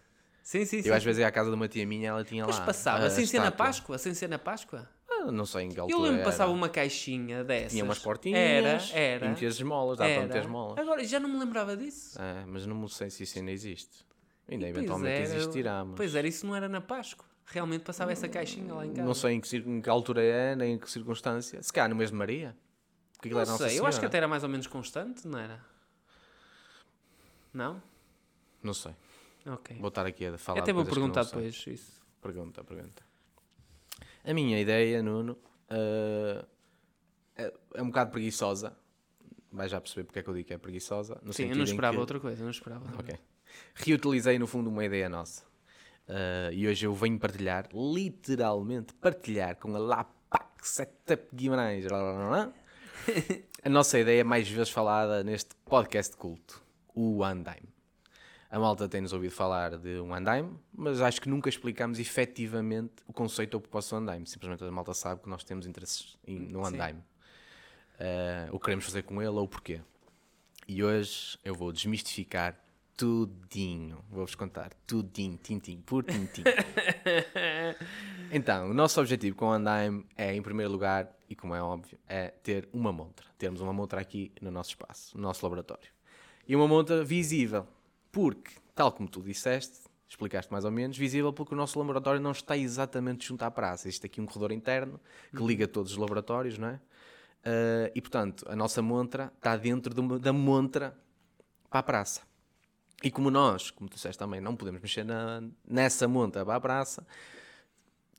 Sim, 0.44 0.66
sim, 0.66 0.82
sim. 0.82 0.90
Eu 0.90 0.94
às 0.96 1.04
vezes 1.04 1.20
ia 1.22 1.28
à 1.28 1.32
casa 1.32 1.50
de 1.50 1.56
uma 1.56 1.68
tia 1.70 1.86
minha 1.86 2.10
ela 2.10 2.24
tinha 2.26 2.46
Mas 2.46 2.60
lá. 2.60 2.66
passava, 2.66 3.06
a 3.06 3.10
sem 3.10 3.26
ser 3.26 3.40
na. 3.40 3.50
Páscoa, 3.52 3.98
sem 3.98 4.14
ser 4.14 4.28
na 4.28 4.38
Páscoa. 4.40 4.90
Ah, 5.10 5.32
não 5.32 5.46
sei 5.46 5.66
em 5.66 5.70
que 5.70 5.80
altura 5.80 5.98
Eu 5.98 6.02
lembro 6.02 6.18
que 6.20 6.26
passava 6.26 6.52
uma 6.52 6.68
caixinha 6.68 7.44
dessas. 7.46 7.72
Tinha 7.72 7.84
umas 7.86 8.00
portinhas. 8.00 8.40
Era, 8.40 8.78
E 8.78 8.92
era. 8.94 9.30
metias 9.30 9.56
esmolas, 9.56 9.98
dava 10.00 10.12
para 10.14 10.22
meter 10.24 10.42
esmolas. 10.42 10.78
Agora, 10.80 11.04
já 11.06 11.20
não 11.20 11.30
me 11.30 11.38
lembrava 11.40 11.78
disso. 11.78 12.20
É, 12.22 12.44
mas 12.46 12.66
não 12.66 12.86
sei 12.90 13.10
se 13.10 13.24
isso 13.24 13.38
ainda 13.40 13.52
existe. 13.52 14.04
Ainda 14.50 14.66
Pois 14.66 14.76
eventualmente 14.76 15.22
era, 15.22 15.36
existirá, 15.36 15.86
mas 15.86 15.96
Pois 15.96 16.14
era, 16.16 16.28
isso 16.28 16.46
não 16.46 16.54
era 16.56 16.68
na 16.68 16.82
Páscoa. 16.82 17.26
Realmente 17.46 17.82
passava 17.84 18.12
essa 18.12 18.30
caixinha 18.30 18.74
lá 18.74 18.86
em 18.86 18.94
casa. 18.94 19.04
não 19.06 19.14
sei 19.14 19.34
em 19.34 19.42
que, 19.42 19.58
em 19.58 19.82
que 19.82 19.90
altura 19.90 20.24
é, 20.24 20.56
nem 20.56 20.74
em 20.76 20.78
que 20.78 20.90
circunstância. 20.90 21.62
Se 21.62 21.72
calhar 21.74 21.90
no 21.90 21.96
mês 21.96 22.10
de 22.10 22.16
Maria. 22.16 22.56
Porque 23.18 23.30
Não 23.34 23.58
sei, 23.58 23.78
eu 23.78 23.86
acho 23.86 24.00
que 24.00 24.06
até 24.06 24.18
era 24.18 24.28
mais 24.28 24.42
ou 24.44 24.50
menos 24.50 24.66
constante, 24.68 25.28
não 25.28 25.38
era? 25.38 25.64
Não? 27.54 27.82
Não 28.64 28.74
sei. 28.74 28.96
Ok. 29.46 29.78
Vou 29.78 29.90
estar 29.90 30.06
aqui 30.06 30.26
a 30.26 30.38
falar 30.38 30.60
até 30.60 30.72
vou 30.74 30.86
perguntar 30.86 31.24
depois 31.26 31.64
isso. 31.68 32.02
Pergunta, 32.22 32.64
pergunta. 32.64 33.04
A 34.24 34.34
minha 34.34 34.60
ideia, 34.60 35.02
Nuno, 35.02 35.38
eh, 35.70 36.46
é, 37.36 37.54
é 37.76 37.82
um 37.82 37.88
bocado 37.88 38.12
preguiçosa. 38.12 38.76
Vais 39.52 39.70
já 39.70 39.82
perceber 39.82 40.06
porque 40.06 40.20
é 40.20 40.24
que 40.24 40.30
eu 40.30 40.34
digo 40.34 40.48
que 40.48 40.54
é 40.54 40.58
preguiçosa. 40.58 41.20
No 41.24 41.34
Sim, 41.34 41.50
eu 41.50 41.56
não 41.56 41.64
esperava 41.64 41.96
que- 41.96 42.00
outra 42.00 42.20
coisa, 42.20 42.42
eu 42.42 42.46
não 42.46 42.52
esperava. 42.52 42.86
Ok. 42.98 43.18
Reutilizei 43.76 44.40
no 44.40 44.48
fundo 44.48 44.70
uma 44.70 44.86
ideia 44.86 45.10
nossa. 45.10 45.44
Uh, 46.08 46.52
e 46.52 46.68
hoje 46.68 46.86
eu 46.86 46.94
venho 46.94 47.18
partilhar, 47.18 47.70
literalmente 47.74 48.94
partilhar 48.96 49.56
com 49.56 49.76
a 49.76 49.80
LAPAC 49.80 50.68
Setup 50.68 51.28
Guimarães 51.34 51.86
a 53.64 53.70
nossa 53.70 54.00
ideia 54.00 54.24
mais 54.24 54.48
vezes 54.48 54.70
falada 54.70 55.24
neste 55.24 55.56
podcast 55.66 56.12
de 56.12 56.18
culto, 56.18 56.62
o 56.94 57.24
Andaime. 57.24 57.70
A 58.50 58.60
malta 58.60 58.90
tem-nos 58.90 59.14
ouvido 59.14 59.32
falar 59.32 59.78
de 59.78 60.02
um 60.02 60.14
Andaime, 60.14 60.60
mas 60.74 61.00
acho 61.00 61.22
que 61.22 61.30
nunca 61.30 61.48
explicamos 61.48 62.00
efetivamente 62.00 62.96
o 63.08 63.14
conceito 63.14 63.54
ou 63.54 63.62
propósito 63.62 63.92
do 63.92 63.98
Andaime. 64.00 64.28
Simplesmente 64.28 64.64
a 64.64 64.72
malta 64.72 64.94
sabe 64.94 65.22
que 65.22 65.30
nós 65.30 65.44
temos 65.44 65.66
interesses 65.66 66.18
no. 66.28 66.66
Andaime. 66.66 67.00
Uh, 67.00 68.54
o 68.54 68.60
que 68.60 68.66
queremos 68.66 68.84
fazer 68.84 69.04
com 69.04 69.22
ele 69.22 69.32
ou 69.32 69.44
o 69.44 69.48
porquê. 69.48 69.80
E 70.68 70.84
hoje 70.84 71.40
eu 71.46 71.56
vou 71.56 71.72
desmistificar 71.72 72.60
tudinho. 73.02 74.06
Vou-vos 74.12 74.36
contar 74.36 74.72
tudinho, 74.86 75.36
tintim, 75.38 75.82
por 75.82 76.04
tintim. 76.04 76.44
então, 78.32 78.70
o 78.70 78.74
nosso 78.76 79.00
objetivo 79.00 79.36
com 79.36 79.48
o 79.48 79.52
Andaime 79.52 80.06
é, 80.16 80.36
em 80.36 80.42
primeiro 80.42 80.72
lugar, 80.72 81.12
e 81.28 81.36
como 81.36 81.56
é 81.56 81.62
óbvio, 81.64 81.98
é 82.08 82.28
ter 82.28 82.70
uma 82.72 82.92
montra. 82.92 83.26
Termos 83.40 83.60
uma 83.60 83.74
montra 83.74 84.00
aqui 84.00 84.32
no 84.40 84.52
nosso 84.52 84.70
espaço, 84.70 85.18
no 85.18 85.24
nosso 85.24 85.44
laboratório. 85.44 85.90
E 86.48 86.56
uma 86.56 86.68
montra 86.68 87.04
visível. 87.04 87.68
Porque, 88.12 88.52
tal 88.76 88.92
como 88.92 89.10
tu 89.10 89.20
disseste, 89.24 89.80
explicaste 90.08 90.52
mais 90.52 90.64
ou 90.64 90.70
menos, 90.72 90.96
visível 90.96 91.34
porque 91.34 91.56
o 91.56 91.58
nosso 91.58 91.80
laboratório 91.80 92.22
não 92.22 92.32
está 92.32 92.56
exatamente 92.56 93.28
junto 93.28 93.42
à 93.44 93.50
praça. 93.50 93.88
Existe 93.88 94.06
aqui 94.06 94.22
um 94.22 94.28
corredor 94.28 94.52
interno 94.52 95.00
que 95.36 95.44
liga 95.44 95.68
todos 95.68 95.94
os 95.94 95.98
laboratórios, 95.98 96.60
não 96.60 96.68
é? 96.68 96.80
Ah, 97.44 97.92
e, 97.96 98.00
portanto, 98.00 98.46
a 98.48 98.56
nossa 98.56 98.80
montra 98.80 99.34
está 99.38 99.58
dentro 99.58 99.92
de 99.92 100.00
uma- 100.00 100.20
da 100.20 100.32
montra 100.32 100.96
para 101.68 101.80
a 101.80 101.84
praça. 101.84 102.31
E 103.04 103.10
como 103.10 103.32
nós, 103.32 103.72
como 103.72 103.90
tu 103.90 103.96
disseste 103.96 104.20
também, 104.20 104.40
não 104.40 104.56
podemos 104.56 104.82
mexer 104.82 105.04
na- 105.04 105.44
nessa 105.68 106.08
monta 106.08 106.46
para 106.46 106.56
a 106.56 106.60
praça, 106.62 107.06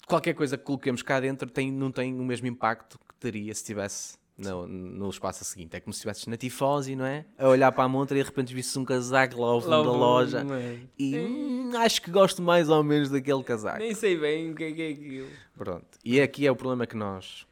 qualquer 0.07 0.35
coisa 0.35 0.57
que 0.59 0.65
coloquemos 0.65 1.03
cá 1.03 1.21
dentro 1.21 1.49
tem, 1.51 1.71
não 1.71 1.91
tem 1.91 2.19
o 2.19 2.25
mesmo 2.25 2.47
impacto 2.47 2.99
que 2.99 3.15
teria 3.17 3.55
se 3.55 3.61
estivesse 3.61 4.19
no, 4.37 4.67
no 4.67 5.09
espaço 5.11 5.45
seguinte. 5.45 5.77
É 5.77 5.81
como 5.81 5.93
se 5.93 5.99
estivesses 5.99 6.27
na 6.27 6.37
tifose, 6.37 6.97
não 6.97 7.05
é? 7.05 7.25
A 7.39 7.49
olhar 7.49 7.71
para 7.71 7.85
a 7.85 7.89
montra 7.89 8.17
e 8.19 8.21
de 8.23 8.29
repente 8.29 8.53
visse 8.53 8.77
um 8.79 8.85
casaco 8.85 9.41
lá 9.41 9.49
ao 9.49 9.61
fundo 9.61 9.71
da 9.85 9.93
loja. 9.93 10.43
mãe. 10.45 10.89
E 10.99 11.17
hum, 11.19 11.71
acho 11.77 12.03
que 12.03 12.11
gosto 12.11 12.43
mais 12.43 12.69
ou 12.69 12.83
menos 12.83 13.09
daquele 13.11 13.43
casaco. 13.45 13.79
Nem 13.79 13.95
sei 13.95 14.19
bem 14.19 14.51
o 14.51 14.55
que 14.55 14.65
é 14.65 14.73
que 14.73 14.83
é 14.83 14.89
aquilo. 14.91 15.29
Pronto. 15.55 15.87
E 16.05 16.21
aqui 16.21 16.47
é 16.47 16.51
o 16.51 16.57
problema 16.57 16.87
que 16.87 16.97
nós 16.97 17.47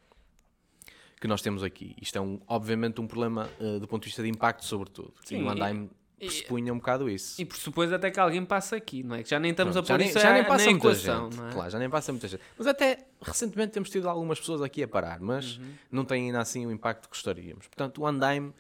que 1.20 1.28
nós 1.28 1.42
temos 1.42 1.62
aqui. 1.62 1.94
Isto 2.00 2.16
é 2.16 2.20
um, 2.20 2.40
obviamente 2.48 2.98
um 2.98 3.06
problema 3.06 3.50
eh, 3.60 3.78
do 3.78 3.86
ponto 3.86 4.02
de 4.04 4.06
vista 4.08 4.22
de 4.22 4.28
impacto, 4.30 4.64
sobretudo. 4.64 5.12
Sim, 5.22 5.36
e 5.36 5.42
o 5.42 5.90
pressupunha 6.26 6.72
um 6.72 6.76
bocado 6.78 7.09
isso. 7.09 7.40
E 7.40 7.44
pressupôs 7.44 7.92
até 7.92 8.11
que 8.11 8.20
alguém 8.20 8.44
passa 8.44 8.76
aqui, 8.76 9.02
não 9.02 9.16
é? 9.16 9.22
Que 9.22 9.30
já 9.30 9.38
nem 9.40 9.50
estamos 9.50 9.72
Pronto, 9.74 9.85
a 9.85 9.88
já 9.88 9.94
pôr 9.94 9.98
nem, 9.98 10.09
isso 10.09 10.18
já 10.20 10.30
a- 10.30 10.33
nem 10.35 10.44
passa 10.44 10.64
na 10.66 10.70
muita 10.70 10.87
equação, 10.88 11.30
gente. 11.30 11.37
não 11.40 11.48
é? 11.48 11.52
Claro, 11.52 11.70
já 11.70 11.78
nem 11.78 11.90
passa 11.90 12.12
muita 12.12 12.28
gente. 12.28 12.42
Mas 12.59 12.66
até 12.66 13.06
recentemente 13.22 13.72
temos 13.72 13.90
tido 13.90 14.09
algumas 14.09 14.38
pessoas 14.38 14.62
aqui 14.62 14.83
a 14.83 14.88
parar, 14.88 15.20
mas 15.20 15.56
Uhum. 15.59 15.72
não 15.90 16.04
tem 16.04 16.26
ainda 16.26 16.40
assim 16.40 16.66
o 16.66 16.70
impacto 16.70 17.02
que 17.09 17.14
gostaríamos. 17.16 17.66
Portanto, 17.66 18.00
o 18.02 18.06
Andaime, 18.06 18.52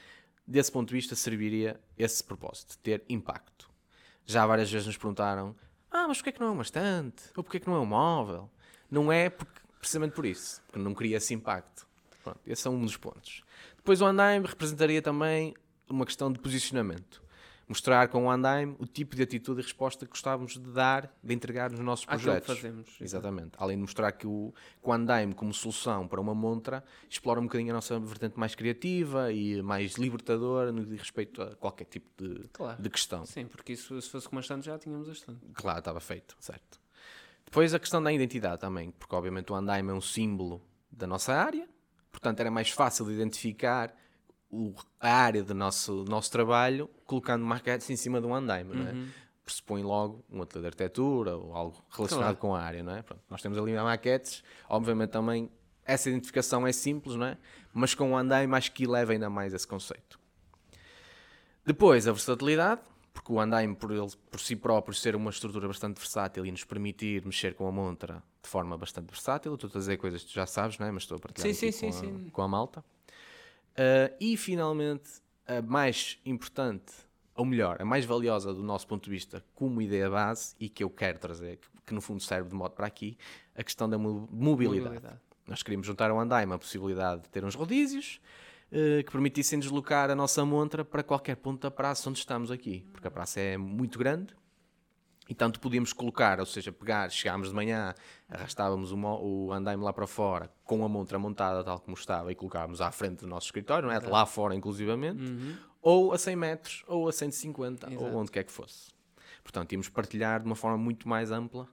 desse 0.46 0.70
ponto 0.72 0.88
de 0.88 0.94
vista, 0.94 1.14
serviria 1.14 1.80
esse 1.98 2.22
propósito, 2.24 2.70
de 2.70 2.78
ter 2.78 3.04
impacto. 3.08 3.70
Já 4.26 4.46
várias 4.46 4.70
vezes 4.70 4.86
nos 4.86 4.96
perguntaram: 4.96 5.54
ah, 5.90 6.06
mas 6.08 6.18
porquê 6.18 6.30
é 6.30 6.32
que 6.32 6.40
não 6.40 6.48
é 6.48 6.50
uma 6.50 6.62
estante? 6.62 7.22
Ou 7.36 7.42
porquê 7.42 7.56
é 7.56 7.60
que 7.60 7.68
não 7.68 7.76
é 7.76 7.80
um 7.80 7.86
móvel? 7.86 8.50
Não 8.90 9.12
é 9.12 9.28
porque, 9.30 9.60
precisamente 9.78 10.12
por 10.14 10.24
isso, 10.26 10.60
porque 10.66 10.78
não 10.78 10.94
cria 10.94 11.16
esse 11.16 11.32
impacto. 11.34 11.86
Pronto, 12.22 12.40
esse 12.46 12.66
é 12.66 12.70
um 12.70 12.80
dos 12.84 12.96
pontos. 12.96 13.42
Depois 13.76 14.00
o 14.02 14.04
Andaime 14.06 14.46
representaria 14.46 15.00
também 15.00 15.54
uma 15.88 16.04
questão 16.04 16.30
de 16.32 16.38
posicionamento. 16.38 17.22
Mostrar 17.70 18.08
com 18.08 18.24
o 18.26 18.30
Andaime 18.30 18.74
o 18.80 18.84
tipo 18.84 19.14
de 19.14 19.22
atitude 19.22 19.60
e 19.60 19.62
resposta 19.62 20.04
que 20.04 20.10
gostávamos 20.10 20.54
de 20.54 20.72
dar, 20.72 21.08
de 21.22 21.32
entregar 21.32 21.70
nos 21.70 21.78
nossos 21.78 22.04
Àquilo 22.08 22.18
que 22.18 22.24
projetos. 22.40 22.46
fazemos. 22.56 22.96
Exatamente. 23.00 23.52
Além 23.58 23.76
de 23.76 23.82
mostrar 23.82 24.10
que 24.10 24.26
o, 24.26 24.52
que 24.82 24.88
o 24.88 24.92
Andaime, 24.92 25.32
como 25.34 25.54
solução 25.54 26.08
para 26.08 26.20
uma 26.20 26.34
montra, 26.34 26.82
explora 27.08 27.38
um 27.38 27.44
bocadinho 27.44 27.70
a 27.70 27.74
nossa 27.74 27.96
vertente 28.00 28.36
mais 28.36 28.56
criativa 28.56 29.32
e 29.32 29.62
mais 29.62 29.92
libertadora 29.94 30.72
no 30.72 30.82
que 30.82 30.90
diz 30.90 30.98
respeito 30.98 31.40
a 31.40 31.54
qualquer 31.54 31.84
tipo 31.84 32.10
de, 32.20 32.48
Claro. 32.48 32.82
de 32.82 32.90
questão. 32.90 33.24
Sim, 33.24 33.46
porque 33.46 33.74
isso, 33.74 34.02
se 34.02 34.10
fosse 34.10 34.28
com 34.28 34.34
uma 34.34 34.40
estante 34.40 34.66
já 34.66 34.76
tínhamos 34.76 35.08
a 35.08 35.12
estante. 35.12 35.38
Claro, 35.54 35.78
estava 35.78 36.00
feito, 36.00 36.36
certo. 36.40 36.80
Depois 37.44 37.72
a 37.72 37.78
questão 37.78 38.02
da 38.02 38.12
identidade 38.12 38.60
também, 38.60 38.90
porque 38.90 39.14
obviamente 39.14 39.52
o 39.52 39.54
Andaime 39.54 39.90
é 39.90 39.94
um 39.94 40.00
símbolo 40.00 40.60
da 40.90 41.06
nossa 41.06 41.32
área, 41.32 41.68
portanto 42.10 42.40
era 42.40 42.50
mais 42.50 42.70
fácil 42.70 43.06
de 43.06 43.12
identificar 43.12 43.94
o- 44.50 44.74
a 44.98 45.08
área 45.12 45.42
do 45.42 45.54
nosso, 45.54 46.04
nosso 46.08 46.30
trabalho 46.30 46.88
colocando 47.06 47.44
maquetes 47.44 47.88
em 47.90 47.96
cima 47.96 48.20
de 48.20 48.26
um 48.26 48.34
Andaime, 48.34 48.74
não 48.74 48.86
é? 48.88 48.94
Pressupõe 49.44 49.82
logo 49.82 50.24
um 50.30 50.42
ateliê 50.42 50.62
de 50.62 50.66
arquitetura 50.68 51.36
ou 51.36 51.54
algo 51.54 51.82
relacionado 51.90 52.22
Claro. 52.24 52.36
com 52.38 52.54
a 52.54 52.60
área, 52.60 52.82
não 52.82 52.94
é? 52.94 53.02
Pronto, 53.02 53.22
nós 53.28 53.40
temos 53.42 53.58
ali 53.58 53.72
maquetes, 53.74 54.42
obviamente 54.68 55.10
também 55.10 55.50
essa 55.84 56.08
identificação 56.08 56.66
é 56.66 56.72
simples, 56.72 57.16
não 57.16 57.26
é? 57.26 57.36
Mas 57.72 57.94
com 57.94 58.12
o 58.12 58.16
Andaime 58.16 58.54
acho 58.54 58.70
que 58.72 58.84
eleva 58.84 59.12
ainda 59.12 59.28
mais 59.30 59.52
esse 59.54 59.66
conceito. 59.66 60.18
Depois, 61.64 62.06
a 62.06 62.12
versatilidade, 62.12 62.80
porque 63.12 63.32
o 63.32 63.40
Andaime, 63.40 63.74
por, 63.74 63.90
ele, 63.90 64.06
por 64.30 64.40
si 64.40 64.56
próprio, 64.56 64.94
ser 64.94 65.14
uma 65.16 65.30
estrutura 65.30 65.66
bastante 65.68 65.96
versátil 65.98 66.46
e 66.46 66.50
nos 66.50 66.64
permitir 66.64 67.24
mexer 67.24 67.54
com 67.54 67.66
a 67.66 67.72
montra 67.72 68.22
de 68.42 68.48
forma 68.48 68.76
bastante 68.78 69.06
versátil. 69.10 69.54
Estou 69.54 69.68
a 69.72 69.78
dizer 69.78 69.96
coisas 69.98 70.22
que 70.22 70.28
tu 70.30 70.34
já 70.34 70.46
sabes, 70.46 70.78
não 70.78 70.86
é? 70.86 70.90
Mas 70.90 71.02
estou 71.02 71.16
a 71.16 71.20
partilhar 71.20 71.52
Sim, 71.54 71.70
sim, 71.72 71.86
com, 71.86 71.92
sim, 71.92 71.98
a, 71.98 72.18
sim. 72.18 72.30
com 72.30 72.42
a 72.42 72.48
malta. 72.48 72.84
Ah, 73.76 74.12
e, 74.20 74.36
finalmente, 74.36 75.10
a 75.46 75.62
mais 75.62 76.18
importante, 76.24 76.92
ou 77.34 77.44
melhor, 77.44 77.80
a 77.80 77.84
mais 77.84 78.04
valiosa 78.04 78.52
do 78.52 78.62
nosso 78.62 78.86
ponto 78.86 79.04
de 79.04 79.10
vista 79.10 79.44
como 79.54 79.80
ideia 79.80 80.08
base 80.10 80.54
e 80.60 80.68
que 80.68 80.84
eu 80.84 80.90
quero 80.90 81.18
trazer, 81.18 81.56
que, 81.56 81.68
que 81.86 81.94
no 81.94 82.00
fundo 82.00 82.20
serve 82.22 82.48
de 82.48 82.54
modo 82.54 82.72
para 82.74 82.86
aqui, 82.86 83.16
a 83.54 83.62
questão 83.64 83.88
da 83.88 83.96
mo- 83.98 84.28
mobilidade. 84.30 84.84
Mobilidade. 84.94 85.20
Nós 85.46 85.62
queríamos 85.62 85.86
juntar 85.86 86.10
ao 86.10 86.20
Andaime 86.20 86.52
a 86.52 86.58
possibilidade 86.58 87.22
de 87.22 87.28
ter 87.28 87.44
uns 87.44 87.54
rodízios 87.56 88.20
eh, 88.70 89.02
que 89.02 89.10
permitissem 89.10 89.58
deslocar 89.58 90.08
a 90.10 90.14
nossa 90.14 90.44
montra 90.44 90.84
para 90.84 91.02
qualquer 91.02 91.36
ponto 91.36 91.60
da 91.62 91.70
praça 91.70 92.08
onde 92.08 92.20
estamos 92.20 92.50
aqui, 92.52 92.86
porque 92.92 93.08
a 93.08 93.10
praça 93.10 93.40
é 93.40 93.56
muito 93.56 93.98
grande 93.98 94.32
e 95.30 95.34
tanto 95.34 95.60
podíamos 95.60 95.92
colocar, 95.92 96.40
ou 96.40 96.44
seja, 96.44 96.72
pegar, 96.72 97.08
chegámos 97.08 97.50
de 97.50 97.54
manhã, 97.54 97.94
arrastávamos 98.28 98.90
o, 98.90 98.96
o 98.98 99.52
andaime 99.52 99.80
lá 99.80 99.92
para 99.92 100.04
fora 100.08 100.50
com 100.64 100.84
a 100.84 100.88
montra 100.88 101.20
montada 101.20 101.62
tal 101.62 101.78
como 101.78 101.96
estava 101.96 102.32
e 102.32 102.34
colocávamos 102.34 102.80
à 102.80 102.90
frente 102.90 103.20
do 103.20 103.28
nosso 103.28 103.46
escritório, 103.46 103.88
não 103.88 103.94
é? 103.94 104.00
lá 104.00 104.26
fora 104.26 104.56
inclusivamente, 104.56 105.22
ou 105.80 106.12
a 106.12 106.18
100 106.18 106.36
metros, 106.36 106.84
ou 106.88 107.08
a 107.08 107.12
150, 107.12 107.86
Exato. 107.86 108.04
ou 108.04 108.16
onde 108.16 108.32
quer 108.32 108.42
que 108.42 108.50
fosse. 108.50 108.90
Portanto, 109.44 109.70
íamos 109.70 109.88
partilhar 109.88 110.40
de 110.40 110.46
uma 110.46 110.56
forma 110.56 110.76
muito 110.76 111.08
mais 111.08 111.30
ampla. 111.30 111.68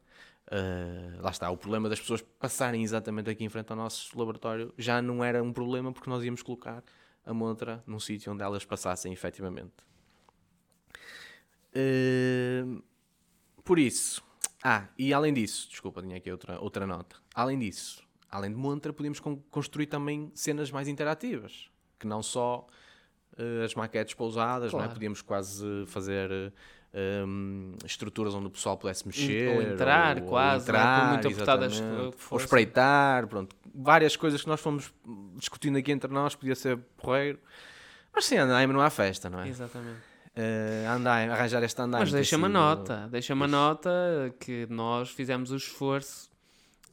Uh, 0.52 1.20
lá 1.20 1.32
está, 1.32 1.50
o 1.50 1.58
problema 1.58 1.90
das 1.90 2.00
pessoas 2.00 2.22
passarem 2.22 2.84
exatamente 2.84 3.28
aqui 3.28 3.44
em 3.44 3.50
frente 3.50 3.72
ao 3.72 3.76
nosso 3.76 4.18
laboratório 4.18 4.72
já 4.78 5.02
não 5.02 5.24
era 5.24 5.42
um 5.42 5.52
problema 5.52 5.92
porque 5.92 6.10
nós 6.10 6.24
íamos 6.24 6.44
colocar 6.44 6.84
a 7.26 7.34
montra 7.34 7.84
num 7.88 8.00
sítio 8.00 8.32
onde 8.32 8.44
elas 8.44 8.64
passassem 8.64 9.12
efetivamente. 9.12 9.74
Uh, 11.76 12.82
por 13.68 13.78
isso, 13.78 14.24
ah, 14.64 14.86
e 14.98 15.14
além 15.14 15.34
disso, 15.34 15.68
desculpa, 15.70 16.02
tinha 16.02 16.18
aqui 16.18 16.32
outra, 16.32 16.60
outra 16.60 16.88
nota. 16.88 17.18
Além 17.36 17.60
disso, 17.60 18.02
além 18.32 18.50
de 18.52 18.56
montra, 18.58 18.92
podíamos 18.94 19.20
con- 19.20 19.42
construir 19.52 19.88
também 19.88 20.32
cenas 20.34 20.72
mais 20.72 20.88
interativas, 20.88 21.70
que 22.00 22.08
não 22.08 22.24
só 22.24 22.66
eh, 23.38 23.64
as 23.66 23.76
maquetes 23.76 24.14
pousadas, 24.14 24.72
não 24.72 24.80
é? 24.80 24.84
Claro. 24.84 24.94
Podíamos 24.94 25.22
quase 25.22 25.66
fazer 25.88 26.32
eh, 26.94 27.24
hum, 27.26 27.74
estruturas 27.86 28.34
onde 28.34 28.48
o 28.48 28.50
pessoal 28.50 28.78
pudesse 28.78 29.06
mexer. 29.06 29.50
ou 29.56 29.62
entrar, 29.62 30.22
quase, 30.22 30.72
não 30.72 30.80
é? 30.80 30.84
Por 31.02 31.08
muito 31.14 31.28
apertadas. 31.28 31.80
Ou 32.32 32.38
espreitar, 32.38 33.28
pronto. 33.28 33.56
Várias 33.76 34.16
coisas 34.16 34.42
que 34.42 34.48
nós 34.48 34.60
fomos 34.60 34.92
discutindo 35.36 35.78
aqui 35.78 35.92
entre 35.92 36.12
nós, 36.12 36.34
podia 36.36 36.56
ser 36.56 36.78
porreiro. 36.98 37.38
Mas 38.14 38.26
sim, 38.26 38.38
Andaime 38.38 38.74
não 38.74 38.82
há 38.82 38.90
festa, 38.90 39.30
não 39.30 39.42
é? 39.42 39.48
Exatamente. 39.48 40.00
Andaime, 40.90 41.32
arranjar 41.32 41.64
este 41.64 41.82
Andaime. 41.82 42.02
Mas 42.04 42.10
tem 42.12 42.18
deixa-me 42.18 42.44
a 42.44 42.48
sido- 42.48 42.54
nota, 42.54 43.08
deixa-me 43.10 43.44
a 43.44 43.48
nota 43.48 43.90
que 44.40 44.68
nós 44.70 45.10
fizemos 45.10 45.52
o 45.52 45.56
esforço 45.56 46.30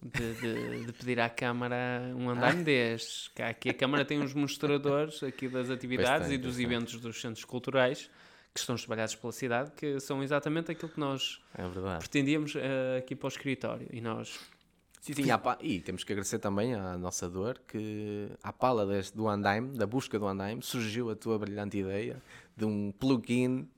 de, 0.02 0.35
de- 0.35 0.87
de 0.87 0.92
pedir 0.92 1.18
à 1.20 1.28
Câmara 1.30 2.02
um 2.16 2.28
andaime 2.30 2.61
Ah. 2.61 2.64
destes. 2.64 3.28
Que 3.35 3.42
aqui 3.42 3.68
a 3.70 3.74
Câmara 3.74 4.04
tem 4.04 4.20
uns 4.20 4.35
mostradores 4.35 5.22
aqui 5.22 5.48
das 5.48 5.70
atividades 5.70 6.26
tem, 6.28 6.37
e 6.37 6.38
dos 6.38 6.59
eventos 6.59 7.00
dos 7.00 7.20
centros 7.20 7.44
culturais 7.44 8.11
que 8.52 8.61
estão 8.61 8.76
espalhados 8.76 9.14
pela 9.16 9.33
cidade, 9.33 9.72
que 9.76 9.98
são 9.98 10.22
exatamente 10.22 10.70
aquilo 10.70 10.88
que 10.90 11.00
nós 11.00 11.40
É 11.59 11.62
pretendíamos 11.98 12.54
eh, 12.54 12.98
aqui 12.98 13.16
para 13.16 13.26
o 13.26 13.28
escritório. 13.28 13.88
E 13.92 14.00
nós 14.00 14.38
Sim, 15.04 15.12
sim, 15.22 15.38
pa- 15.38 15.58
e 15.60 15.80
temos 15.80 16.02
que 16.02 16.12
agradecer 16.12 16.38
também 16.38 16.74
à 16.74 16.96
nossa 16.96 17.28
dor 17.28 17.60
que 17.68 18.28
à 18.42 18.50
pala 18.52 18.86
deste, 18.86 19.14
do 19.14 19.28
Andaime, 19.28 19.76
da 19.76 19.86
busca 19.86 20.18
do 20.18 20.26
Andaime, 20.26 20.62
surgiu 20.62 21.10
a 21.10 21.14
tua 21.14 21.38
brilhante 21.38 21.76
ideia 21.76 22.22
de 22.56 22.64
um 22.64 22.90
plugin 22.98 23.68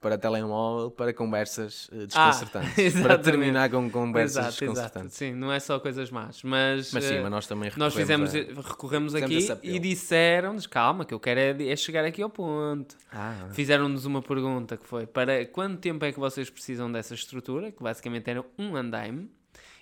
para 0.00 0.18
telemóvel 0.18 0.90
para 0.90 1.12
conversas 1.14 1.88
eh, 1.92 2.06
desconcertantes. 2.06 2.72
para 2.74 2.82
Ah, 2.82 2.82
exatamente. 2.82 3.22
terminar 3.22 3.70
com 3.70 3.88
conversas 3.88 4.36
Exato, 4.36 4.48
exato. 4.48 4.64
desconcertantes. 4.64 5.16
Sim, 5.16 5.34
não 5.34 5.52
é 5.52 5.60
só 5.60 5.78
coisas 5.78 6.10
más, 6.10 6.42
mas, 6.42 6.92
Mas 6.92 7.04
sim, 7.04 7.14
eh, 7.14 7.20
mas 7.22 7.30
nós 7.30 7.46
também 7.46 7.70
nós 7.76 7.94
fizemos, 7.94 8.32
recorremos 8.32 8.66
recorremos 8.66 9.14
aqui 9.14 9.48
e 9.62 9.78
disseram-nos, 9.78 10.66
calma, 10.66 11.04
que 11.04 11.14
eu 11.14 11.20
quero 11.20 11.38
é, 11.62 11.68
é 11.68 11.76
chegar 11.76 12.04
aqui 12.04 12.20
ao 12.20 12.28
ponto. 12.28 12.96
a... 13.12 13.44
Ah, 13.44 13.48
Fizeram-nos 13.52 14.04
uma 14.04 14.20
pergunta 14.20 14.76
que 14.76 14.88
foi 14.88 15.06
para 15.06 15.46
quanto 15.46 15.78
tempo 15.78 16.04
é 16.04 16.10
que 16.10 16.18
vocês 16.18 16.50
precisam 16.50 16.90
dessa 16.90 17.14
estrutura, 17.14 17.70
que 17.70 17.80
basicamente 17.80 18.28
era 18.28 18.44
um 18.58 18.74
andaime, 18.74 19.30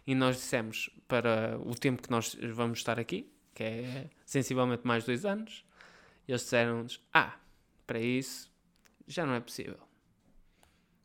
e 0.07 0.15
nós 0.15 0.37
dissemos 0.37 0.91
para 1.09 1.59
o 1.65 1.75
tempo 1.75 2.03
que 2.03 2.11
nós 2.11 2.37
vamos 2.55 2.79
estar 2.79 2.99
aqui, 2.99 3.31
que 3.55 3.63
é 3.63 4.11
sensivelmente 4.25 4.87
mais 4.87 5.03
de 5.05 5.09
dois 5.09 5.25
anos, 5.25 5.65
eles 6.29 6.43
disseram-nos, 6.43 7.01
ah, 7.13 7.35
para 7.87 7.99
isso 8.01 8.51
já 9.07 9.27
não 9.27 9.35
é 9.35 9.41
possível. 9.41 9.79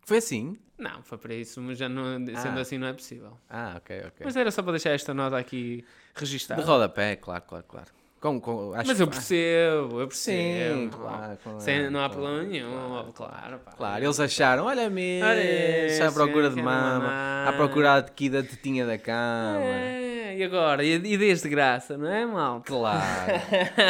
foi 0.05 0.17
assim? 0.17 0.58
Não, 0.77 1.01
foi 1.03 1.17
para 1.17 1.34
isso, 1.34 1.60
mas 1.62 1.77
já 1.79 1.89
não, 1.89 2.03
sendo 2.25 2.58
Ah. 2.58 2.62
assim 2.62 2.77
não 2.77 2.88
é 2.88 2.93
possível. 2.93 3.39
Ah, 3.49 3.75
ok, 3.77 4.01
ok. 4.08 4.21
Mas 4.25 4.36
era 4.36 4.51
só 4.51 4.62
para 4.62 4.73
deixar 4.73 4.91
esta 4.91 5.13
nota 5.13 5.38
aqui 5.38 5.77
De 6.13 6.19
registada. 6.19 6.62
rodapé, 6.63 7.15
claro, 7.15 7.43
claro, 7.47 7.65
claro. 7.67 7.91
Com, 8.26 8.42
com, 8.42 8.74
acho 8.74 8.88
Mas 8.88 9.00
eu 9.00 9.08
percebo, 9.08 10.02
eu 10.02 10.08
percebo. 10.08 10.80
Sim, 10.80 10.90
claro, 10.90 11.38
claro, 11.44 11.60
Sem, 11.60 11.92
não 11.92 12.04
há 12.04 12.10
claro, 12.10 12.24
problema 12.24 12.44
nenhum, 12.44 13.12
claro. 13.14 13.60
pá. 13.60 13.72
Claro, 13.74 14.04
eles 14.04 14.19
acharam, 14.19 14.65
olha 14.65 14.90
mesmo, 14.90 15.30
está 15.30 16.08
à 16.08 16.12
procura 16.12 16.50
de 16.50 16.60
mama, 16.60 17.46
à 17.48 17.54
procura 17.54 17.98
aqui 17.98 18.28
da 18.28 18.42
tetinha 18.42 18.84
da 18.84 18.98
cama. 18.98 19.60
É, 19.62 20.38
e 20.40 20.44
agora? 20.44 20.84
E, 20.84 20.94
e 20.96 21.17
desde 21.19 21.48
graça, 21.48 22.00
não 22.00 22.08
é, 22.08 22.26
malta? 22.26 22.65
Claro. 22.65 23.04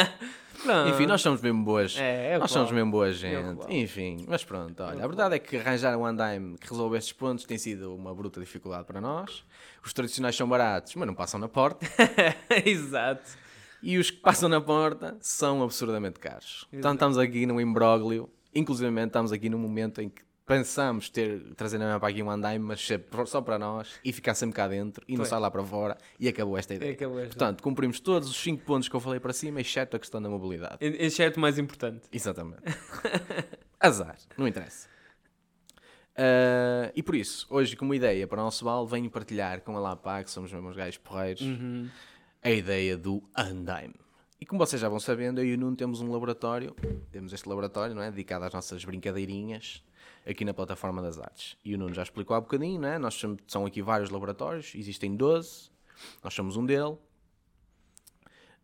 Enfim, 0.92 1.06
nós 1.06 1.22
somos 1.22 1.40
mesmo 1.40 1.64
boas. 1.64 1.96
É, 1.98 2.32
é 2.32 2.38
nós 2.38 2.48
que 2.48 2.52
somos 2.52 2.70
mesmo 2.72 2.90
boa 2.90 3.08
É 3.08 3.12
gente. 3.12 3.56
vale. 3.56 3.80
Enfim, 3.80 4.26
mas 4.28 4.44
pronto, 4.44 4.82
olha, 4.82 5.02
a 5.02 5.06
verdade 5.06 5.36
é 5.36 5.38
que 5.38 5.56
arranjar 5.56 5.96
um 5.96 6.04
andaime 6.04 6.58
que 6.58 6.68
resolve 6.68 6.98
estes 6.98 7.14
pontos 7.14 7.46
tem 7.46 7.56
sido 7.56 7.94
uma 7.94 8.14
bruta 8.14 8.38
dificuldade 8.38 8.84
para 8.84 9.00
nós. 9.00 9.42
Os 9.82 9.94
tradicionais 9.94 10.36
são 10.36 10.46
baratos, 10.46 10.94
mas 10.94 11.06
não 11.06 11.14
passam 11.14 11.40
na 11.40 11.48
porta. 11.48 11.86
Exato. 12.66 13.45
E 13.82 13.98
os 13.98 14.10
que 14.10 14.18
passam 14.18 14.48
na 14.48 14.60
porta 14.60 15.16
são 15.20 15.62
absurdamente 15.62 16.18
caros. 16.18 16.66
Então 16.72 16.92
estamos 16.94 17.18
aqui 17.18 17.46
num 17.46 17.60
imbróglio, 17.60 18.28
inclusive 18.54 18.90
estamos 19.04 19.32
aqui 19.32 19.48
num 19.48 19.58
momento 19.58 20.00
em 20.00 20.08
que 20.08 20.24
pensamos 20.46 21.08
ter, 21.10 21.42
trazer 21.56 21.76
na 21.76 21.98
para 21.98 22.08
aqui 22.08 22.22
um 22.22 22.30
andaime, 22.30 22.64
mas 22.64 22.88
pro- 23.10 23.26
só 23.26 23.40
para 23.40 23.58
nós 23.58 23.98
e 24.04 24.12
ficar 24.12 24.32
sempre 24.34 24.54
cá 24.54 24.68
dentro 24.68 25.04
e 25.08 25.16
não 25.16 25.24
sair 25.24 25.40
lá 25.40 25.50
para 25.50 25.64
fora 25.64 25.98
e 26.20 26.28
acabou 26.28 26.56
esta 26.56 26.72
ideia. 26.74 26.92
Acabou 26.92 27.18
esta. 27.18 27.30
Portanto, 27.36 27.62
cumprimos 27.62 27.98
todos 27.98 28.30
os 28.30 28.36
5 28.36 28.62
pontos 28.64 28.88
que 28.88 28.94
eu 28.94 29.00
falei 29.00 29.18
para 29.18 29.32
cima, 29.32 29.60
exceto 29.60 29.96
a 29.96 29.98
questão 29.98 30.22
da 30.22 30.28
mobilidade. 30.28 30.76
Exceto 30.80 31.38
o 31.38 31.40
mais 31.40 31.58
importante. 31.58 32.06
Exatamente. 32.12 32.62
Azar, 33.80 34.16
não 34.38 34.46
interessa. 34.46 34.88
Ah, 36.16 36.90
e 36.94 37.02
por 37.02 37.14
isso, 37.14 37.46
hoje, 37.50 37.76
como 37.76 37.92
ideia 37.94 38.26
para 38.26 38.40
o 38.40 38.44
nosso 38.44 38.64
bal, 38.64 38.86
venho 38.86 39.10
partilhar 39.10 39.60
com 39.60 39.76
a 39.76 39.80
LAPA, 39.80 40.24
que 40.24 40.30
somos 40.30 40.52
mesmo 40.52 40.68
os 40.68 40.76
gajos 40.76 40.96
porreiros, 40.98 41.42
Uhum. 41.42 41.88
A 42.42 42.50
ideia 42.50 42.96
do 42.96 43.22
Andaime. 43.36 43.94
E 44.40 44.44
como 44.46 44.58
vocês 44.64 44.80
já 44.80 44.88
vão 44.88 45.00
sabendo, 45.00 45.40
eu 45.40 45.46
e 45.46 45.54
o 45.54 45.58
Nuno 45.58 45.76
temos 45.76 46.00
um 46.00 46.10
laboratório, 46.12 46.74
temos 47.10 47.32
este 47.32 47.48
laboratório, 47.48 47.94
não 47.94 48.02
é? 48.02 48.10
Dedicado 48.10 48.44
às 48.44 48.52
nossas 48.52 48.84
brincadeirinhas 48.84 49.82
aqui 50.26 50.44
na 50.44 50.52
plataforma 50.52 51.00
das 51.00 51.18
artes. 51.18 51.56
E 51.64 51.74
o 51.74 51.78
Nuno 51.78 51.94
já 51.94 52.02
explicou 52.02 52.36
há 52.36 52.40
bocadinho, 52.40 52.80
não 52.80 52.88
é? 52.88 52.98
Nós 52.98 53.14
somos, 53.14 53.38
são 53.46 53.64
aqui 53.64 53.80
vários 53.80 54.10
laboratórios, 54.10 54.74
existem 54.74 55.16
12, 55.16 55.70
nós 56.22 56.34
somos 56.34 56.56
um 56.56 56.66
dele. 56.66 56.96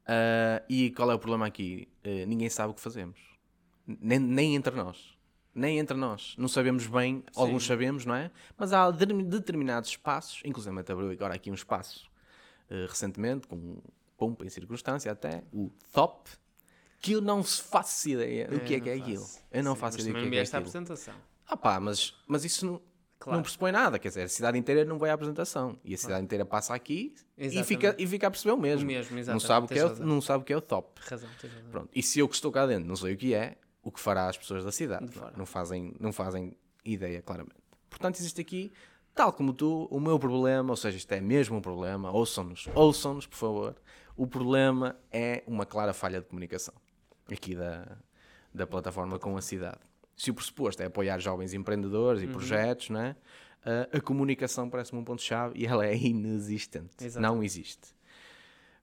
Ah, 0.07 0.63
e 0.69 0.91
qual 0.91 1.11
é 1.11 1.15
o 1.15 1.19
problema 1.19 1.47
aqui? 1.47 1.89
Eh, 2.05 2.27
ninguém 2.27 2.49
sabe 2.51 2.73
o 2.73 2.75
que 2.75 2.81
fazemos. 2.81 3.19
Nem, 3.87 4.19
nem 4.19 4.55
entre 4.57 4.75
nós. 4.77 5.17
Nem 5.55 5.79
entre 5.79 5.97
nós. 5.97 6.35
Não 6.39 6.49
sabemos 6.49 6.87
bem, 6.87 7.23
alguns 7.37 7.65
sabemos, 7.65 8.05
não 8.05 8.15
é? 8.15 8.31
Mas 8.57 8.73
há 8.73 8.91
de- 8.91 9.07
determinados 9.25 9.91
espaços, 9.91 10.43
inclusive 10.45 10.79
abriu 10.79 11.11
agora 11.11 11.35
aqui 11.35 11.51
um 11.51 11.55
espaço 11.55 12.11
eh, 12.73 12.87
recentemente, 12.89 13.47
com 13.47 13.77
pompa 14.17 14.45
em 14.47 14.49
circunstância 14.49 15.13
até, 15.13 15.43
o 15.53 15.71
TOP, 15.93 16.29
que 17.01 17.13
eu 17.13 17.21
não 17.21 17.43
faço 17.43 18.09
ideia 18.09 18.49
do 18.49 18.61
que 18.61 18.75
é 18.77 18.81
que 18.81 18.89
é 18.89 18.95
aquilo. 18.95 19.27
Eu 19.51 19.63
não 19.63 19.75
Sim, 19.75 19.81
faço 19.81 20.01
ideia 20.01 20.13
do 20.15 20.21
que 20.21 20.27
é, 20.27 20.31
que 20.31 20.37
é 20.37 20.41
aquilo. 20.43 20.59
apresentação. 20.59 21.15
Ah 21.47 21.57
pá, 21.57 21.79
mas, 21.79 22.15
mas 22.27 22.45
isso 22.45 22.65
não, 22.65 22.81
Claro. 23.19 23.37
não 23.37 23.43
pressupõe 23.43 23.71
nada, 23.71 23.99
quer 24.01 24.09
dizer, 24.09 24.23
a 24.23 24.29
cidade 24.29 24.59
inteira 24.59 24.85
não 24.85 24.99
vai 24.99 25.11
à 25.11 25.15
apresentação. 25.15 25.79
E 25.85 25.95
a 25.95 25.99
cidade 25.99 26.25
inteira 26.25 26.45
passa 26.45 26.75
aqui 26.75 27.15
e 27.37 27.63
fica, 27.63 27.95
e 27.99 28.07
fica 28.07 28.27
a 28.27 28.31
perceber 28.31 28.53
o 28.53 28.57
mesmo. 28.59 28.85
O 28.85 28.87
mesmo, 28.87 29.17
não, 29.27 29.39
sabe 29.39 29.67
o 29.67 29.69
que 29.69 29.79
é, 29.79 29.83
razão. 29.83 30.07
não 30.07 30.21
sabe 30.21 30.43
o 30.43 30.45
que 30.45 30.53
é 30.53 30.57
o 30.57 30.61
top. 30.61 31.01
Razão. 31.05 31.29
Pronto. 31.71 31.89
E 31.95 32.03
se 32.03 32.19
eu 32.19 32.29
que 32.29 32.35
estou 32.35 32.51
cá 32.51 32.67
dentro 32.67 32.89
não 32.89 32.97
sei 32.97 33.15
o 33.15 33.17
que 33.17 33.33
é, 33.35 33.59
o 33.83 33.93
que 33.93 34.01
fará 34.01 34.29
as 34.29 34.37
pessoas 34.37 34.65
da 34.65 34.73
cidade? 34.73 35.09
Não 35.37 35.47
fazem, 35.47 35.95
não 36.01 36.13
fazem 36.13 36.57
ideia, 36.85 37.23
claramente. 37.23 37.61
Portanto, 37.89 38.17
existe 38.19 38.41
aqui, 38.41 38.73
tal 39.15 39.33
como 39.33 39.53
tu, 39.53 39.87
o 39.91 40.01
meu 40.01 40.19
problema, 40.19 40.71
ou 40.71 40.77
seja, 40.77 40.97
isto 40.97 41.13
é 41.13 41.21
mesmo 41.21 41.57
um 41.57 41.61
problema, 41.61 42.11
ouçam-nos, 42.11 42.69
ouçam-nos, 42.75 43.27
por 43.27 43.37
favor. 43.37 43.77
O 44.17 44.27
problema 44.27 44.97
é 45.11 45.43
uma 45.47 45.65
clara 45.67 45.93
falha 45.93 46.21
de 46.21 46.27
comunicação 46.27 46.75
aqui 47.31 47.55
da, 47.55 47.97
da 48.53 48.67
plataforma 48.67 49.19
com 49.19 49.37
a 49.37 49.41
cidade. 49.43 49.79
Se 50.17 50.31
o 50.31 50.35
pressuposto 50.35 50.83
é 50.83 50.87
apoiar 50.87 51.19
jovens 51.19 51.55
empreendedores 51.55 52.23
Uhum. 52.23 52.29
e 52.29 52.33
projetos, 52.33 52.91
não 52.91 53.01
é? 53.01 53.17
a, 53.65 53.97
a 53.97 54.01
comunicação 54.01 54.69
parece-me 54.69 55.01
um 55.01 55.05
ponto-chave 55.05 55.59
e 55.59 55.67
ela 55.67 55.87
é 55.87 55.97
inexistente. 55.97 56.91
Exatamente. 57.01 57.21
Não 57.37 57.43
existe. 57.43 57.95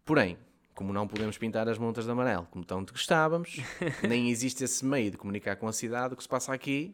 Porém, 0.03 0.37
como 0.73 0.91
não 0.93 1.07
podemos 1.07 1.37
pintar 1.37 1.67
as 1.69 1.77
montas 1.77 2.05
de 2.05 2.11
amarelo 2.11 2.47
como 2.49 2.63
tanto 2.65 2.93
gostávamos, 2.93 3.57
nem 4.07 4.29
existe 4.29 4.63
esse 4.63 4.83
meio 4.85 5.11
de 5.11 5.17
comunicar 5.17 5.55
com 5.57 5.67
a 5.67 5.73
cidade, 5.73 6.13
o 6.13 6.17
que 6.17 6.23
se 6.23 6.29
passa 6.29 6.53
aqui, 6.53 6.93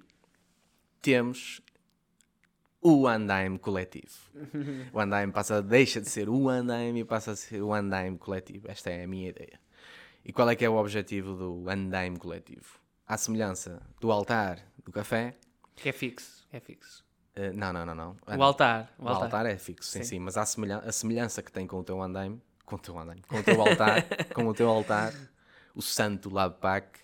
temos 1.01 1.61
o 2.87 3.07
andaime 3.07 3.57
coletivo. 3.57 4.13
O 4.93 4.99
andaime 4.99 5.31
passa, 5.31 5.61
deixa 5.61 5.99
de 5.99 6.07
ser 6.09 6.29
o 6.29 6.47
andaime 6.49 6.99
e 6.99 7.03
passa 7.05 7.31
a 7.31 7.35
ser 7.35 7.61
o 7.61 7.73
andaime 7.73 8.17
coletivo. 8.17 8.69
Esta 8.69 8.91
é 8.91 9.03
a 9.03 9.07
minha 9.07 9.29
ideia. 9.29 9.59
E 10.23 10.31
qual 10.31 10.47
é 10.49 10.55
que 10.55 10.63
é 10.63 10.69
o 10.69 10.75
objetivo 10.75 11.33
do 11.35 11.69
andaime 11.69 12.17
coletivo? 12.17 12.79
À 13.07 13.17
semelhança 13.17 13.81
do 13.99 14.11
altar 14.11 14.59
do 14.83 14.91
café, 14.91 15.33
Que 15.75 15.89
é 15.89 15.91
fixo, 15.91 16.47
é 16.51 16.59
fixo. 16.59 17.03
eh, 17.35 17.51
não, 17.53 17.73
não, 17.73 17.85
não, 17.85 17.95
não. 17.95 18.17
O 18.27 18.43
altar, 18.43 18.93
o 18.99 19.05
O 19.05 19.07
altar. 19.09 19.23
altar 19.25 19.45
é 19.47 19.57
fixo, 19.57 19.89
sim, 19.89 19.99
Sim. 19.99 20.05
sim, 20.05 20.19
mas 20.19 20.37
há 20.37 20.45
semelhan- 20.45 20.81
a 20.85 20.91
semelhança 20.91 21.41
que 21.41 21.51
tem 21.51 21.65
com 21.67 21.79
o 21.79 21.83
teu 21.83 22.01
andaime, 22.01 22.39
com 22.65 22.75
o 22.75 22.79
teu 22.79 22.97
andaime, 22.97 23.21
com 23.27 23.39
o 23.39 23.43
teu 23.43 23.59
altar, 23.61 24.03
com 24.33 24.47
o 24.47 24.53
teu 24.53 24.69
altar, 24.69 25.13
o 25.75 25.81
santo 25.81 26.29
Labpac, 26.33 26.99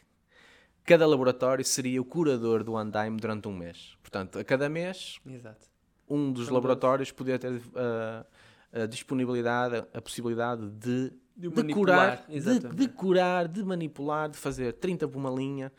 cada 0.84 1.06
laboratório 1.08 1.64
seria 1.66 2.02
o 2.02 2.06
curador 2.06 2.64
do 2.64 2.76
andaime 2.78 3.18
durante 3.20 3.48
um 3.48 3.56
mês. 3.56 3.96
Portanto, 4.02 4.40
a 4.40 4.44
cada 4.44 4.68
mês, 4.70 5.20
Exato. 5.26 5.70
Um 6.12 6.32
dos 6.32 6.46
São 6.46 6.54
laboratórios 6.54 7.12
podia 7.12 7.40
ter 7.40 7.62
ah, 7.76 8.26
a 8.74 8.86
disponibilidade, 8.86 9.76
a, 9.76 9.98
a 9.98 10.02
possibilidade 10.02 10.70
de, 10.70 11.12
De 11.36 11.48
o 11.48 11.52
de 11.52 11.56
manipular, 11.56 13.48
de, 13.48 13.64
manipular, 13.64 14.30
de 14.30 14.38
fazer 14.38 14.74
30 14.74 15.08
por 15.08 15.18
uma 15.18 15.30
linha, 15.30 15.72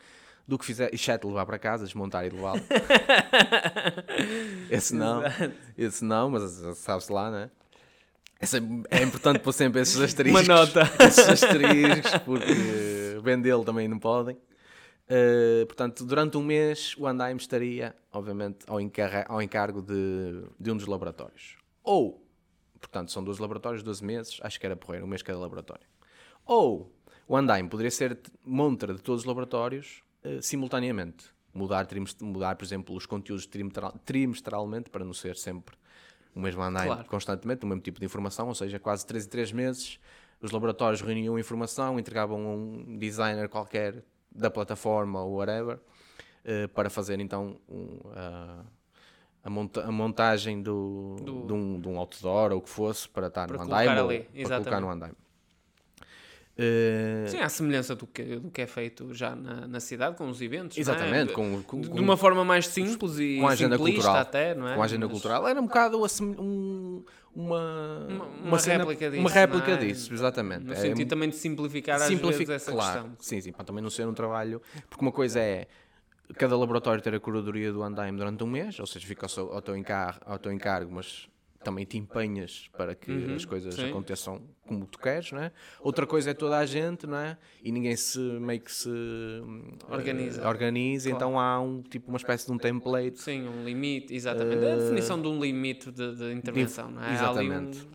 do 0.47 0.57
que 0.57 0.65
fizer, 0.65 0.93
exceto 0.93 1.27
levar 1.27 1.45
para 1.45 1.57
casa, 1.57 1.85
desmontar 1.85 2.25
e 2.25 2.29
levá-lo. 2.29 2.59
esse 4.69 4.93
não, 4.93 5.21
esse 5.77 6.03
não, 6.03 6.29
mas 6.31 6.43
sabe-se 6.77 7.11
lá, 7.11 7.31
né? 7.31 7.49
Essa, 8.39 8.57
é 8.91 9.01
importante 9.01 9.39
pôr 9.39 9.53
sempre 9.53 9.81
esses 9.81 9.97
asteriscos. 10.01 10.41
Uma 10.41 10.55
nota. 10.55 10.81
Esses 10.99 11.29
asteriscos, 11.29 12.17
porque 12.25 13.17
vendê-lo 13.23 13.63
também 13.63 13.87
não 13.87 13.97
podem. 13.97 14.37
Uh, 15.13 15.65
portanto, 15.67 16.03
durante 16.05 16.37
um 16.37 16.41
mês 16.43 16.95
o 16.97 17.05
Andaime 17.05 17.39
estaria, 17.39 17.95
obviamente, 18.11 18.65
ao, 18.67 18.81
encarre- 18.81 19.25
ao 19.27 19.41
encargo 19.41 19.81
de, 19.81 20.43
de 20.59 20.71
um 20.71 20.75
dos 20.77 20.87
laboratórios. 20.87 21.57
Ou, 21.83 22.25
portanto, 22.79 23.11
são 23.11 23.23
dois 23.23 23.37
laboratórios, 23.37 23.83
12 23.83 24.03
meses, 24.03 24.39
acho 24.41 24.59
que 24.59 24.65
era 24.65 24.75
porreiro, 24.75 25.05
um 25.05 25.09
mês 25.09 25.21
cada 25.21 25.37
laboratório. 25.37 25.85
Ou 26.45 26.91
o 27.27 27.37
Andaime 27.37 27.69
poderia 27.69 27.91
ser 27.91 28.19
montra 28.43 28.93
de 28.93 29.01
todos 29.01 29.21
os 29.21 29.25
laboratórios 29.27 30.01
eh, 30.23 30.41
simultaneamente. 30.41 31.25
Mudar, 31.53 31.87
mudar, 32.21 32.55
por 32.55 32.65
exemplo, 32.65 32.95
os 32.95 33.05
conteúdos 33.05 33.45
trimestral- 33.45 33.99
trimestralmente 34.03 34.89
para 34.89 35.05
não 35.05 35.13
ser 35.13 35.35
sempre 35.35 35.75
o 36.33 36.39
mesmo 36.39 36.63
Andaime 36.63 36.95
Claro. 36.95 37.07
constantemente, 37.07 37.63
o 37.63 37.67
mesmo 37.67 37.81
tipo 37.81 37.99
de 37.99 38.05
informação, 38.05 38.47
ou 38.47 38.55
seja, 38.55 38.79
quase 38.79 39.05
3 39.05 39.25
em 39.25 39.29
3 39.29 39.51
meses 39.51 39.99
os 40.41 40.49
laboratórios 40.51 40.99
reuniam 41.01 41.37
informação, 41.37 41.99
entregavam 41.99 42.39
um 42.43 42.97
designer 42.97 43.47
qualquer 43.47 44.03
da 44.35 44.49
plataforma 44.49 45.21
ou 45.23 45.35
whatever 45.35 45.79
eh, 46.45 46.67
para 46.67 46.89
fazer 46.89 47.19
então 47.19 47.57
um, 47.69 47.99
a- 48.15 48.63
a, 49.43 49.49
monta- 49.49 49.83
a 49.85 49.91
montagem 49.91 50.61
do, 50.61 51.15
Do- 51.21 51.45
De, 51.47 51.53
um, 51.53 51.79
de 51.79 51.87
um 51.87 51.97
outdoor 51.99 52.51
ou 52.51 52.57
o 52.59 52.61
que 52.61 52.69
fosse 52.69 53.07
para 53.09 53.27
estar 53.27 53.47
Para 53.47 53.57
no 53.57 53.63
andaime 53.63 53.99
ou 54.01 54.09
ali, 54.09 54.19
para 54.19 54.25
colocar 54.27 54.41
exatamente. 54.55 54.81
no 54.81 54.89
andaime. 54.89 55.15
Eh, 56.55 57.25
Sim, 57.29 57.39
à 57.39 57.49
semelhança 57.49 57.95
do 57.95 58.05
que, 58.05 58.23
do 58.37 58.51
que 58.51 58.61
é 58.61 58.67
feito 58.67 59.11
já 59.11 59.35
na, 59.35 59.65
na 59.67 59.79
cidade, 59.79 60.15
com 60.15 60.29
os 60.29 60.39
eventos. 60.39 60.77
é? 60.77 60.81
Exatamente, 60.81 61.29
De- 61.29 61.33
com, 61.33 61.63
com, 61.63 61.81
de, 61.81 61.89
com- 61.89 61.95
de 61.95 61.99
uma 62.01 62.15
forma 62.15 62.45
mais 62.45 62.67
simples 62.67 63.17
e 63.17 63.39
com 63.39 63.47
a 63.47 63.51
agenda 63.53 63.75
cultural. 63.77 64.15
até, 64.17 64.53
não 64.53 64.67
é? 64.67 64.75
com 64.75 64.81
a 64.81 64.85
agenda 64.85 65.07
Mas- 65.07 65.11
cultural. 65.13 65.47
Era 65.47 65.59
um 65.59 65.65
bocado 65.65 65.97
um- 66.21 67.03
uma, 67.35 68.05
Uma, 68.09 68.25
uma 68.25 68.59
cena- 68.59 68.79
réplica 68.83 69.09
disso. 69.09 69.21
Uma 69.21 69.29
réplica 69.29 69.71
é? 69.71 69.77
disso, 69.77 70.13
exatamente. 70.13 70.65
No 70.65 70.73
É 70.73 70.75
sentido 70.75 71.07
também 71.09 71.29
de 71.29 71.35
simplificar 71.35 71.95
às 71.95 72.03
simplifica, 72.03 72.51
vezes 72.53 72.67
essa 72.67 72.71
claro. 72.71 73.01
questão. 73.01 73.17
Sim, 73.19 73.41
sim, 73.41 73.51
para 73.51 73.63
também 73.65 73.81
não 73.83 73.89
ser 73.89 74.07
um 74.07 74.13
trabalho. 74.13 74.61
Porque 74.89 75.03
uma 75.03 75.11
coisa 75.11 75.39
é 75.39 75.67
cada 76.37 76.57
laboratório 76.57 77.01
ter 77.01 77.13
a 77.13 77.19
curadoria 77.19 77.71
do 77.71 77.83
andaime 77.83 78.17
durante 78.17 78.43
um 78.43 78.47
mês, 78.47 78.79
ou 78.79 78.85
seja, 78.87 79.05
fica 79.05 79.25
ao, 79.25 79.29
seu, 79.29 79.51
ao, 79.53 79.61
teu, 79.61 79.75
encar, 79.75 80.19
ao 80.25 80.39
teu 80.39 80.51
encargo, 80.51 80.91
mas 80.93 81.27
também 81.63 81.85
te 81.85 81.97
empenhas 81.97 82.69
para 82.77 82.93
que 82.95 83.11
Uhum, 83.11 83.35
as 83.35 83.45
coisas 83.45 83.75
sim. 83.75 83.89
aconteçam 83.89 84.41
como 84.67 84.85
tu 84.85 84.97
queres, 84.99 85.31
não 85.31 85.41
é? 85.41 85.51
Outra 85.81 86.05
coisa 86.07 86.31
é 86.31 86.33
toda 86.33 86.57
a 86.57 86.65
gente, 86.65 87.05
não 87.07 87.17
é? 87.17 87.37
E 87.63 87.71
ninguém 87.71 87.95
se 87.95 88.19
meio 88.19 88.61
que 88.61 88.71
se 88.71 88.89
hum, 88.89 89.77
Organiza. 89.89 90.41
eh, 90.41 90.47
organiza 90.47 91.09
Claro. 91.09 91.25
então 91.25 91.39
há 91.39 91.59
um 91.59 91.81
tipo 91.81 92.09
uma 92.09 92.17
espécie 92.17 92.45
de 92.45 92.51
um 92.51 92.57
template 92.57 93.19
Sim, 93.21 93.47
um 93.47 93.63
limite, 93.65 94.13
exatamente. 94.13 94.65
a 94.65 94.75
definição 94.77 95.21
de 95.21 95.27
um 95.27 95.39
limite 95.39 95.91
de, 95.91 96.15
de 96.15 96.33
intervenção, 96.33 96.89
não 96.91 97.01
é? 97.03 97.07
Há 97.17 97.29
ali 97.29 97.49
um, 97.49 97.53
exatamente. 97.53 97.87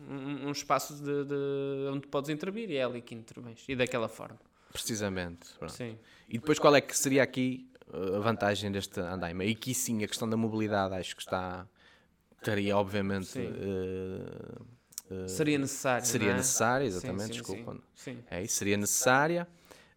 um, 0.47 0.51
espaço 0.51 0.95
de, 0.95 1.25
de 1.25 1.89
onde 1.91 2.07
podes 2.07 2.29
intervir 2.29 2.69
e 2.69 2.77
é 2.77 2.83
ali 2.83 3.01
que 3.01 3.15
intervens. 3.15 3.63
E 3.67 3.75
daquela 3.75 4.07
forma. 4.07 4.37
precisamente. 4.71 5.47
pronto. 5.57 5.73
Sim. 5.73 5.97
E 6.27 6.37
depois 6.37 6.59
qual 6.59 6.75
é 6.75 6.81
que 6.81 6.95
seria 6.97 7.23
aqui 7.23 7.67
uh, 7.91 8.15
a 8.17 8.19
vantagem 8.19 8.71
deste 8.71 8.99
andaime? 8.99 9.47
E 9.47 9.51
aqui 9.51 9.73
sim 9.73 10.03
a 10.03 10.07
questão 10.07 10.29
da 10.29 10.37
mobilidade 10.37 10.93
acho 10.95 11.15
que 11.15 11.21
está 11.23 11.67
estaria 12.39 12.75
obviamente 12.75 13.27
Sim. 13.27 13.47
uh, 13.47 14.61
uh, 15.13 15.29
Seria 15.29 15.57
necessário. 15.57 16.05
seria 16.05 16.31
é? 16.31 16.35
necessária, 16.35 16.89
Sim, 16.89 16.97
exatamente, 16.97 17.25
sim, 17.27 17.31
desculpa. 17.31 17.73
Sim, 17.73 17.81
sim. 17.95 18.23
É 18.29 18.45
seria 18.47 18.77
necessária, 18.77 19.47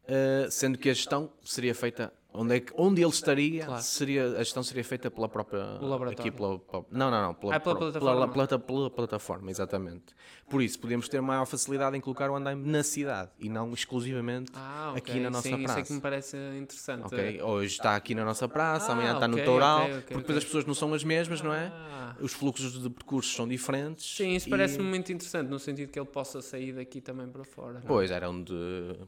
uh, 0.05 0.51
sendo 0.51 0.79
que 0.79 0.91
a 0.91 0.95
gestão 0.95 1.33
seria 1.45 1.75
feita 1.75 2.13
onde, 2.33 2.57
é 2.57 2.61
que, 2.61 2.73
onde 2.77 3.01
ele 3.03 3.11
estaria, 3.11 3.65
Claro. 3.67 3.83
seria, 3.83 4.25
a 4.33 4.39
gestão 4.39 4.63
seria 4.63 4.85
feita 4.85 5.11
pela 5.11 5.29
própria 5.29 5.63
aqui 6.11 6.31
pela, 6.31 6.59
pela- 6.59 6.85
não, 6.91 7.11
não, 7.11 7.23
não, 7.23 7.35
pela, 7.35 7.57
Ah, 7.57 7.61
pela 7.61 7.77
plataforma. 7.77 8.29
pela- 8.29 8.59
pela- 8.59 8.91
plataforma, 8.91 9.51
exatamente. 9.51 10.15
Por 10.49 10.63
isso 10.63 10.79
podemos 10.79 11.09
ter 11.09 11.21
maior 11.23 11.47
facilidade 11.47 11.97
em 11.97 12.01
colocar 12.01 12.31
o 12.31 12.37
andaime 12.37 12.67
na 12.69 12.83
cidade 12.83 13.31
e 13.39 13.49
não 13.49 13.73
exclusivamente 13.73 14.53
Ah, 14.55 14.93
aqui 14.97 15.13
ok. 15.13 15.23
na 15.23 15.31
nossa 15.31 15.49
Sim, 15.49 15.55
isso 15.55 15.63
é 15.63 15.67
praça. 15.67 15.83
que 15.83 15.93
me 15.93 16.01
parece 16.01 16.37
interessante. 16.59 17.15
Hoje 17.43 17.73
está 17.75 17.97
aqui 17.97 18.15
na 18.15 18.25
nossa 18.25 18.49
praça, 18.49 18.91
Ah, 18.91 18.93
amanhã 18.93 19.15
está 19.15 19.27
no 19.29 19.35
ok, 19.35 19.45
Toural, 19.45 19.89
porque 19.89 20.15
depois 20.17 20.39
as 20.39 20.45
pessoas 20.45 20.65
não 20.67 20.75
são 20.75 20.93
as 20.95 21.05
mesmas, 21.05 21.41
não 21.41 21.53
é? 21.55 21.67
Ah. 21.75 22.17
Os 22.21 22.33
fluxos 22.33 22.81
de 22.83 22.91
percursos 22.91 23.35
são 23.35 23.49
diferentes. 23.49 24.17
Sim, 24.17 24.35
isso 24.35 24.49
e- 24.49 24.51
parece-me 24.51 24.85
muito 24.85 25.11
interessante, 25.13 25.49
no 25.49 25.59
sentido 25.59 25.91
que 25.91 25.99
ele 25.99 26.07
possa 26.07 26.43
sair 26.43 26.73
daqui 26.73 27.01
também 27.01 27.27
para 27.29 27.45
fora. 27.45 27.73
não 27.75 27.81
é? 27.81 27.85
Pois, 27.87 28.11
era 28.11 28.29
onde. 28.29 28.53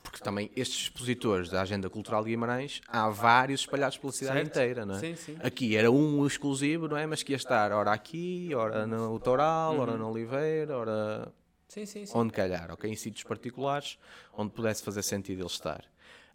Porque 0.03 0.19
também 0.21 0.51
estes 0.57 0.85
expositores 0.85 1.51
da 1.51 1.61
Agenda 1.63 1.91
Cultural 1.91 2.25
de 2.25 2.31
Guimarães, 2.31 2.81
há 2.89 3.11
vários 3.15 3.61
espalhados 3.61 3.97
pela 3.97 4.13
cidade 4.13 4.37
Certo. 4.39 4.49
inteira, 4.49 4.85
não 4.87 4.97
é? 4.97 4.99
Sim, 5.01 5.17
sim. 5.17 5.37
Aqui 5.43 5.77
era 5.77 5.91
um 5.91 6.27
exclusivo, 6.27 6.89
não 6.89 6.97
é? 6.97 7.07
Mas 7.07 7.23
que 7.23 7.33
ia 7.33 7.37
estar 7.37 7.73
ora 7.73 7.93
aqui, 7.93 8.51
ora 8.55 8.87
no 8.87 9.19
Toral, 9.21 9.75
Uhum. 9.75 9.81
ora 9.81 9.97
no 9.97 10.11
Oliveira, 10.11 10.77
ora 10.77 11.33
Sim, 11.69 11.87
sim, 11.87 12.05
sim. 12.07 12.13
onde 12.17 12.33
calhar, 12.33 12.71
ok? 12.71 12.91
Em 12.91 12.95
sítios 12.97 13.25
particulares 13.25 13.99
onde 14.37 14.53
pudesse 14.53 14.83
fazer 14.83 15.03
sentido 15.03 15.41
ele 15.41 15.47
estar. 15.47 15.85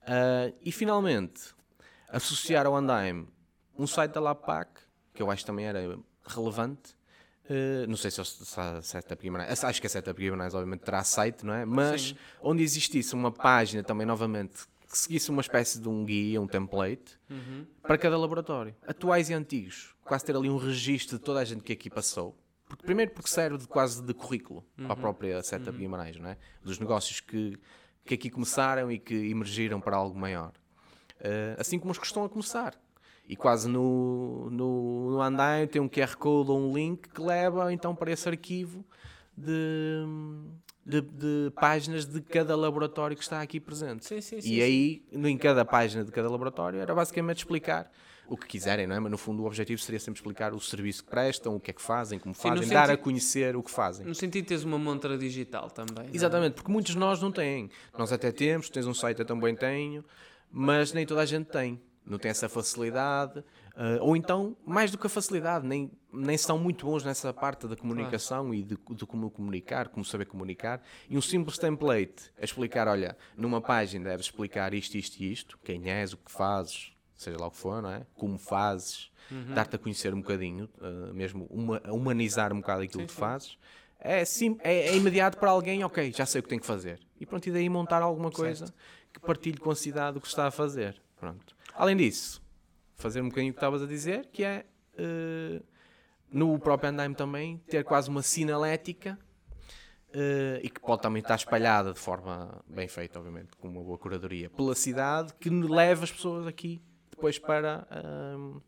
Ah, 0.05 0.51
e 0.61 0.71
finalmente, 0.71 1.41
associar 2.09 2.65
ao 2.65 2.75
Andaime 2.75 3.27
um 3.77 3.85
site 3.87 4.11
da 4.13 4.19
LAPAC, 4.21 4.69
que 5.13 5.21
eu 5.21 5.29
acho 5.31 5.43
que 5.43 5.47
também 5.47 5.65
era 5.65 5.97
relevante. 6.25 6.97
Ah, 7.49 7.85
não 7.87 7.95
sei 7.97 8.11
se, 8.11 8.23
se 8.25 8.59
a 8.59 8.81
Setup 8.81 9.21
Guimarães, 9.21 9.63
acho 9.63 9.79
que 9.81 9.87
a 9.87 9.89
Setup 9.89 10.19
Guimarães 10.19 10.53
obviamente 10.53 10.81
terá 10.81 11.03
site, 11.03 11.45
não 11.45 11.53
é? 11.53 11.65
Mas 11.65 12.13
onde 12.41 12.61
existisse 12.63 13.13
uma 13.13 13.31
página 13.31 13.81
também 13.83 14.05
novamente 14.05 14.67
que 14.89 14.97
seguisse 14.97 15.29
uma 15.29 15.41
espécie 15.41 15.79
de 15.79 15.87
um 15.87 16.03
guia, 16.03 16.41
um 16.41 16.47
template, 16.47 17.19
para 17.81 17.97
cada 17.97 18.17
laboratório, 18.17 18.75
atuais 18.87 19.29
e 19.29 19.33
antigos, 19.33 19.93
quase 20.03 20.25
ter 20.25 20.35
ali 20.35 20.49
um 20.49 20.57
registro 20.57 21.17
de 21.17 21.23
toda 21.23 21.39
a 21.39 21.45
gente 21.45 21.63
que 21.63 21.73
aqui 21.73 21.89
passou. 21.89 22.35
Porque, 22.67 22.85
primeiro 22.85 23.11
porque 23.11 23.29
serve 23.29 23.57
de, 23.57 23.67
quase 23.67 24.01
de 24.01 24.13
currículo 24.13 24.63
para 24.75 24.93
a 24.93 24.95
própria 24.95 25.41
Setup 25.41 25.77
Guimarães, 25.77 26.17
não 26.17 26.29
é? 26.29 26.37
Dos 26.63 26.77
negócios 26.77 27.19
que, 27.19 27.57
que 28.05 28.13
aqui 28.13 28.29
começaram 28.29 28.91
e 28.91 28.99
que 28.99 29.13
emergiram 29.13 29.79
para 29.79 29.97
algo 29.97 30.17
maior. 30.17 30.53
Eh, 31.19 31.55
assim 31.57 31.79
como 31.79 31.91
os 31.91 31.97
que 31.97 32.05
estão 32.05 32.23
a 32.23 32.29
começar. 32.29 32.79
E 33.27 33.35
quase 33.35 33.67
no, 33.67 34.49
no, 34.49 35.11
no 35.11 35.21
Andaime 35.21 35.67
tem 35.67 35.81
um 35.81 35.89
QR 35.89 36.15
Code 36.15 36.49
ou 36.49 36.59
um 36.59 36.73
link 36.73 37.09
que 37.09 37.21
leva 37.21 37.71
então 37.71 37.95
para 37.95 38.11
esse 38.11 38.27
arquivo 38.27 38.83
de, 39.37 40.03
de, 40.85 41.01
de 41.01 41.51
páginas 41.59 42.05
de 42.05 42.21
cada 42.21 42.55
laboratório 42.55 43.15
que 43.15 43.23
está 43.23 43.41
aqui 43.41 43.59
presente. 43.59 44.05
Sim, 44.05 44.21
sim, 44.21 44.41
sim, 44.41 44.53
e 44.53 44.61
aí, 44.61 45.03
em 45.11 45.37
cada 45.37 45.63
página 45.65 46.03
de 46.03 46.11
cada 46.11 46.29
laboratório, 46.29 46.79
era 46.79 46.93
basicamente 46.95 47.37
explicar 47.39 47.91
o 48.27 48.37
que 48.37 48.45
quiserem, 48.47 48.85
não 48.85 48.95
é? 48.95 48.99
Mas 48.99 49.11
no 49.11 49.17
fundo 49.17 49.41
o 49.41 49.45
objetivo 49.47 49.81
seria 49.81 49.99
sempre 49.99 50.19
explicar 50.19 50.53
o 50.53 50.59
serviço 50.59 51.03
que 51.03 51.09
prestam, 51.09 51.55
o 51.55 51.59
que 51.59 51.71
é 51.71 51.73
que 51.73 51.81
fazem, 51.81 52.19
como 52.19 52.33
fazem, 52.35 52.67
dar 52.69 52.83
a 52.83 52.87
sentido- 52.87 53.03
conhecer 53.03 53.55
o 53.55 53.63
que 53.63 53.71
fazem. 53.71 54.05
No 54.05 54.13
sentido 54.13 54.43
de 54.43 54.49
teres 54.49 54.63
uma 54.63 54.77
montra 54.77 55.17
digital 55.17 55.69
também. 55.71 56.05
é? 56.11 56.15
Exatamente, 56.15 56.53
porque 56.53 56.71
muitos 56.71 56.93
de 56.93 56.99
nós 56.99 57.19
não 57.21 57.31
têm. 57.31 57.69
Nós 57.97 58.11
até 58.11 58.31
temos, 58.31 58.69
tens 58.69 58.85
um 58.85 58.93
site, 58.93 59.19
eu 59.19 59.25
também 59.25 59.55
tenho, 59.55 60.05
mas 60.51 60.93
nem 60.93 61.05
toda 61.05 61.21
a 61.21 61.25
gente 61.25 61.47
tem. 61.47 61.81
Não 62.05 62.17
tem 62.17 62.29
essa 62.31 62.47
facilidade. 62.49 63.43
Ah, 63.81 63.97
ou 64.01 64.17
então, 64.17 64.57
mais 64.65 64.91
do 64.91 64.97
que 64.97 65.07
a 65.07 65.09
facilidade, 65.09 65.65
nem, 65.65 65.89
nem 66.11 66.37
são 66.37 66.59
muito 66.59 66.85
bons 66.85 67.05
nessa 67.05 67.33
parte 67.33 67.65
da 67.65 67.77
comunicação 67.77 68.53
e 68.53 68.61
de, 68.61 68.77
de 68.89 69.05
como 69.05 69.31
comunicar, 69.31 69.87
como 69.87 70.03
saber 70.03 70.25
comunicar. 70.25 70.81
E 71.09 71.17
um 71.17 71.21
simples 71.21 71.57
template 71.57 72.29
a 72.37 72.43
explicar: 72.43 72.89
olha, 72.89 73.15
numa 73.37 73.61
página 73.61 74.09
deves 74.09 74.25
explicar 74.25 74.73
isto, 74.73 74.95
isto 74.95 75.23
e 75.23 75.31
isto, 75.31 75.57
quem 75.63 75.89
és, 75.89 76.11
o 76.11 76.17
que 76.17 76.29
fazes, 76.29 76.91
seja 77.15 77.39
lá 77.39 77.47
o 77.47 77.51
que 77.51 77.55
for, 77.55 77.81
não 77.81 77.89
é? 77.89 78.05
Como 78.15 78.37
fazes, 78.37 79.09
dar-te 79.55 79.77
a 79.77 79.79
conhecer 79.79 80.13
um 80.13 80.19
bocadinho, 80.19 80.67
ah, 80.81 81.13
mesmo 81.13 81.47
uma, 81.49 81.81
humanizar 81.89 82.51
um 82.51 82.59
bocado 82.59 82.81
aquilo 82.81 83.07
que 83.07 83.13
fazes. 83.13 83.57
É, 83.97 84.25
sim, 84.25 84.57
é, 84.61 84.89
é 84.89 84.95
imediato 84.97 85.37
para 85.37 85.51
alguém, 85.51 85.85
ok, 85.85 86.11
já 86.11 86.25
sei 86.25 86.39
o 86.39 86.43
que 86.43 86.49
tenho 86.49 86.59
que 86.59 86.67
fazer. 86.67 86.99
E 87.17 87.25
pronto, 87.25 87.47
e 87.47 87.51
daí 87.51 87.69
montar 87.69 88.01
alguma 88.01 88.29
coisa 88.29 88.73
que 89.13 89.21
partilhe 89.21 89.57
com 89.57 89.71
a 89.71 89.75
cidade 89.75 90.17
o 90.17 90.21
que 90.21 90.27
está 90.27 90.47
a 90.47 90.51
fazer. 90.51 91.01
Pronto. 91.17 91.55
Além 91.73 91.95
disso, 91.95 92.41
fazer 92.99 93.21
um 93.21 93.29
bocadinho 93.29 93.51
o 93.51 93.53
que 93.53 93.57
estavas 93.57 93.81
a 93.81 93.87
dizer, 93.87 94.27
que 94.31 94.43
é 94.43 94.65
eh, 94.97 95.61
no 96.31 96.59
próprio 96.59 96.89
Andaime 96.91 97.15
também 97.15 97.57
ter 97.69 97.83
quase 97.83 98.09
uma 98.09 98.21
sinalética 98.21 99.17
eh, 100.13 100.59
e 100.61 100.69
que 100.69 100.79
pode 100.79 101.01
também 101.01 101.21
estar 101.21 101.35
espalhada 101.35 101.93
de 101.93 101.99
forma 101.99 102.63
bem 102.67 102.87
feita, 102.87 103.17
obviamente, 103.17 103.55
com 103.57 103.69
uma 103.69 103.81
boa 103.81 103.97
curadoria 103.97 104.49
pela 104.49 104.75
cidade, 104.75 105.33
que 105.39 105.49
leva 105.49 106.03
as 106.03 106.11
pessoas 106.11 106.45
aqui 106.45 106.81
depois 107.09 107.39
para 107.39 107.87
ahm, 107.89 108.59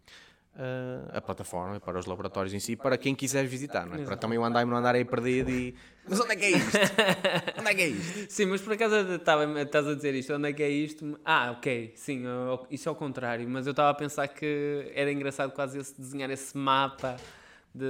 ah, 0.57 1.17
a 1.17 1.21
plataforma, 1.21 1.79
para 1.79 1.97
os 1.99 2.05
laboratórios 2.05 2.53
em 2.53 2.59
si, 2.59 2.75
para 2.75 2.97
quem 2.97 3.15
quiser 3.15 3.45
visitar, 3.45 3.85
não 3.85 3.95
é? 3.95 4.03
Para 4.03 4.17
também 4.17 4.37
o 4.37 4.43
Andaime 4.43 4.69
não 4.69 4.77
andar 4.77 4.95
aí 4.95 5.05
perdido 5.05 5.49
e. 5.49 5.73
Mas 6.07 6.19
onde 6.19 6.33
é 6.33 6.35
que 6.35 6.45
é 6.45 6.49
isto? 6.51 6.77
onde 7.59 7.69
é 7.69 7.75
que 7.75 7.81
é 7.81 7.87
isto? 7.87 8.31
Sim, 8.31 8.45
mas 8.47 8.61
por 8.61 8.73
acaso 8.73 8.95
estava- 9.13 9.61
estás 9.61 9.87
a 9.87 9.93
dizer 9.95 10.13
isto, 10.15 10.33
onde 10.33 10.49
é 10.49 10.53
que 10.53 10.61
é 10.63 10.69
isto? 10.69 11.19
Ah, 11.23 11.51
ok, 11.57 11.93
sim, 11.95 12.25
eu- 12.25 12.65
isso 12.69 12.87
é 12.87 12.89
ao 12.89 12.95
contrário, 12.95 13.47
mas 13.49 13.65
eu 13.65 13.71
estava 13.71 13.89
a 13.89 13.93
pensar 13.93 14.27
que 14.27 14.91
era 14.93 15.11
engraçado 15.11 15.51
quase 15.51 15.77
esse, 15.79 15.99
desenhar 15.99 16.29
esse 16.29 16.57
mapa 16.57 17.15
de, 17.73 17.85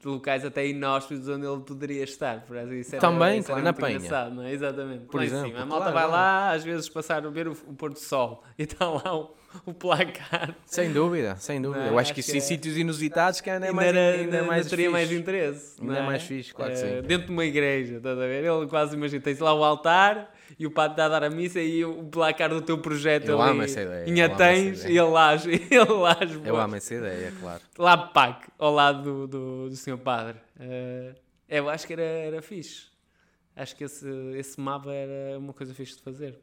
de 0.00 0.08
locais 0.08 0.44
até 0.46 0.66
inóspitos 0.66 1.28
onde 1.28 1.44
ele 1.46 1.60
poderia 1.60 2.02
estar. 2.04 2.40
Por 2.46 2.56
exemplo, 2.56 2.74
isso 2.76 2.94
era, 2.94 3.00
Também, 3.00 3.42
claro, 3.42 3.62
na 3.62 3.72
Penha. 3.74 3.96
engraçado, 3.96 4.34
não 4.34 4.42
é? 4.44 4.52
Exatamente. 4.52 5.04
Por 5.04 5.16
Lá 5.18 5.22
em 5.24 5.26
exemplo, 5.26 5.48
cima. 5.48 5.60
a 5.60 5.66
malta 5.66 5.90
claro, 5.92 6.08
vai 6.08 6.08
lá, 6.08 6.50
às 6.52 6.64
vezes 6.64 6.88
passar 6.88 7.26
a 7.26 7.28
ver 7.28 7.46
o, 7.46 7.52
o 7.52 7.74
pôr 7.74 7.92
do 7.92 7.98
sol 7.98 8.42
e 8.58 8.62
está 8.62 8.88
lá 8.88 9.14
o, 9.14 9.34
o 9.66 9.74
placar. 9.74 10.54
Sem 10.66 10.92
dúvida, 10.92 11.36
sem 11.36 11.60
dúvida. 11.60 11.84
Não, 11.84 11.92
Eu 11.92 11.98
acho 11.98 12.06
acho 12.12 12.14
que 12.14 12.20
isso 12.20 12.30
que 12.30 12.36
em 12.36 12.38
é- 12.38 12.42
sítios 12.44 12.76
inusitados 12.76 13.40
que 13.40 13.50
ainda 13.50 13.66
é 13.66 13.68
Ainda, 13.70 13.76
mais, 13.76 13.88
era, 13.88 14.00
ainda 14.00 14.36
é 14.36 14.40
ainda 14.40 14.42
mais 14.48 14.66
teria 14.68 14.86
fixe. 14.86 14.92
mais 14.92 15.12
interesse. 15.12 15.80
Ainda 15.80 15.96
é 15.98 16.02
mais 16.02 16.22
fixe, 16.22 16.54
claro 16.54 16.72
que 16.72 16.78
Eh, 16.78 17.00
sim. 17.00 17.06
Dentro 17.06 17.26
de 17.26 17.32
uma 17.32 17.44
igreja, 17.44 17.96
estás 17.96 18.18
a 18.18 18.26
ver? 18.26 18.44
Ele 18.44 18.66
quase 18.68 18.94
imagina, 18.96 19.22
tens 19.22 19.38
lá 19.38 19.52
o 19.52 19.64
altar 19.64 20.32
e 20.58 20.66
o 20.66 20.70
padre 20.70 20.92
está 20.94 21.04
a 21.06 21.08
dar 21.08 21.24
a 21.24 21.30
missa 21.30 21.60
e 21.60 21.84
o 21.84 22.04
placar 22.04 22.48
do 22.50 22.60
teu 22.60 22.78
projeto 22.78 23.28
Eu 23.28 23.40
ali 23.40 23.50
ame 23.52 23.64
essa 23.64 23.82
ideia, 23.82 24.04
em 24.08 24.20
amo 24.20 24.34
Atens 24.34 24.84
e 24.84 24.88
ele 24.90 25.00
lá, 25.02 25.34
ele 25.44 25.78
lá, 25.92 26.16
Eu 26.44 26.56
amo 26.56 26.76
essa 26.76 26.94
ideia, 26.94 27.32
claro. 27.40 27.60
lá 27.78 27.96
PAC, 27.96 28.48
ao 28.58 28.72
lado 28.72 29.02
do, 29.02 29.26
do, 29.26 29.68
do 29.70 29.76
senhor 29.76 29.98
padre. 29.98 30.36
Eh, 30.58 31.12
eu 31.48 31.68
acho 31.68 31.86
que 31.86 31.92
era, 31.92 32.02
era 32.02 32.42
fixe. 32.42 32.88
Acho 33.56 33.74
que 33.76 33.84
esse, 33.84 34.06
esse 34.36 34.60
mapa 34.60 34.92
era 34.92 35.38
uma 35.38 35.52
coisa 35.52 35.74
fixe 35.74 35.96
de 35.96 36.02
fazer. 36.02 36.38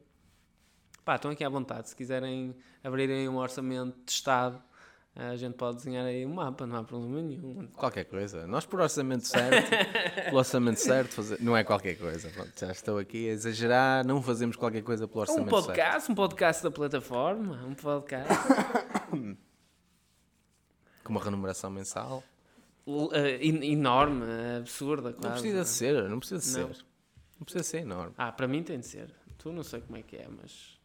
Pá, 1.08 1.16
estão 1.16 1.30
aqui 1.30 1.42
à 1.42 1.48
vontade. 1.48 1.88
Se 1.88 1.96
quiserem 1.96 2.54
abrirem 2.84 3.26
um 3.30 3.38
orçamento 3.38 3.96
de 4.04 4.12
Estado, 4.12 4.62
a 5.16 5.34
gente 5.36 5.54
pode 5.54 5.78
desenhar 5.78 6.04
aí 6.04 6.26
um 6.26 6.34
mapa, 6.34 6.66
não 6.66 6.76
há 6.76 6.84
problema 6.84 7.22
nenhum. 7.22 7.66
Qualquer 7.68 8.04
coisa. 8.04 8.46
Nós 8.46 8.66
por 8.66 8.78
orçamento 8.78 9.26
certo, 9.26 9.70
pelo 10.26 10.36
orçamento 10.36 10.76
certo, 10.78 11.12
fazer- 11.14 11.40
não 11.40 11.56
é 11.56 11.64
qualquer 11.64 11.96
coisa. 11.96 12.28
Pronto, 12.28 12.52
já 12.60 12.70
estou 12.70 12.98
aqui 12.98 13.26
a 13.26 13.32
exagerar, 13.32 14.06
não 14.06 14.20
fazemos 14.20 14.54
qualquer 14.54 14.82
coisa 14.82 15.08
pelo 15.08 15.20
Um 15.20 15.22
orçamento 15.22 15.48
certo. 15.50 15.64
podcast, 15.66 16.12
um 16.12 16.14
podcast 16.14 16.62
da 16.62 16.70
plataforma, 16.70 17.64
um 17.66 17.72
podcast 17.74 18.34
Com 21.04 21.08
uma 21.14 21.24
remuneração 21.24 21.70
mensal. 21.70 22.22
eh, 23.14 23.38
en- 23.46 23.64
enorme, 23.72 24.26
absurda, 24.58 25.14
quase. 25.14 25.24
Não 25.26 25.32
precisa 25.32 25.62
de 25.62 25.68
ser, 25.70 26.06
não 26.10 26.18
precisa 26.18 26.40
de 26.52 26.58
Não. 26.60 26.74
ser. 26.74 26.84
Não 27.38 27.44
precisa 27.46 27.64
ser 27.64 27.78
enorme. 27.78 28.12
Ah, 28.18 28.30
para 28.30 28.46
mim 28.46 28.62
tem 28.62 28.78
de 28.78 28.86
ser. 28.86 29.10
Tu 29.38 29.50
não 29.50 29.62
sei 29.62 29.80
como 29.80 29.96
é 29.96 30.02
que 30.02 30.14
é, 30.14 30.28
mas 30.28 30.76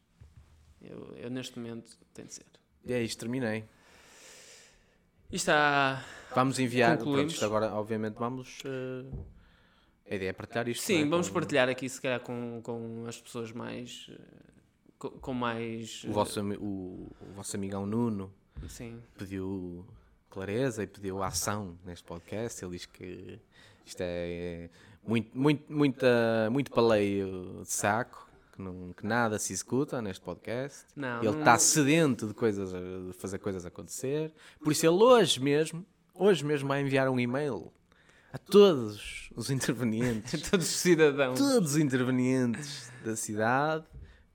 eu, 0.84 1.14
eu 1.18 1.30
neste 1.30 1.58
momento 1.58 1.98
tem 2.14 2.26
de 2.26 2.34
ser. 2.34 2.46
E 2.86 2.94
é 2.94 3.02
isto, 3.02 3.20
terminei. 3.20 3.64
E 5.32 5.36
está. 5.36 6.04
Vamos 6.36 6.60
enviar, 6.60 6.92
pronto, 6.96 7.06
Concluímos. 7.06 7.34
isto 7.34 7.46
agora 7.46 7.74
obviamente 7.74 8.16
vamos... 8.16 8.60
eh, 8.66 10.12
A 10.12 10.16
ideia 10.16 10.30
é 10.30 10.34
partilhar 10.34 10.68
isto. 10.68 10.84
Sim, 10.84 11.04
é? 11.04 11.06
vamos 11.06 11.28
Com- 11.28 11.34
partilhar 11.36 11.70
aqui, 11.70 11.88
se 11.88 12.02
calhar, 12.02 12.20
com, 12.20 12.60
com 12.64 13.06
as 13.08 13.20
pessoas 13.22 13.52
mais. 13.52 14.08
eh, 14.12 14.18
Com, 15.00 15.10
com 15.12 15.34
mais. 15.34 16.04
O 16.06 16.12
vosso, 16.12 16.42
o, 16.42 17.12
o 17.22 17.34
vosso 17.36 17.56
amigão 17.56 17.86
Nuno 17.86 18.32
Sim. 18.68 19.02
pediu 19.18 19.86
clareza 20.30 20.84
e 20.84 20.88
pediu 20.88 21.22
ação 21.24 21.78
neste 21.86 22.04
podcast. 22.04 22.64
Ele 22.64 22.72
diz 22.78 22.86
que 22.86 23.40
isto 23.86 24.02
é 24.02 24.70
muito, 25.06 25.38
muito, 25.38 25.72
muita, 25.74 26.50
muito 26.52 26.72
paleio 26.72 27.62
de 27.64 27.72
saco, 27.72 28.28
não, 28.64 28.94
que 28.94 29.06
nada 29.06 29.38
se 29.38 29.54
executa 29.54 30.02
neste 30.02 30.24
podcast. 30.24 30.86
Não, 30.96 31.22
ele 31.24 31.38
está 31.40 31.58
sedento 31.60 32.28
de, 32.28 32.34
coisas, 32.34 32.74
a- 32.74 32.80
de 32.80 33.14
fazer 33.14 33.38
coisas 33.40 33.66
acontecer. 33.66 34.34
Por 34.64 34.72
isso 34.72 34.86
ele 34.86 34.96
hoje 34.96 35.40
mesmo, 35.42 35.86
hoje 36.14 36.44
mesmo 36.46 36.68
vai 36.70 36.82
enviar 36.82 37.08
um 37.10 37.20
e-mail 37.20 37.72
a 38.32 38.38
todos 38.38 39.30
os 39.36 39.50
intervenientes, 39.52 40.42
Todos 40.50 40.68
os 40.68 40.76
cidadãos. 40.78 41.38
todos 41.38 41.72
os 41.74 41.78
intervenientes 41.78 42.92
da 43.06 43.16
cidade 43.16 43.86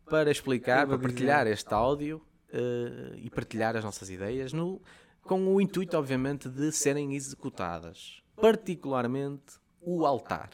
para 0.08 0.30
explicar, 0.30 0.86
para 0.86 0.98
partilhar 0.98 1.46
este 1.46 1.72
áudio 1.74 2.22
eh, 2.52 3.14
e 3.16 3.28
partilhar 3.30 3.76
as 3.76 3.84
nossas 3.84 4.08
ideias 4.08 4.52
no, 4.52 4.80
com 5.22 5.52
o 5.54 5.60
intuito, 5.60 5.96
obviamente, 5.98 6.48
de 6.48 6.70
serem 6.72 7.14
executadas. 7.14 8.22
Particularmente 8.40 9.58
o 9.80 10.06
altar. 10.06 10.50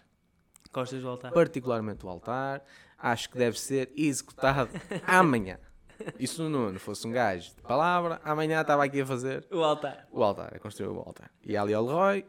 Gostas 0.72 0.98
de 0.98 1.04
voltar? 1.04 1.30
Particularmente 1.30 2.04
o 2.04 2.08
altar. 2.08 2.64
Acho 3.06 3.28
que 3.28 3.36
deve 3.36 3.58
ser 3.60 3.92
executado 3.94 4.70
amanhã. 5.06 5.58
E 6.18 6.26
se 6.26 6.40
o 6.40 6.48
Nuno 6.48 6.78
fosse 6.80 7.06
um 7.06 7.12
gajo 7.12 7.50
de 7.54 7.60
palavra, 7.62 8.18
amanhã 8.24 8.60
estava 8.62 8.82
aqui 8.84 9.02
a 9.02 9.06
fazer 9.06 9.46
O 9.52 9.62
altar. 9.62 10.08
o 10.10 10.22
altar, 10.24 10.54
a 10.54 10.58
construir 10.58 10.88
o 10.88 10.98
altar. 10.98 11.30
E 11.44 11.54
ali 11.56 11.74
ao 11.74 11.84
Leroy, 11.84 12.24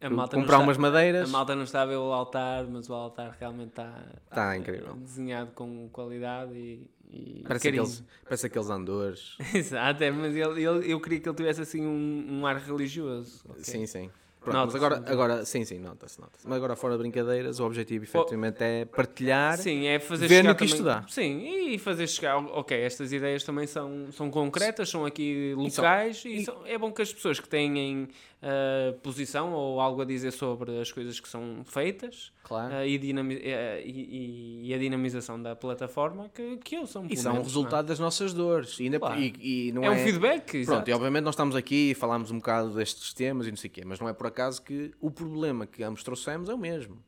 comprar 0.00 0.42
está- 0.44 0.58
umas 0.58 0.76
madeiras. 0.76 1.28
A 1.28 1.32
malta 1.32 1.54
não 1.56 1.62
está 1.64 1.82
a 1.82 1.86
ver 1.86 1.96
o 1.96 2.12
altar, 2.12 2.64
mas 2.66 2.88
o 2.90 2.94
altar 2.94 3.34
realmente 3.40 3.70
está, 3.70 4.04
Está 4.30 4.56
incrível. 4.56 4.94
desenhado 4.96 5.50
com 5.52 5.88
qualidade 5.90 6.52
e, 6.54 6.90
e 7.10 7.44
Parece 7.48 7.68
aqueles, 7.68 8.04
parece 8.22 8.46
aqueles 8.46 8.68
andores. 8.70 9.36
Exato, 9.54 10.04
é, 10.04 10.10
mas 10.10 10.36
ele, 10.36 10.62
ele- 10.64 10.92
eu 10.92 11.00
queria 11.00 11.20
que 11.20 11.28
ele 11.28 11.36
tivesse 11.36 11.62
assim 11.62 11.86
um, 11.86 12.26
um 12.40 12.46
ar 12.46 12.56
religioso. 12.58 13.42
ok? 13.48 13.64
Sim, 13.64 13.86
sim. 13.86 14.10
Pronto, 14.50 14.72
mas 14.72 14.74
agora, 14.74 15.04
agora, 15.06 15.44
sim, 15.44 15.64
sim, 15.64 15.78
nota-se, 15.78 16.20
nota-se. 16.20 16.46
Mas 16.48 16.56
agora, 16.56 16.74
fora 16.76 16.94
de 16.94 17.00
brincadeiras, 17.00 17.60
o 17.60 17.64
objetivo 17.66 18.04
efetivamente 18.04 18.62
é 18.62 18.84
partilhar. 18.84 19.58
Sim, 19.58 19.86
é 19.86 19.98
fazer 19.98 20.26
ver 20.28 20.44
no 20.44 20.54
que 20.54 20.58
também, 20.60 20.72
isto 20.74 20.84
dá. 20.84 21.04
Sim, 21.08 21.70
e 21.72 21.78
fazer 21.78 22.06
chegar, 22.06 22.36
ok, 22.38 22.76
estas 22.80 23.12
ideias 23.12 23.44
também 23.44 23.66
são, 23.66 24.06
são 24.12 24.30
concretas, 24.30 24.88
são 24.88 25.04
aqui 25.04 25.54
locais 25.56 26.22
e, 26.24 26.44
são- 26.44 26.66
é 26.66 26.76
bom 26.78 26.90
que 26.92 27.02
as 27.02 27.12
pessoas 27.12 27.38
que 27.40 27.48
têm 27.48 28.08
ah, 28.42 28.94
posição 29.02 29.52
ou 29.52 29.80
algo 29.80 30.02
a 30.02 30.04
dizer 30.04 30.30
sobre 30.32 30.80
as 30.80 30.92
coisas 30.92 31.18
que 31.20 31.28
são 31.28 31.62
feitas 31.64 32.32
Claro. 32.44 32.72
ah, 32.74 32.86
e, 32.86 32.96
e- 32.96 34.68
e- 34.68 34.74
a 34.74 34.78
dinamização 34.78 35.40
da 35.42 35.56
plataforma 35.56 36.28
que, 36.32 36.56
que 36.58 36.76
eu 36.76 36.86
são 36.86 37.06
E 37.08 37.16
são 37.16 37.38
o 37.38 37.42
resultado 37.42 37.86
das 37.86 37.98
nossas 37.98 38.32
dores. 38.32 38.78
E, 38.78 38.84
ainda, 38.84 38.98
Claro. 38.98 39.20
e, 39.20 39.72
não 39.72 39.82
não 39.82 39.88
é, 39.92 39.94
é? 39.94 39.98
É 39.98 40.02
um 40.02 40.04
feedback, 40.06 40.44
Pronto, 40.50 40.56
exato. 40.56 40.90
e 40.90 40.92
obviamente 40.92 41.24
nós 41.24 41.34
estamos 41.34 41.56
aqui 41.56 41.90
e 41.90 41.94
falámos 41.94 42.30
um 42.30 42.36
bocado 42.38 42.70
destes 42.74 43.12
temas 43.12 43.46
e 43.46 43.50
não 43.50 43.56
sei 43.56 43.68
o 43.68 43.72
quê, 43.72 43.82
mas 43.84 43.98
não 44.00 44.08
é 44.08 44.12
por 44.12 44.26
acaso 44.26 44.62
que 44.62 44.92
o 45.00 45.10
problema 45.10 45.66
que 45.66 45.82
ambos 45.82 46.02
trouxemos 46.02 46.48
é 46.48 46.54
o 46.54 46.58
mesmo. 46.58 47.02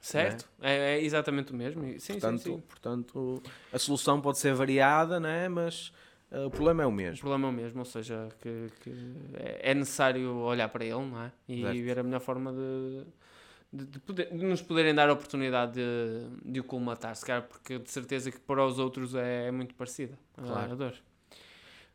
certo? 0.00 0.46
É, 0.60 0.96
é 0.98 1.02
exatamente 1.02 1.50
o 1.52 1.56
mesmo. 1.56 1.82
Sim, 1.98 2.12
Portanto, 2.12 2.42
sim, 2.42 2.54
sim. 2.56 2.62
portanto 2.68 3.42
a 3.72 3.78
solução 3.78 4.20
pode 4.20 4.38
ser 4.38 4.52
variada, 4.54 5.18
não 5.18 5.28
é? 5.30 5.48
mas 5.48 5.92
o 6.46 6.50
problema 6.50 6.82
é 6.82 6.86
o 6.86 6.88
O 6.88 6.92
mesmo. 6.92 7.18
problema 7.20 7.46
é 7.48 7.50
o 7.50 7.52
mesmo, 7.52 7.78
ou 7.80 7.84
seja, 7.84 8.28
que, 8.40 8.68
que 8.80 8.90
é 9.34 9.70
é 9.70 9.74
necessário 9.74 10.34
olhar 10.36 10.68
para 10.68 10.84
ele, 10.84 10.94
não 11.06 11.22
é? 11.22 11.32
E 11.48 11.60
Certo. 11.60 11.82
ver 11.82 11.98
a 11.98 12.02
melhor 12.02 12.20
forma 12.20 12.52
de, 12.52 13.04
de, 13.72 13.84
de 13.86 13.98
poder- 14.00 14.30
de 14.30 14.44
nos 14.44 14.62
poderem 14.62 14.94
dar 14.94 15.08
a 15.08 15.12
oportunidade 15.12 15.72
de, 15.74 16.52
de 16.52 16.60
o 16.60 16.64
colmatar, 16.64 17.14
se 17.16 17.24
calhar, 17.24 17.42
porque 17.42 17.78
de 17.78 17.90
certeza 17.90 18.30
que 18.30 18.40
para 18.40 18.64
os 18.64 18.78
outros 18.78 19.14
é, 19.14 19.46
é 19.48 19.50
muito 19.50 19.74
parecida 19.74 20.18
Claro. 20.36 20.72
a 20.72 20.74
dor. 20.74 20.94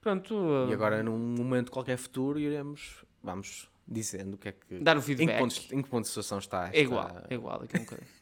Pronto, 0.02 0.34
E 0.70 0.74
agora, 0.74 1.04
num 1.04 1.18
momento 1.18 1.72
qualquer 1.72 1.98
futuro, 1.98 2.40
iremos, 2.40 3.04
vamos 3.22 3.70
dizendo 3.86 4.36
o 4.36 4.38
que 4.38 4.50
é 4.50 4.52
que. 4.54 4.80
dar 4.80 4.96
o 4.96 5.00
Em 5.00 5.02
que, 5.02 5.16
feedback. 5.16 5.40
ponto, 5.40 5.56
em 5.76 5.82
que 5.82 5.90
ponto 5.90 6.04
de 6.04 6.08
situação 6.10 6.38
está 6.40 6.66
esta... 6.68 6.78
É 6.78 6.82
igual, 6.82 7.12
é 7.30 7.34
igual. 7.34 7.62
Aqui 7.64 7.76
um 7.78 7.80
bocadinho. 7.82 8.08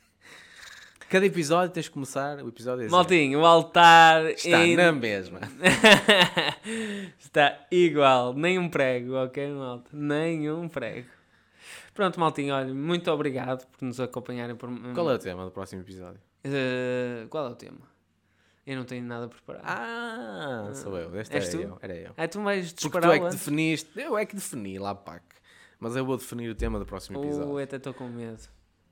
Cada 1.09 1.25
episódio 1.25 1.73
tens 1.73 1.85
de 1.85 1.91
começar, 1.91 2.43
o 2.43 2.49
episódio 2.49 2.85
é. 2.85 2.89
Maltinho, 2.89 3.39
o 3.39 3.45
altar 3.45 4.25
Está 4.25 4.65
em- 4.65 4.75
na 4.75 4.91
mesma. 4.91 5.39
Está 7.17 7.65
igual, 7.71 8.33
nem 8.33 8.59
um 8.59 8.67
prego, 8.69 9.15
ok, 9.15 9.51
malta? 9.53 9.89
Nem 9.93 10.51
um 10.51 10.67
prego. 10.67 11.07
Pronto, 11.93 12.19
maltinho, 12.19 12.53
olha, 12.53 12.73
muito 12.73 13.09
obrigado 13.09 13.65
por 13.67 13.85
nos 13.85 13.99
acompanharem. 13.99 14.55
Por... 14.55 14.69
Qual 14.93 15.09
é 15.09 15.15
o 15.15 15.19
tema 15.19 15.45
do 15.45 15.51
próximo 15.51 15.81
episódio? 15.81 16.19
Eh, 16.43 17.25
qual 17.29 17.47
é 17.47 17.49
o 17.49 17.55
tema? 17.55 17.79
Eu 18.65 18.75
não 18.75 18.83
tenho 18.83 19.03
nada 19.05 19.27
preparado. 19.29 19.63
Ah, 19.65 20.67
Ah, 20.69 20.73
sou 20.73 20.97
eu. 20.97 21.17
Este 21.19 21.37
era 21.37 21.49
tu? 21.49 21.61
eu. 21.61 21.77
Era 21.81 21.95
eu. 21.95 22.27
tu 22.29 22.39
me 22.39 22.45
vais 22.45 22.73
Porque 22.73 22.99
tu 22.99 23.11
é 23.11 23.19
que 23.19 23.29
definiste. 23.29 23.89
Eu 23.95 24.17
é 24.17 24.25
que 24.25 24.35
defini 24.35 24.77
lá, 24.77 24.93
pac. 24.93 25.23
Mas 25.79 25.95
eu 25.95 26.05
vou 26.05 26.17
definir 26.17 26.49
o 26.49 26.55
tema 26.55 26.77
do 26.77 26.85
próximo 26.85 27.23
episódio. 27.23 27.49
Uh, 27.53 27.59
eu 27.59 27.63
até 27.63 27.77
estou 27.77 27.93
com 27.93 28.09
medo. 28.09 28.41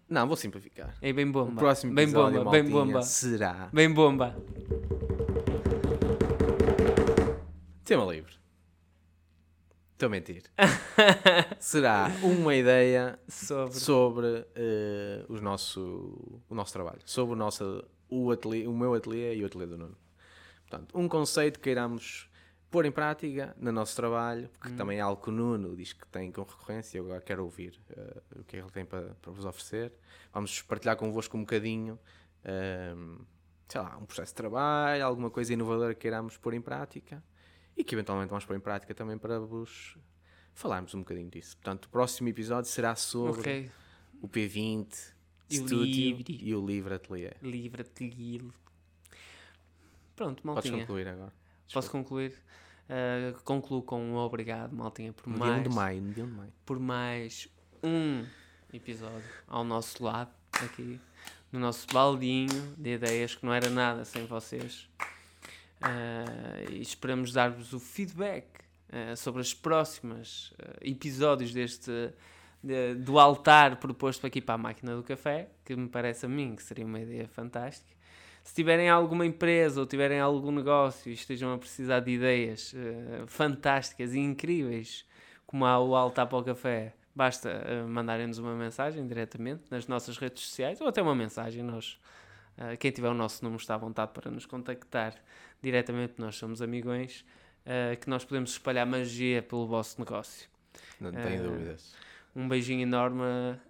Não, 0.07 0.27
vou 0.27 0.35
simplificar. 0.37 0.95
É 1.01 1.11
bem 1.11 1.27
O 1.27 1.31
bomba. 1.31 1.59
próximo 1.59 1.93
bem 1.93 2.03
episódio, 2.03 2.39
bomba, 2.43 2.51
bem 2.51 2.63
bomba. 2.69 3.01
será 3.01 3.69
Bem 3.73 3.91
bomba. 3.91 4.35
tema 7.83 8.05
livre. 8.05 8.33
Estou 9.93 10.07
a 10.07 10.09
mentir. 10.09 10.43
será 11.59 12.11
uma 12.21 12.53
ideia 12.53 13.17
Sobre. 13.27 13.73
sobre 13.79 14.45
eh, 14.55 15.23
os 15.29 15.39
nosso, 15.41 16.41
o 16.49 16.53
nosso 16.55 16.73
trabalho. 16.73 16.99
Sobre 17.05 17.33
o, 17.33 17.37
nosso, 17.37 17.83
o, 18.09 18.29
ateliê, 18.29 18.67
o 18.67 18.73
meu 18.73 18.93
ateliê 18.93 19.35
e 19.35 19.43
o 19.43 19.45
ateliê 19.45 19.65
do 19.67 19.77
Nuno. 19.77 19.97
Portanto, 20.67 20.97
um 20.99 21.07
conceito 21.07 21.59
que 21.59 21.69
iremos 21.69 22.29
pôr 22.75 22.85
em 22.85 22.91
prática 22.91 23.55
no 23.57 23.71
nosso 23.71 23.95
trabalho, 23.95 24.49
porque 24.49 24.69
Hum. 24.73 24.75
também 24.75 24.97
é 24.97 25.01
algo 25.01 25.21
que 25.21 25.29
o 25.29 25.31
Nuno 25.31 25.75
diz 25.75 25.93
que 25.93 26.05
tem 26.07 26.31
com 26.31 26.41
recorrência. 26.43 26.97
Eu 26.97 27.05
agora 27.05 27.21
quero 27.21 27.43
ouvir 27.43 27.79
eh, 27.89 28.21
o 28.35 28.43
que 28.43 28.57
é 28.57 28.59
que 28.59 28.65
ele 28.65 28.71
tem 28.71 28.85
para, 28.85 29.15
para 29.21 29.31
vos 29.31 29.45
oferecer. 29.45 29.93
Vamos 30.33 30.61
partilhar 30.61 30.97
convosco 30.97 31.37
um 31.37 31.41
bocadinho, 31.41 31.97
ehm, 32.43 33.17
sei 33.69 33.79
lá, 33.81 33.97
um 33.97 34.05
processo 34.05 34.31
de 34.33 34.35
trabalho, 34.35 35.05
alguma 35.05 35.29
coisa 35.29 35.53
inovadora 35.53 35.95
que 35.95 36.05
iremos 36.05 36.35
pôr 36.37 36.53
em 36.53 36.61
prática 36.61 37.23
e 37.77 37.83
que 37.83 37.95
eventualmente 37.95 38.29
vamos 38.29 38.43
pôr 38.45 38.55
em 38.57 38.59
prática 38.59 38.93
também 38.93 39.17
para 39.17 39.39
vos 39.39 39.97
falarmos 40.53 40.93
um 40.93 40.99
bocadinho 40.99 41.29
disso. 41.29 41.55
Portanto, 41.57 41.85
o 41.85 41.89
próximo 41.89 42.27
episódio 42.29 42.69
será 42.69 42.95
sobre 42.95 43.39
Ok. 43.39 43.71
o 44.21 44.27
P20 44.27 45.13
E 45.49 45.59
o 45.61 45.65
Livre. 45.67 46.39
e 46.41 46.53
o 46.55 46.65
Livre 46.65 46.93
Atelier. 46.95 47.37
Livra-te, 47.41 48.07
Guilo. 48.07 48.53
Pronto, 50.15 50.41
Podes 50.41 50.69
maltinha. 50.69 50.79
concluir 50.79 51.07
agora. 51.07 51.33
Posso 51.73 51.89
concluir? 51.91 52.33
Uh, 52.87 53.41
concluo 53.43 53.81
com 53.81 53.99
um 53.99 54.15
obrigado, 54.15 54.71
maltinha, 54.75 55.11
por 55.11 55.27
No 55.27 55.35
dia 55.35 55.43
1 55.43 55.47
mais, 55.49 55.63
de 55.63 55.69
maio, 55.69 56.01
no 56.01 56.13
dia 56.13 56.23
1 56.23 56.27
de 56.27 56.33
maio. 56.33 56.53
por 56.65 56.79
mais 56.79 57.47
um 57.83 58.23
episódio 58.71 59.23
ao 59.47 59.63
nosso 59.63 60.03
lado, 60.03 60.29
aqui, 60.51 60.99
no 61.51 61.59
nosso 61.59 61.87
baldinho 61.91 62.75
de 62.77 62.91
ideias, 62.93 63.33
que 63.33 63.43
não 63.45 63.53
era 63.53 63.69
nada 63.69 64.05
sem 64.05 64.25
vocês. 64.27 64.87
Uh, 65.81 66.71
e 66.71 66.81
esperamos 66.81 67.31
dar-vos 67.33 67.73
o 67.73 67.79
feedback 67.79 68.45
uh, 68.89 69.15
sobre 69.17 69.41
os 69.41 69.53
próximos 69.53 70.53
episódios 70.81 71.51
deste 71.53 71.91
de- 72.63 72.95
do 72.95 73.19
altar 73.19 73.77
proposto 73.77 74.25
aqui 74.27 74.41
para 74.41 74.55
a 74.55 74.57
máquina 74.59 74.95
do 74.95 75.03
café, 75.03 75.49
que 75.63 75.75
me 75.75 75.87
parece 75.89 76.25
a 76.25 76.29
mim 76.29 76.55
que 76.55 76.63
seria 76.63 76.85
uma 76.85 76.99
ideia 76.99 77.27
fantástica. 77.27 77.94
Se 78.45 78.53
tiverem 78.53 78.87
alguma 78.87 79.25
empresa 79.25 79.81
ou 79.81 79.87
tiverem 79.87 80.19
algum 80.19 80.51
negócio 80.51 81.09
e 81.09 81.15
estejam 81.15 81.51
a 81.51 81.57
precisar 81.57 81.99
de 82.01 82.11
ideias 82.11 82.75
eh, 82.75 83.23
fantásticas 83.25 84.13
e 84.13 84.19
incríveis, 84.19 85.03
como 85.47 85.65
há 85.65 85.79
o 85.79 85.95
Altar 85.95 86.27
para 86.27 86.37
o 86.37 86.43
Café, 86.43 86.93
basta 87.15 87.49
eh, 87.49 87.81
mandarem-nos 87.81 88.37
uma 88.37 88.53
mensagem 88.53 89.05
diretamente 89.07 89.63
nas 89.71 89.87
nossas 89.87 90.19
redes 90.19 90.43
sociais 90.43 90.79
ou 90.79 90.87
até 90.87 91.01
uma 91.01 91.15
mensagem. 91.15 91.63
Nós, 91.63 91.99
eh, 92.55 92.77
quem 92.77 92.91
tiver 92.91 93.09
o 93.09 93.15
nosso 93.15 93.43
número 93.43 93.59
está 93.59 93.73
à 93.73 93.77
vontade 93.79 94.11
para 94.13 94.29
nos 94.29 94.45
contactar 94.45 95.15
diretamente, 95.59 96.13
nós 96.19 96.35
somos 96.35 96.61
amigões, 96.61 97.25
que 97.99 98.07
nós 98.07 98.23
podemos 98.23 98.51
espalhar 98.51 98.85
magia 98.85 99.41
pelo 99.41 99.65
vosso 99.65 99.99
negócio. 99.99 100.47
Não 101.01 101.11
tenho 101.11 101.41
dúvidas. 101.41 101.95
Um 102.35 102.47
beijinho 102.47 102.83
enorme 102.83 103.23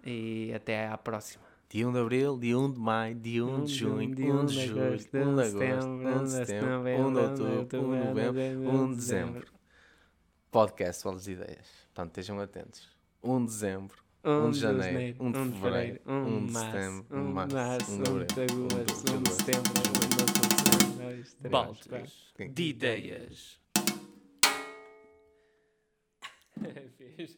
e 0.04 0.52
até 0.54 0.86
à 0.86 0.98
próxima. 0.98 1.45
Dia 1.68 1.88
1 1.88 1.92
de 1.92 1.98
Abril, 1.98 2.38
dia 2.38 2.56
1 2.56 2.72
de 2.72 2.78
Maio, 2.78 3.14
dia 3.16 3.44
1 3.44 3.64
de 3.64 3.74
Junho, 3.74 4.08
1 4.08 4.14
de 4.14 4.22
Julho, 4.22 4.38
1 4.38 4.46
de 4.46 5.42
Agosto, 5.42 5.88
1 5.88 6.24
de 6.24 6.30
Setembro, 6.30 7.08
1 7.08 7.12
de 7.12 7.18
Outubro, 7.18 7.60
1 7.60 7.66
de 7.66 8.06
Novembro, 8.06 8.70
1 8.70 8.90
de 8.90 8.96
Dezembro. 8.96 9.46
Podcast 10.52 11.02
Bolas 11.02 11.26
Ideias. 11.26 11.68
Portanto, 11.92 12.08
estejam 12.18 12.40
atentos. 12.40 12.88
1 13.20 13.38
de 13.40 13.46
Dezembro, 13.46 13.96
1 14.24 14.50
de 14.52 14.58
Janeiro, 14.60 15.16
1 15.24 15.32
de 15.32 15.52
Fevereiro, 15.60 16.00
1 16.06 16.46
de 16.46 16.52
Setembro, 16.52 17.06
1 17.10 17.26
de 17.26 17.54
Março, 17.54 17.92
1 17.92 18.02
de 18.02 18.10
Abril, 18.10 18.26
1 18.26 18.68
de 18.68 18.80
Agosto, 18.80 19.12
1 19.12 19.22
de 19.22 19.30
Setembro, 19.32 19.72
1 19.72 19.82
de 19.82 20.20
Outubro, 20.20 21.50
Baldes 21.50 22.32
Sim. 22.36 22.52
de 22.52 22.62
ideias. 22.62 23.60
Fiz. 27.16 27.36